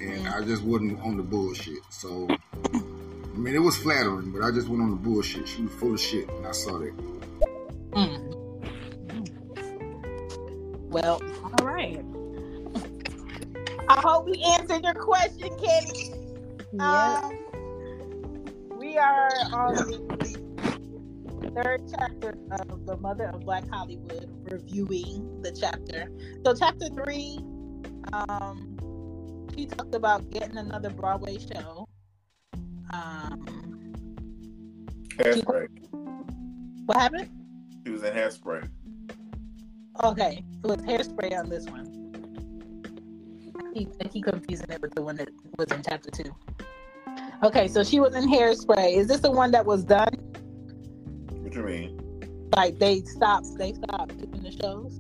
and 0.01 0.26
mm-hmm. 0.26 0.41
I 0.41 0.45
just 0.45 0.63
wasn't 0.63 0.99
on 1.01 1.17
the 1.17 1.24
bullshit. 1.24 1.84
So, 1.89 2.28
I 2.74 3.38
mean, 3.38 3.53
it 3.53 3.59
was 3.59 3.78
flattering, 3.78 4.32
but 4.32 4.41
I 4.41 4.49
just 4.49 4.70
went 4.70 4.82
on 4.82 4.91
the 4.91 4.95
bullshit. 4.95 5.47
She 5.47 5.61
was 5.61 5.74
full 5.74 5.93
of 5.93 5.99
shit, 5.99 6.28
and 6.30 6.47
I 6.47 6.51
saw 6.51 6.80
that. 6.80 6.97
Mm. 7.91 8.34
mm. 9.09 9.30
Well, 10.89 11.22
All 11.43 11.65
right. 11.65 12.03
I 13.90 14.02
hope 14.02 14.28
we 14.28 14.40
answered 14.44 14.84
your 14.84 14.94
question, 14.94 15.50
Kenny. 15.58 16.14
Yeah. 16.74 17.22
Um, 17.24 17.40
we 18.78 19.00
are 19.00 19.32
on 19.52 19.76
the 21.42 21.52
third 21.56 21.82
chapter 21.90 22.38
of 22.52 22.86
The 22.86 22.98
Mother 22.98 23.32
of 23.34 23.40
Black 23.40 23.68
Hollywood, 23.68 24.30
reviewing 24.52 25.42
the 25.42 25.52
chapter. 25.52 26.12
So, 26.46 26.54
chapter 26.54 26.88
three, 26.90 27.40
um, 28.14 28.78
she 29.56 29.66
talked 29.66 29.96
about 29.96 30.30
getting 30.30 30.58
another 30.58 30.92
Broadway 30.92 31.40
show. 31.40 31.88
Um, 32.94 33.94
Hairspray. 35.18 35.68
what 36.86 36.98
happened? 36.98 37.30
She 37.84 37.92
was 37.92 38.04
in 38.04 38.14
hairspray. 38.14 38.70
Okay, 40.04 40.44
it 40.64 40.68
was 40.68 40.78
hairspray 40.78 41.36
on 41.38 41.50
this 41.50 41.66
one. 41.66 41.99
He, 43.74 43.88
I 44.03 44.07
keep 44.07 44.26
confusing 44.26 44.70
it 44.70 44.82
with 44.82 44.93
the 44.95 45.01
one 45.01 45.15
that 45.17 45.30
was 45.57 45.72
in 45.72 45.84
chapter 45.88 46.09
two. 46.11 46.32
Okay, 47.43 47.67
so 47.67 47.84
she 47.84 47.99
was 47.99 48.15
in 48.15 48.30
hairspray. 48.30 48.95
Is 48.95 49.07
this 49.07 49.20
the 49.20 49.32
one 49.32 49.51
that 49.51 49.65
was 49.65 49.84
done? 49.84 50.13
What 51.32 51.51
do 51.51 51.59
you 51.59 51.65
mean? 51.65 52.49
Like 52.55 52.80
they 52.80 53.01
stopped, 53.01 53.47
they 53.57 53.74
stopped 53.74 54.17
doing 54.17 54.43
the 54.43 54.51
shows. 54.51 54.99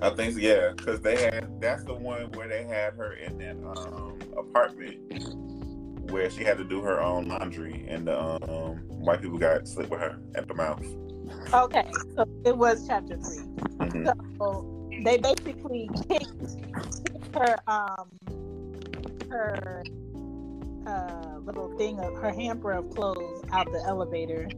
I 0.00 0.10
think 0.10 0.34
so, 0.34 0.40
yeah, 0.40 0.72
because 0.76 1.00
they 1.00 1.16
had 1.16 1.60
that's 1.60 1.84
the 1.84 1.94
one 1.94 2.30
where 2.32 2.48
they 2.48 2.64
had 2.64 2.94
her 2.94 3.14
in 3.14 3.38
that 3.38 3.56
um, 3.56 4.18
apartment 4.36 6.10
where 6.10 6.30
she 6.30 6.44
had 6.44 6.58
to 6.58 6.64
do 6.64 6.80
her 6.82 7.00
own 7.00 7.28
laundry, 7.28 7.84
and 7.88 8.06
the 8.06 8.18
um, 8.18 8.76
white 8.88 9.20
people 9.20 9.38
got 9.38 9.66
slit 9.66 9.90
with 9.90 10.00
her 10.00 10.18
at 10.34 10.48
the 10.48 10.54
mouth. 10.54 10.82
Okay, 11.52 11.90
so 12.14 12.24
it 12.44 12.56
was 12.56 12.86
chapter 12.86 13.16
3 13.16 13.36
Mhm. 13.80 14.06
So 14.38 14.77
they 15.04 15.18
basically 15.18 15.88
kicked, 16.08 16.56
kicked 17.04 17.34
her 17.34 17.56
um 17.66 18.08
her 19.30 19.82
uh 20.86 21.38
little 21.44 21.76
thing 21.76 22.00
of 22.00 22.14
her 22.16 22.32
hamper 22.32 22.72
of 22.72 22.90
clothes 22.90 23.42
out 23.52 23.70
the 23.72 23.82
elevator. 23.86 24.48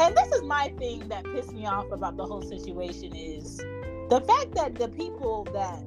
And 0.00 0.16
this 0.16 0.32
is 0.32 0.42
my 0.42 0.72
thing 0.78 1.08
that 1.08 1.24
pissed 1.24 1.52
me 1.52 1.66
off 1.66 1.90
about 1.90 2.16
the 2.16 2.24
whole 2.24 2.42
situation 2.42 3.14
is 3.16 3.56
the 4.08 4.22
fact 4.26 4.54
that 4.54 4.76
the 4.76 4.88
people 4.88 5.44
that 5.52 5.82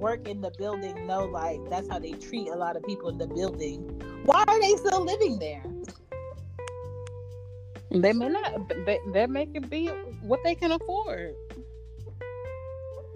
work 0.00 0.26
in 0.26 0.40
the 0.40 0.50
building 0.56 1.06
know 1.06 1.26
like 1.26 1.60
that's 1.68 1.88
how 1.88 1.98
they 1.98 2.12
treat 2.12 2.48
a 2.48 2.56
lot 2.56 2.76
of 2.76 2.82
people 2.84 3.08
in 3.10 3.18
the 3.18 3.26
building. 3.26 3.82
Why 4.24 4.44
are 4.48 4.60
they 4.60 4.76
still 4.76 5.04
living 5.04 5.38
there? 5.38 5.62
They 7.90 8.12
may 8.12 8.28
not. 8.28 8.68
They, 8.86 9.00
they 9.12 9.26
may 9.26 9.46
be 9.46 9.88
what 10.22 10.40
they 10.44 10.54
can 10.54 10.72
afford. 10.72 11.34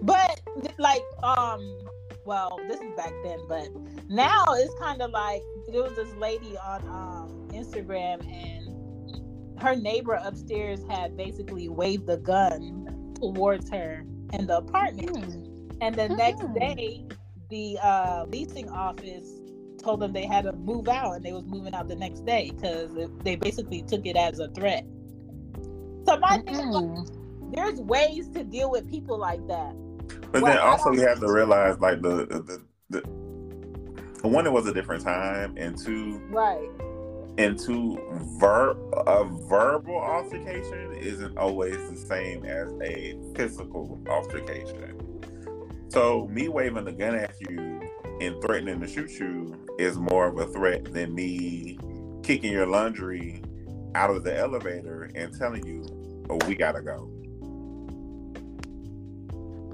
But 0.01 0.41
like, 0.77 1.05
um, 1.23 1.77
well, 2.25 2.63
this 2.67 2.79
is 2.81 2.91
back 2.91 3.13
then, 3.23 3.45
but 3.47 3.69
now 4.09 4.45
it's 4.49 4.73
kind 4.75 5.01
of 5.01 5.11
like 5.11 5.43
there 5.67 5.83
was 5.83 5.95
this 5.95 6.13
lady 6.15 6.57
on 6.57 6.81
um 6.87 7.47
Instagram 7.53 8.25
and 8.27 9.61
her 9.61 9.75
neighbor 9.75 10.19
upstairs 10.21 10.83
had 10.89 11.15
basically 11.15 11.69
waved 11.69 12.07
the 12.07 12.17
gun 12.17 13.13
towards 13.15 13.69
her 13.69 14.05
in 14.33 14.47
the 14.47 14.57
apartment. 14.57 15.17
And 15.81 15.95
the 15.95 16.09
next 16.09 16.41
Mhm. 16.41 16.59
day, 16.59 17.05
the 17.49 17.79
uh, 17.81 18.25
leasing 18.27 18.69
office 18.69 19.39
told 19.77 19.99
them 20.01 20.13
they 20.13 20.25
had 20.25 20.43
to 20.45 20.53
move 20.53 20.87
out, 20.87 21.15
and 21.15 21.23
they 21.23 21.31
was 21.31 21.45
moving 21.45 21.73
out 21.73 21.87
the 21.87 21.95
next 21.95 22.25
day 22.25 22.51
because 22.51 22.91
they 23.23 23.35
basically 23.35 23.83
took 23.83 24.05
it 24.05 24.15
as 24.15 24.39
a 24.39 24.49
threat. 24.49 24.85
So 26.05 26.17
my 26.17 26.37
thing 26.45 26.59
is, 26.59 26.67
like, 26.71 26.85
there's 27.53 27.79
ways 27.79 28.29
to 28.29 28.43
deal 28.43 28.71
with 28.71 28.89
people 28.89 29.17
like 29.17 29.45
that. 29.47 29.75
But 30.31 30.41
Well, 30.41 30.45
then 30.45 30.57
also 30.57 30.91
you 30.91 31.01
have 31.07 31.19
to 31.19 31.31
realize 31.31 31.79
like 31.79 32.01
the 32.01 32.25
the, 32.25 32.63
the 32.89 33.01
the 34.21 34.27
one 34.27 34.45
it 34.45 34.51
was 34.51 34.65
a 34.67 34.73
different 34.73 35.03
time, 35.03 35.55
and 35.57 35.77
two 35.77 36.19
Right. 36.29 36.69
and 37.37 37.57
two 37.59 37.97
ver 38.39 38.71
a 39.07 39.23
verbal 39.47 39.97
altercation 39.97 40.93
isn't 40.93 41.37
always 41.37 41.75
the 41.89 41.97
same 41.97 42.43
as 42.45 42.71
a 42.81 43.15
physical 43.35 44.01
altercation. 44.09 44.93
So 45.89 46.27
me 46.31 46.47
waving 46.49 46.87
a 46.87 46.91
gun 46.91 47.15
at 47.15 47.35
you 47.41 47.81
and 48.19 48.41
threatening 48.41 48.79
to 48.81 48.87
shoot 48.87 49.11
you 49.19 49.55
is 49.77 49.97
more 49.97 50.27
of 50.27 50.37
a 50.39 50.47
threat 50.47 50.85
than 50.91 51.13
me 51.13 51.77
kicking 52.23 52.51
your 52.51 52.65
laundry 52.65 53.43
out 53.93 54.09
of 54.09 54.23
the 54.23 54.35
elevator 54.35 55.09
and 55.15 55.37
telling 55.37 55.65
you, 55.65 55.85
"Oh, 56.29 56.39
we 56.47 56.55
gotta 56.55 56.81
go." 56.81 57.09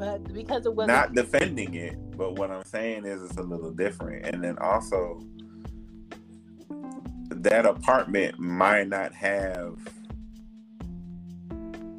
But 0.01 0.33
because 0.33 0.65
it 0.65 0.73
was 0.73 0.87
Not 0.87 1.13
defending 1.13 1.75
it, 1.75 1.95
but 2.17 2.33
what 2.33 2.49
I'm 2.49 2.63
saying 2.63 3.05
is 3.05 3.21
it's 3.21 3.37
a 3.37 3.43
little 3.43 3.69
different. 3.69 4.25
And 4.25 4.43
then 4.43 4.57
also, 4.57 5.21
that 7.29 7.67
apartment 7.67 8.39
might 8.39 8.87
not 8.87 9.13
have 9.13 9.77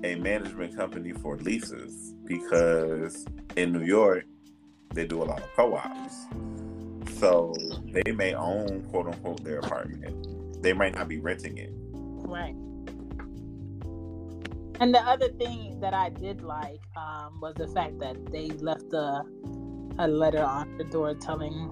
a 0.03 0.17
management 0.17 0.77
company 0.77 1.13
for 1.13 1.37
leases 1.37 2.13
because 2.25 3.25
in 3.55 3.73
New 3.73 3.85
York, 3.85 4.25
they 4.93 5.07
do 5.07 5.23
a 5.23 5.27
lot 5.27 5.39
of 5.39 5.53
co 5.55 5.77
ops. 5.77 6.27
So 7.21 7.55
they 7.93 8.11
may 8.11 8.35
own, 8.35 8.83
quote 8.91 9.07
unquote, 9.07 9.45
their 9.45 9.61
apartment. 9.61 10.61
They 10.61 10.73
might 10.73 10.97
not 10.97 11.07
be 11.07 11.21
renting 11.21 11.57
it. 11.57 11.71
Right. 11.93 12.57
And 14.83 14.93
the 14.93 14.99
other 14.99 15.29
thing 15.29 15.79
that 15.79 15.95
I 15.95 16.09
did 16.09 16.43
like 16.43 16.81
um, 16.97 17.39
was 17.41 17.55
the 17.55 17.69
fact 17.69 18.01
that 18.01 18.17
they 18.33 18.49
left 18.49 18.93
a, 18.93 19.23
a 20.01 20.09
letter 20.09 20.43
on 20.43 20.77
her 20.77 20.83
door 20.83 21.15
telling 21.15 21.71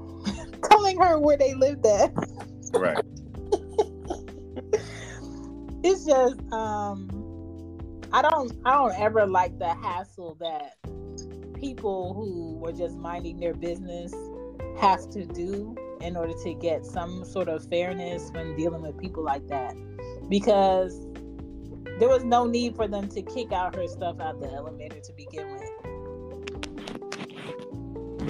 telling 0.71 0.97
her 1.01 1.19
where 1.19 1.37
they 1.37 1.55
lived 1.55 1.85
at. 1.87 2.13
Right. 2.73 3.05
It's 5.83 6.05
just 6.05 6.39
um, 6.53 7.09
I 8.13 8.23
don't 8.23 8.53
I 8.67 8.75
don't 8.75 8.95
ever 9.01 9.27
like 9.27 9.59
the 9.59 9.75
hassle 9.75 10.37
that 10.39 10.77
people 11.59 12.15
who 12.15 12.59
were 12.59 12.73
just 12.73 12.97
minding 12.97 13.41
their 13.41 13.55
business 13.55 14.15
have 14.79 15.09
to 15.11 15.25
do 15.25 15.75
in 16.03 16.17
order 16.17 16.35
to 16.45 16.55
get 16.55 16.85
some 16.85 17.25
sort 17.25 17.49
of 17.49 17.67
fairness 17.69 18.31
when 18.33 18.55
dealing 18.57 18.83
with 18.83 18.99
people 18.99 19.25
like 19.25 19.49
that 19.49 19.75
because 20.29 21.07
there 22.01 22.09
was 22.09 22.25
no 22.25 22.47
need 22.47 22.75
for 22.75 22.89
them 22.89 23.09
to 23.11 23.21
kick 23.21 23.53
out 23.53 23.77
her 23.77 23.87
stuff 23.87 24.19
out 24.21 24.41
the 24.41 24.51
elevator 24.51 24.99
to 25.01 25.13
begin 25.13 25.53
with. 25.53 25.71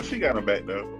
She 0.04 0.18
got 0.18 0.36
him 0.36 0.44
back 0.44 0.66
though. 0.66 0.98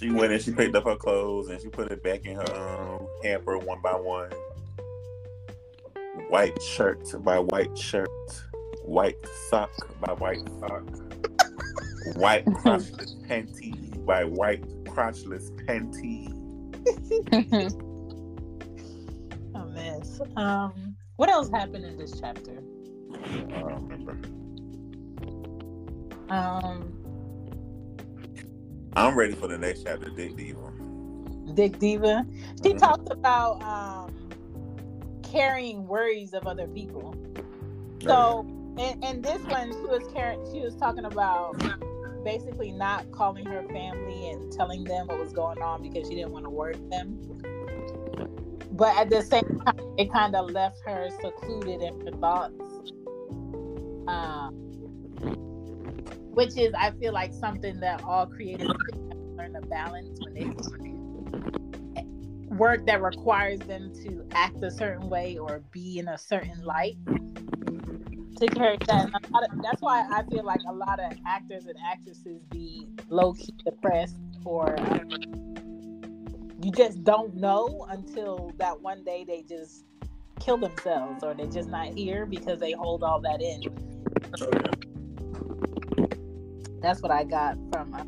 She 0.00 0.10
went 0.10 0.32
and 0.32 0.40
she 0.40 0.52
picked 0.52 0.76
up 0.76 0.84
her 0.84 0.94
clothes 0.94 1.48
and 1.48 1.60
she 1.60 1.68
put 1.68 1.90
it 1.90 2.02
back 2.02 2.24
in 2.24 2.36
her 2.36 2.54
um, 2.54 3.08
hamper 3.24 3.58
one 3.58 3.82
by 3.82 3.94
one. 3.94 4.30
White 6.28 6.62
shirt 6.62 7.12
by 7.24 7.40
white 7.40 7.76
shirt, 7.76 8.08
white 8.82 9.16
sock 9.48 9.70
by 10.00 10.12
white 10.12 10.48
sock, 10.60 10.84
white 12.14 12.44
crotchless 12.44 13.16
panty 13.26 14.04
by 14.04 14.22
white 14.24 14.62
crotchless 14.84 15.50
panty. 15.66 16.37
A 19.54 19.66
mess. 19.66 20.20
Um, 20.36 20.96
what 21.16 21.28
else 21.28 21.50
happened 21.50 21.84
in 21.84 21.96
this 21.96 22.18
chapter? 22.20 22.62
I 23.54 23.60
don't 23.60 23.88
remember. 23.88 24.18
Um, 26.28 26.92
I'm 28.94 29.16
ready 29.16 29.34
for 29.34 29.48
the 29.48 29.58
next 29.58 29.84
chapter, 29.84 30.10
Dick 30.10 30.36
Diva. 30.36 30.72
Dick 31.54 31.78
Diva. 31.78 32.26
She 32.62 32.74
Mhm. 32.74 32.78
talked 32.78 33.10
about 33.10 33.62
um 33.62 34.14
carrying 35.22 35.86
worries 35.86 36.32
of 36.34 36.46
other 36.46 36.66
people. 36.68 37.14
So, 38.06 38.46
in, 38.78 39.02
in 39.02 39.22
this 39.22 39.42
one, 39.46 39.72
she 39.72 39.86
was 39.88 40.06
carrying. 40.12 40.40
She 40.52 40.60
was 40.60 40.74
talking 40.76 41.04
about 41.04 41.56
basically 42.28 42.70
not 42.70 43.10
calling 43.10 43.46
her 43.46 43.62
family 43.72 44.28
and 44.28 44.52
telling 44.52 44.84
them 44.84 45.06
what 45.06 45.18
was 45.18 45.32
going 45.32 45.62
on 45.62 45.80
because 45.80 46.06
she 46.06 46.14
didn't 46.14 46.30
want 46.30 46.44
to 46.44 46.50
worry 46.50 46.74
them. 46.90 47.18
But 48.72 48.94
at 48.98 49.08
the 49.08 49.22
same 49.22 49.62
time, 49.64 49.94
it 49.96 50.12
kind 50.12 50.36
of 50.36 50.50
left 50.50 50.78
her 50.84 51.08
secluded 51.22 51.80
in 51.80 51.98
her 52.02 52.12
thoughts. 52.18 52.52
Um, 54.08 54.54
which 56.34 56.58
is, 56.58 56.74
I 56.78 56.90
feel 57.00 57.14
like, 57.14 57.32
something 57.32 57.80
that 57.80 58.04
all 58.04 58.26
creators 58.26 58.68
learn 59.34 59.54
to 59.54 59.62
balance 59.62 60.20
when 60.22 60.34
they 60.34 60.44
work 62.54 62.84
that 62.84 63.00
requires 63.00 63.60
them 63.60 63.90
to 64.04 64.22
act 64.32 64.62
a 64.62 64.70
certain 64.70 65.08
way 65.08 65.38
or 65.38 65.62
be 65.70 65.98
in 65.98 66.08
a 66.08 66.18
certain 66.18 66.62
light. 66.62 66.96
To 68.40 68.46
carry 68.48 68.76
that. 68.86 69.04
And 69.06 69.14
a 69.14 69.32
lot 69.32 69.44
of- 69.44 69.62
that's 69.62 69.80
why 69.82 70.06
I 70.10 70.22
feel 70.24 70.44
like 70.44 70.60
a 70.66 70.72
lot 70.72 71.00
of 71.00 71.12
actors 71.26 71.66
and 71.66 71.76
actresses 71.84 72.42
be 72.50 72.86
low 73.08 73.32
key 73.34 73.54
depressed 73.64 74.16
or 74.44 74.78
um, 74.80 75.08
you 76.62 76.72
just 76.72 77.04
don't 77.04 77.34
know 77.34 77.86
until 77.90 78.52
that 78.58 78.80
one 78.80 79.04
day 79.04 79.24
they 79.24 79.42
just 79.42 79.84
kill 80.40 80.56
themselves 80.56 81.22
or 81.22 81.34
they're 81.34 81.46
just 81.46 81.68
not 81.68 81.88
here 81.88 82.26
because 82.26 82.60
they 82.60 82.72
hold 82.72 83.02
all 83.02 83.20
that 83.20 83.40
in. 83.40 83.62
Oh, 84.40 84.50
yeah. 84.52 86.06
That's 86.80 87.02
what 87.02 87.10
I 87.10 87.24
got 87.24 87.56
from 87.72 87.94
uh, 87.94 88.04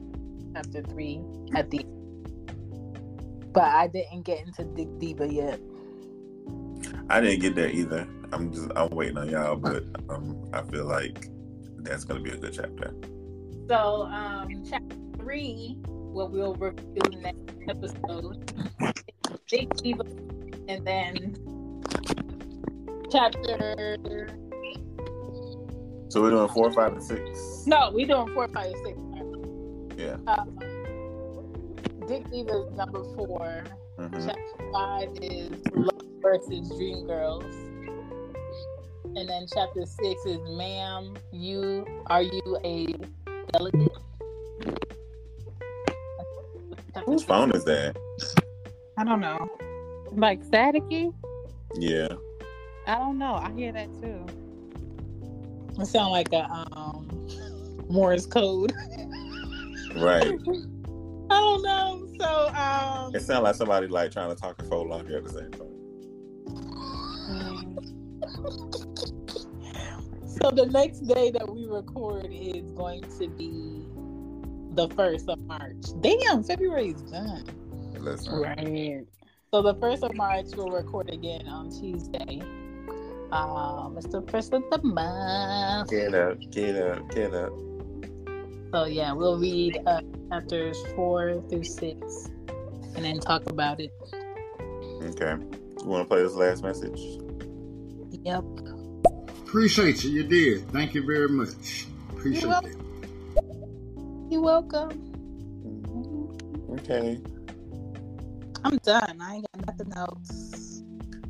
chapter 0.55 0.83
three 0.83 1.21
at 1.55 1.71
the. 1.71 1.85
But 3.53 3.65
I 3.65 3.89
didn't 3.89 4.23
get 4.23 4.47
into 4.47 4.65
Dig 4.65 4.99
Diva 5.01 5.33
yet. 5.33 5.61
I 7.09 7.21
didn't 7.21 7.41
get 7.41 7.57
there 7.57 7.69
either. 7.69 8.07
I'm 8.33 8.53
just 8.53 8.69
I'm 8.77 8.91
waiting 8.91 9.19
on 9.19 9.29
y'all, 9.29 9.57
but 9.57 9.85
um, 10.09 10.49
I 10.53 10.63
feel 10.63 10.85
like 10.85 11.29
that's 11.79 12.05
gonna 12.05 12.21
be 12.21 12.31
a 12.31 12.37
good 12.37 12.53
chapter. 12.53 12.95
So, 13.69 14.03
um, 14.03 14.65
chapter 14.69 14.97
three, 15.17 15.77
what 15.87 16.31
we'll 16.31 16.55
review 16.55 17.21
next 17.21 17.55
episode, 17.69 18.53
Big 19.51 19.75
Diva, 19.77 20.05
and 20.69 20.87
then 20.87 21.37
chapter. 23.11 23.97
So 26.09 26.21
we're 26.21 26.31
doing 26.31 26.49
four, 26.49 26.73
five, 26.73 26.93
and 26.93 27.03
six. 27.03 27.65
No, 27.67 27.91
we're 27.93 28.07
doing 28.07 28.33
four, 28.35 28.49
five, 28.49 28.73
six. 28.85 28.99
Yeah. 29.97 30.17
Um, 30.27 30.59
Dick 32.09 32.29
Diva 32.31 32.67
is 32.67 32.73
number 32.77 33.05
four. 33.15 33.65
Mhm. 33.99 34.27
Chapter 34.27 34.73
five 34.73 35.11
is 35.23 35.51
Love 35.75 36.01
versus 36.21 36.69
Dream 36.71 37.07
Girls. 37.07 37.45
And 39.17 39.29
then 39.29 39.47
chapter 39.53 39.85
six 39.87 40.25
is 40.25 40.39
Ma'am, 40.57 41.17
you 41.33 41.85
are 42.07 42.23
you 42.23 42.59
a 42.65 42.87
delegate? 43.53 43.93
Whose 47.07 47.25
phone 47.25 47.51
is 47.51 47.65
that? 47.65 47.97
I 48.97 49.05
don't 49.05 49.21
know. 49.21 49.49
Like 50.13 50.45
staticky? 50.45 51.13
Yeah. 51.75 52.09
I 52.87 52.95
don't 52.99 53.19
know. 53.19 53.35
I 53.35 53.51
hear 53.53 53.73
that 53.73 53.89
too. 54.01 54.25
It 55.81 55.87
sounds 55.87 56.13
like 56.13 56.33
a 56.33 56.49
um 56.73 57.09
Morse 57.89 58.27
code. 58.27 58.73
Right. 59.97 60.23
I 61.31 61.41
don't 61.41 61.63
know. 61.63 62.09
So 62.21 62.49
um 62.55 63.15
It 63.15 63.23
sounds 63.23 63.43
like 63.43 63.57
somebody 63.57 63.89
like 63.89 64.13
trying 64.13 64.29
to 64.29 64.37
talk 64.37 64.55
and 64.61 64.69
fold 64.69 64.89
laundry 64.89 65.17
at 65.17 65.25
the 65.25 65.31
same 65.31 65.51
time. 65.51 65.67
So 70.43 70.51
the 70.51 70.67
next 70.67 71.01
day 71.01 71.31
that 71.31 71.49
we 71.49 71.67
record 71.67 72.29
is 72.31 72.71
going 72.73 73.03
to 73.19 73.29
be 73.29 73.85
the 74.75 74.89
first 74.95 75.29
of 75.29 75.39
March. 75.41 75.85
Damn, 76.01 76.43
February 76.43 76.91
is 76.91 77.03
done. 77.03 77.45
Listen. 77.99 78.41
Right. 78.41 79.07
So 79.53 79.63
the 79.63 79.75
first 79.75 80.03
of 80.03 80.15
March 80.15 80.47
we'll 80.57 80.71
record 80.71 81.11
again 81.11 81.47
on 81.49 81.71
Tuesday. 81.71 82.41
Um, 83.33 83.97
it's 83.97 84.09
the 84.09 84.23
first 84.23 84.53
of 84.55 84.63
the 84.71 84.83
month. 84.83 85.91
Get 85.91 86.15
up, 86.15 86.39
get 86.51 86.77
up, 86.77 87.11
get 87.11 87.35
up. 87.35 87.53
So 88.73 88.85
yeah, 88.85 89.13
we'll 89.13 89.39
read 89.39 89.81
uh, 89.87 90.01
chapters 90.31 90.79
four 90.95 91.43
through 91.49 91.65
six, 91.65 92.31
and 92.95 93.05
then 93.05 93.19
talk 93.21 93.49
about 93.51 93.81
it. 93.81 93.93
Okay. 95.03 95.35
You 95.81 95.87
want 95.87 96.05
to 96.05 96.09
play 96.09 96.23
this 96.23 96.35
last 96.35 96.63
message? 96.63 97.01
Yep. 98.25 98.45
Appreciate 99.51 100.05
you. 100.05 100.11
You 100.11 100.23
did. 100.23 100.71
Thank 100.71 100.95
you 100.95 101.05
very 101.05 101.29
much. 101.29 101.87
Appreciate 102.13 102.45
You're 102.45 102.61
it. 102.63 102.77
You're 104.31 104.43
welcome. 104.43 105.13
Okay. 106.71 107.21
I'm 108.65 108.79
done. 108.85 109.19
I 109.21 109.35
ain't 109.35 109.47
got 109.53 109.67
nothing 109.67 109.93
else. 109.97 110.85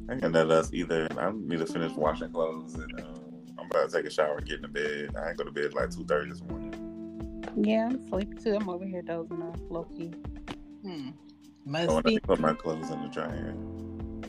I 0.06 0.12
ain't 0.12 0.20
got 0.20 0.32
nothing 0.32 0.50
else 0.50 0.70
either. 0.74 1.08
I 1.18 1.32
need 1.32 1.60
to 1.60 1.66
finish 1.66 1.92
washing 1.92 2.30
clothes 2.30 2.74
and 2.74 3.00
um, 3.00 3.46
I'm 3.58 3.66
about 3.70 3.88
to 3.90 3.96
take 3.96 4.04
a 4.04 4.10
shower 4.10 4.36
and 4.36 4.46
get 4.46 4.62
in 4.62 4.70
bed. 4.70 5.16
I 5.16 5.30
ain't 5.30 5.38
go 5.38 5.44
to 5.44 5.50
bed 5.50 5.72
like 5.72 5.88
two 5.90 6.04
thirty 6.04 6.28
this 6.30 6.42
morning. 6.42 6.74
Yeah, 7.56 7.86
I'm 7.86 8.06
sleepy 8.10 8.36
too. 8.36 8.56
I'm 8.56 8.68
over 8.68 8.84
here 8.84 9.00
dozing 9.00 9.42
off, 9.42 9.58
low 9.70 9.84
key. 9.84 10.12
Hmm. 10.82 11.10
I 11.88 11.88
Must 11.88 11.88
want 11.92 12.06
to 12.06 12.12
be. 12.12 12.20
put 12.20 12.38
my 12.38 12.52
clothes 12.52 12.90
in 12.90 13.00
the 13.02 13.08
dryer. 13.08 13.54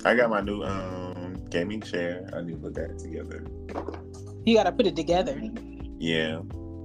I 0.05 0.15
got 0.15 0.29
my 0.29 0.39
new 0.41 0.63
um 0.63 1.10
gaming 1.51 1.81
chair. 1.81 2.27
I 2.33 2.41
need 2.41 2.53
to 2.53 2.57
put 2.57 2.73
that 2.75 2.97
together. 2.97 3.45
You 4.45 4.55
got 4.55 4.63
to 4.63 4.71
put 4.71 4.87
it 4.87 4.95
together. 4.95 5.39
Yeah. 5.99 6.41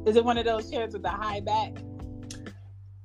Is 0.06 0.16
it 0.16 0.24
one 0.24 0.36
of 0.36 0.44
those 0.44 0.70
chairs 0.70 0.92
with 0.92 1.02
the 1.02 1.10
high 1.10 1.40
back? 1.40 1.72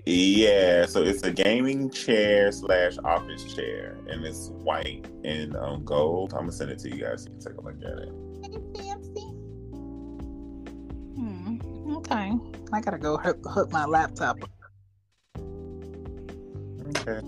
Yeah, 0.05 0.88
so 0.88 1.03
it's 1.03 1.22
a 1.24 1.32
gaming 1.32 1.89
chair 1.91 2.51
slash 2.51 2.97
office 3.05 3.53
chair, 3.53 3.97
and 4.09 4.26
it's 4.26 4.49
white 4.49 5.05
and 5.24 5.55
um, 5.55 5.86
gold. 5.86 6.34
I'm 6.34 6.41
gonna 6.41 6.51
send 6.51 6.72
it 6.72 6.80
to 6.80 6.89
you 6.89 7.03
guys 7.03 7.24
so 7.24 7.30
you 7.30 7.38
can 7.38 7.53
take 7.53 7.57
a 7.57 7.62
look 7.62 7.76
at 7.84 7.99
it. 7.99 8.09
Fancy, 8.41 8.89
fancy. 8.89 9.22
Hmm. 11.16 11.95
Okay. 11.97 12.32
I 12.74 12.82
gotta 12.82 12.97
go 12.97 13.18
hook, 13.18 13.38
hook 13.45 13.72
my 13.72 13.86
laptop. 13.86 14.39
Okay. 16.97 17.22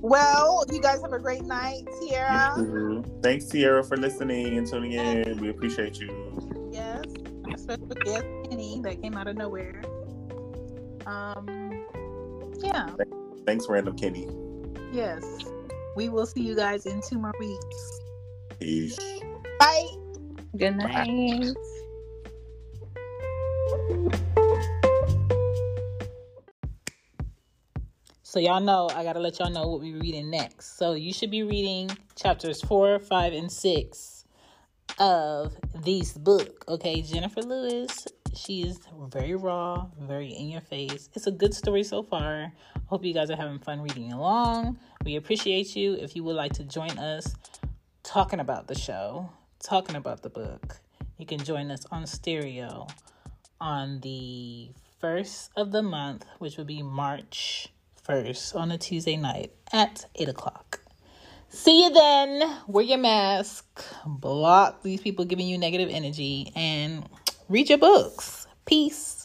Well, 0.00 0.64
you 0.72 0.80
guys 0.80 1.02
have 1.02 1.12
a 1.12 1.18
great 1.18 1.44
night, 1.44 1.86
Tiara. 2.00 2.54
You 2.58 2.64
too. 2.64 3.20
Thanks, 3.22 3.46
Sierra, 3.46 3.84
for 3.84 3.96
listening 3.96 4.56
and 4.56 4.66
tuning 4.66 4.92
in. 4.92 5.38
We 5.38 5.50
appreciate 5.50 5.98
you. 6.00 6.70
Yes. 6.72 7.04
Our 7.50 7.58
special 7.58 7.86
guest, 7.86 8.24
Penny, 8.48 8.80
that 8.84 9.02
came 9.02 9.16
out 9.16 9.28
of 9.28 9.36
nowhere. 9.36 9.82
Um. 11.06 11.84
Yeah. 12.58 12.90
Thanks, 13.46 13.66
Random 13.68 13.96
Kenny. 13.96 14.28
Yes. 14.92 15.24
We 15.96 16.08
will 16.08 16.26
see 16.26 16.42
you 16.42 16.54
guys 16.54 16.86
in 16.86 17.00
two 17.02 17.18
more 17.18 17.34
weeks. 17.38 18.00
Peace. 18.58 18.98
Bye. 19.58 19.86
Good 20.56 20.76
night. 20.76 21.54
So 28.30 28.38
y'all 28.38 28.60
know 28.60 28.88
I 28.94 29.02
gotta 29.02 29.18
let 29.18 29.40
y'all 29.40 29.50
know 29.50 29.66
what 29.66 29.80
we're 29.80 29.98
reading 29.98 30.30
next. 30.30 30.78
So 30.78 30.92
you 30.92 31.12
should 31.12 31.32
be 31.32 31.42
reading 31.42 31.90
chapters 32.14 32.62
four, 32.62 33.00
five, 33.00 33.32
and 33.32 33.50
six 33.50 34.24
of 35.00 35.56
this 35.74 36.12
book. 36.12 36.64
Okay, 36.68 37.02
Jenifer 37.02 37.44
Lewis. 37.44 38.06
She 38.32 38.62
is 38.62 38.78
very 39.08 39.34
raw, 39.34 39.88
very 39.98 40.28
in 40.28 40.48
your 40.48 40.60
face. 40.60 41.10
It's 41.14 41.26
a 41.26 41.32
good 41.32 41.52
story 41.52 41.82
so 41.82 42.04
far. 42.04 42.52
Hope 42.86 43.04
you 43.04 43.12
guys 43.12 43.32
are 43.32 43.36
having 43.36 43.58
fun 43.58 43.80
reading 43.80 44.12
along. 44.12 44.78
We 45.04 45.16
appreciate 45.16 45.74
you. 45.74 45.94
If 45.94 46.14
you 46.14 46.22
would 46.22 46.36
like 46.36 46.52
to 46.52 46.62
join 46.62 46.96
us 47.00 47.34
talking 48.04 48.38
about 48.38 48.68
the 48.68 48.78
show, 48.78 49.28
talking 49.60 49.96
about 49.96 50.22
the 50.22 50.30
book, 50.30 50.78
you 51.18 51.26
can 51.26 51.40
join 51.40 51.72
us 51.72 51.84
on 51.90 52.06
stereo 52.06 52.86
on 53.60 53.98
the 54.02 54.70
first 55.00 55.50
of 55.56 55.72
the 55.72 55.82
month, 55.82 56.26
which 56.38 56.58
would 56.58 56.68
be 56.68 56.80
March 56.80 57.70
1st 58.08 58.56
on 58.56 58.70
a 58.70 58.78
Tuesday 58.78 59.16
night 59.16 59.52
at 59.72 60.06
8 60.14 60.28
o'clock. 60.28 60.80
See 61.48 61.82
you 61.82 61.92
then. 61.92 62.58
Wear 62.68 62.84
your 62.84 62.98
mask, 62.98 63.84
block 64.06 64.82
these 64.82 65.00
people 65.00 65.24
giving 65.24 65.48
you 65.48 65.58
negative 65.58 65.88
energy, 65.90 66.52
and 66.54 67.08
read 67.48 67.68
your 67.68 67.78
books. 67.78 68.46
Peace. 68.66 69.19